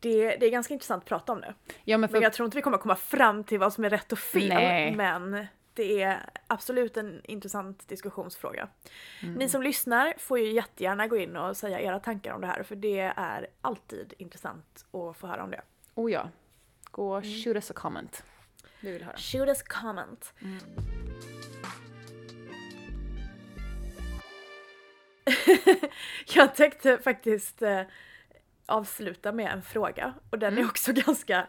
Det, 0.00 0.36
det 0.36 0.46
är 0.46 0.50
ganska 0.50 0.74
intressant 0.74 1.02
att 1.02 1.08
prata 1.08 1.32
om 1.32 1.40
det. 1.40 1.54
Ja 1.84 1.98
men 1.98 2.08
för 2.08 2.12
Men 2.14 2.22
jag 2.22 2.32
tror 2.32 2.44
inte 2.44 2.56
vi 2.56 2.62
kommer 2.62 2.78
komma 2.78 2.96
fram 2.96 3.44
till 3.44 3.58
vad 3.58 3.72
som 3.72 3.84
är 3.84 3.90
rätt 3.90 4.12
och 4.12 4.18
fel. 4.18 4.48
Nej. 4.48 4.96
Men 4.96 5.46
det 5.74 6.02
är 6.02 6.30
absolut 6.46 6.96
en 6.96 7.20
intressant 7.24 7.88
diskussionsfråga. 7.88 8.68
Mm. 9.22 9.34
Ni 9.34 9.48
som 9.48 9.62
lyssnar 9.62 10.14
får 10.18 10.38
ju 10.38 10.52
jättegärna 10.52 11.06
gå 11.06 11.16
in 11.16 11.36
och 11.36 11.56
säga 11.56 11.80
era 11.80 12.00
tankar 12.00 12.32
om 12.34 12.40
det 12.40 12.46
här 12.46 12.62
för 12.62 12.76
det 12.76 13.00
är 13.16 13.46
alltid 13.60 14.14
intressant 14.18 14.84
att 14.92 15.16
få 15.16 15.26
höra 15.26 15.44
om 15.44 15.50
det. 15.50 15.62
Oh 15.94 16.12
ja. 16.12 16.28
Gå 16.90 17.16
och 17.16 17.24
shoot 17.24 17.54
us 17.56 17.70
a 17.70 17.74
comment. 17.76 18.24
Vi 18.80 18.92
vill 18.92 19.02
höra. 19.02 19.16
Shoot 19.16 19.48
us 19.48 19.62
comment. 19.62 20.34
jag 26.34 26.54
tänkte 26.54 26.98
faktiskt 26.98 27.62
eh, 27.62 27.82
avsluta 28.66 29.32
med 29.32 29.52
en 29.52 29.62
fråga 29.62 30.14
och 30.30 30.38
den 30.38 30.58
är 30.58 30.64
också 30.64 30.92
ganska, 31.06 31.46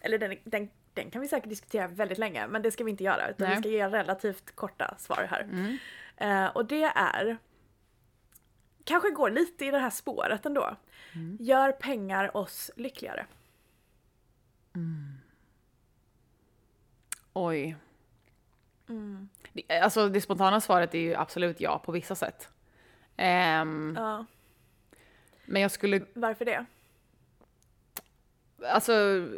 eller 0.00 0.18
den, 0.18 0.36
den, 0.44 0.68
den 0.94 1.10
kan 1.10 1.20
vi 1.22 1.28
säkert 1.28 1.48
diskutera 1.48 1.88
väldigt 1.88 2.18
länge 2.18 2.46
men 2.46 2.62
det 2.62 2.70
ska 2.70 2.84
vi 2.84 2.90
inte 2.90 3.04
göra 3.04 3.30
utan 3.30 3.46
vi 3.46 3.52
Nej. 3.54 3.62
ska 3.62 3.68
ge 3.68 3.88
relativt 3.88 4.56
korta 4.56 4.94
svar 4.98 5.28
här. 5.30 5.46
Eh, 6.16 6.46
och 6.46 6.66
det 6.66 6.82
är, 6.82 7.36
kanske 8.84 9.10
går 9.10 9.30
lite 9.30 9.64
i 9.64 9.70
det 9.70 9.78
här 9.78 9.90
spåret 9.90 10.46
ändå. 10.46 10.76
Gör 11.40 11.72
pengar 11.72 12.36
oss 12.36 12.70
lyckligare? 12.76 13.26
Oj. 17.32 17.76
Det, 19.52 19.80
alltså 19.80 20.08
det 20.08 20.20
spontana 20.20 20.60
svaret 20.60 20.94
är 20.94 20.98
ju 20.98 21.14
absolut 21.14 21.60
ja 21.60 21.78
på 21.78 21.92
vissa 21.92 22.14
sätt. 22.14 22.48
Ehm, 23.16 23.94
Ja, 23.98 24.24
Men 25.44 25.62
jag 25.62 25.70
skulle, 25.70 26.00
varför 26.14 26.44
det? 26.44 26.66
alltså 28.68 28.92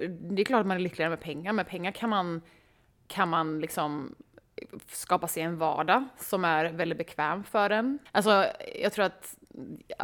det 0.08 0.42
är 0.42 0.44
klart 0.44 0.60
att 0.60 0.66
man 0.66 0.76
är 0.76 0.80
lyckligare 0.80 1.10
med 1.10 1.20
pengar, 1.20 1.52
men 1.52 1.64
pengar 1.64 1.92
kan 1.92 2.10
man, 2.10 2.42
kan 3.06 3.28
man 3.28 3.60
liksom 3.60 4.14
skapa 4.86 5.28
sig 5.28 5.42
en 5.42 5.58
vardag 5.58 6.04
som 6.16 6.44
är 6.44 6.64
väldigt 6.64 6.98
bekväm 6.98 7.44
för 7.44 7.70
en. 7.70 7.98
Alltså 8.12 8.46
jag 8.82 8.92
tror 8.92 9.04
att, 9.04 9.36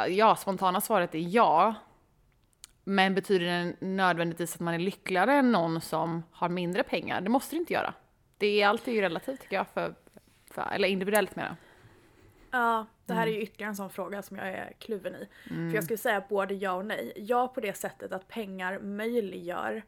ja, 0.09 0.37
spontana 0.37 0.81
svaret 0.81 1.15
är 1.15 1.19
ja. 1.35 1.75
Men 2.85 3.15
betyder 3.15 3.47
det 3.47 3.87
nödvändigtvis 3.87 4.55
att 4.55 4.61
man 4.61 4.75
är 4.75 4.79
lyckligare 4.79 5.33
än 5.35 5.53
någon 5.53 5.81
som 5.81 6.23
har 6.31 6.49
mindre 6.49 6.83
pengar? 6.83 7.21
Det 7.21 7.29
måste 7.31 7.57
det 7.57 7.61
inte 7.61 7.73
göra. 7.73 7.95
Det 8.39 8.63
är 8.63 8.69
alltid 8.69 9.01
relativt 9.01 9.41
tycker 9.41 9.57
jag, 9.57 9.67
för, 9.69 9.95
för, 10.51 10.69
eller 10.73 10.89
individuellt 10.89 11.37
menar 11.37 11.49
jag. 11.49 11.57
Ja, 12.61 12.87
det 13.07 13.15
här 13.15 13.27
är 13.27 13.31
ju 13.31 13.41
ytterligare 13.43 13.69
en 13.71 13.77
sån 13.77 13.91
fråga 13.91 14.23
som 14.23 14.37
jag 14.37 14.49
är 14.49 14.73
kluven 14.79 15.15
i. 15.15 15.29
För 15.49 15.75
jag 15.75 15.85
skulle 15.85 15.99
säga 15.99 16.25
både 16.29 16.55
ja 16.55 16.73
och 16.73 16.87
nej. 16.87 17.13
Ja 17.17 17.49
på 17.49 17.61
det 17.61 17.75
sättet 17.75 18.13
att 18.13 18.29
pengar 18.29 18.79
möjliggör 18.79 19.83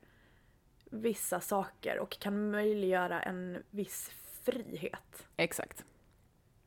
vissa 0.90 1.40
saker 1.40 1.98
och 1.98 2.10
kan 2.10 2.50
möjliggöra 2.50 3.22
en 3.22 3.62
viss 3.70 4.10
frihet. 4.42 5.26
Exakt. 5.36 5.84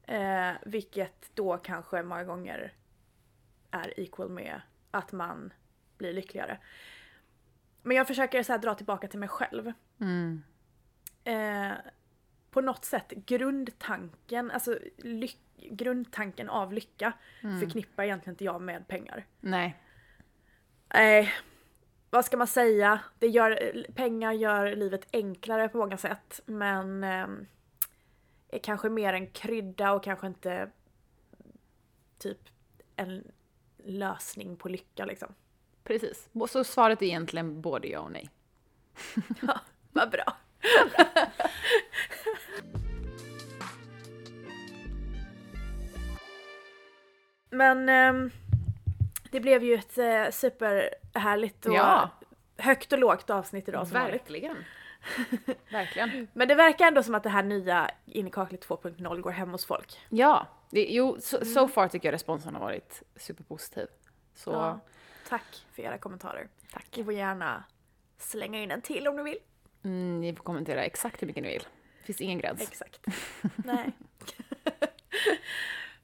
Eh, 0.04 0.52
vilket 0.66 1.32
då 1.34 1.58
kanske 1.58 2.04
många 2.04 2.24
gånger 2.24 2.74
är 3.72 4.00
equal 4.00 4.30
med 4.30 4.62
att 4.92 5.12
man 5.12 5.54
blir 5.98 6.14
lyckligare. 6.14 6.60
Men 7.82 7.98
jag 7.98 8.08
försöker 8.08 8.44
så 8.44 8.58
dra 8.58 8.76
tillbaka 8.76 9.08
till 9.08 9.20
mig 9.20 9.30
själv. 9.30 9.74
Mm. 10.00 10.44
Eh, 11.24 11.72
på 12.52 12.62
något 12.62 12.86
sätt 12.86 13.10
grundtanken, 13.10 14.52
alltså 14.52 14.80
ly- 14.98 15.38
grundtanken 15.62 16.50
av 16.50 16.74
lycka 16.74 17.14
förknippar 17.62 18.04
egentligen 18.04 18.34
inte 18.34 18.44
jag 18.44 18.62
med 18.62 18.88
pengar. 18.88 19.26
Nej. 19.40 19.78
Nej, 20.94 21.34
vad 22.10 22.26
ska 22.26 22.38
man 22.38 22.48
säga? 22.48 23.00
Det 23.20 23.28
gör, 23.28 23.86
pengar 23.96 24.32
gör 24.32 24.76
livet 24.76 25.08
enklare 25.14 25.70
på 25.70 25.78
många 25.78 25.98
sätt 25.98 26.42
men 26.46 27.04
ehm, 27.04 27.48
är 28.50 28.60
kanske 28.60 28.90
mer 28.90 29.14
en 29.14 29.28
krydda 29.28 29.92
och 29.92 30.04
kanske 30.04 30.28
inte 30.28 30.70
typ 32.18 32.40
en 32.96 33.32
lösning 33.78 34.56
på 34.58 34.70
lycka 34.70 35.06
liksom. 35.06 35.34
Precis. 35.84 36.30
Så 36.50 36.64
svaret 36.64 37.02
är 37.02 37.06
egentligen 37.06 37.62
både 37.62 37.88
ja 37.88 38.00
och 38.00 38.12
nej. 38.12 38.30
Ja, 39.42 39.60
vad 39.92 40.12
bra. 40.12 40.38
Men 47.50 47.90
ehm, 47.90 48.32
det 49.32 49.40
blev 49.40 49.64
ju 49.64 49.74
ett 49.76 49.98
eh, 49.98 50.30
superhärligt 50.32 51.66
och 51.66 51.74
Ja. 51.74 52.10
högt 52.58 52.94
och 52.94 53.00
lågt 53.00 53.30
avsnitt 53.30 53.68
idag 53.68 53.88
som. 53.88 53.94
Verkligen. 53.94 54.66
Verkligen. 55.72 56.28
Men 56.34 56.48
det 56.48 56.56
verkar 56.56 56.88
ändå 56.88 57.04
som 57.04 57.16
att 57.16 57.24
det 57.24 57.30
här 57.30 57.44
nya 57.44 57.92
In 58.06 58.28
i 58.28 58.32
kaklet 58.32 58.68
2.0 58.68 59.22
går 59.22 59.32
hem 59.32 59.50
hos 59.52 59.66
folk. 59.66 60.00
Ja, 60.10 60.48
det, 60.70 60.86
jo, 60.90 61.18
so, 61.22 61.46
so 61.46 61.68
far 61.68 61.88
tycker 61.88 62.08
jag 62.08 62.14
responsen 62.14 62.54
har 62.54 62.62
varit 62.62 63.04
superpositiv. 63.16 63.88
Så 64.36 64.52
Ja. 64.52 64.80
Tack 65.30 65.66
för 65.74 65.82
era 65.84 65.98
kommentarer. 65.98 66.48
Tack. 66.74 66.88
Ni 66.98 67.04
får 67.04 67.14
gärna 67.14 67.64
slänga 68.18 68.60
in 68.64 68.72
en 68.72 68.82
till 68.82 69.08
om 69.08 69.16
ni 69.16 69.24
vill. 69.24 69.38
mm, 69.84 70.22
ni 70.22 70.36
får 70.36 70.44
kommentera 70.44 70.84
exakt 70.84 71.22
hur 71.22 71.28
mycket 71.28 71.44
ni 71.44 71.50
vill. 71.50 71.64
Det 72.00 72.06
finns 72.06 72.22
ingen 72.22 72.40
gräns. 72.40 72.62
Exakt. 72.62 73.06
Nej. 73.56 73.92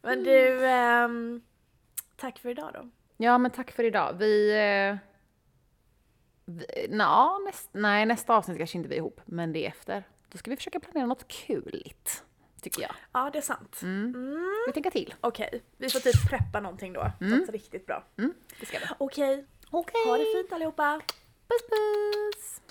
Men 0.05 0.23
du, 0.23 0.65
ehm, 0.65 1.41
tack 2.15 2.39
för 2.39 2.49
idag 2.49 2.71
då. 2.73 2.89
Ja, 3.17 3.37
men 3.37 3.51
tack 3.51 3.71
för 3.71 3.83
idag. 3.83 4.15
Vi... 4.19 4.49
Eh, 4.51 4.97
vi 6.45 6.87
na, 6.89 7.37
näst, 7.45 7.69
nej, 7.71 8.05
nästa 8.05 8.35
avsnitt 8.35 8.57
kanske 8.57 8.77
inte 8.77 8.89
vi 8.89 8.95
ihop, 8.95 9.21
men 9.25 9.53
det 9.53 9.65
är 9.65 9.69
efter. 9.69 10.03
Då 10.29 10.37
ska 10.37 10.51
vi 10.51 10.57
försöka 10.57 10.79
planera 10.79 11.05
något 11.05 11.27
kuligt, 11.27 12.23
tycker 12.61 12.81
jag. 12.81 12.91
Ja, 13.11 13.29
det 13.33 13.37
är 13.37 13.41
sant. 13.41 13.79
Vi 14.67 14.73
tänker 14.73 14.89
till. 14.89 15.13
Okej, 15.21 15.63
vi 15.77 15.89
får 15.89 15.99
typ 15.99 16.29
preppa 16.29 16.59
någonting 16.59 16.93
då. 16.93 17.11
Något 17.19 17.49
riktigt 17.49 17.85
bra. 17.85 18.03
Det 18.59 18.65
ska 18.65 18.79
vi. 18.79 18.85
Okej, 18.97 19.45
Okej. 19.69 20.05
ha 20.05 20.17
det 20.17 20.25
fint 20.35 20.53
allihopa. 20.53 21.01
Puss 21.47 21.61
puss! 21.69 22.61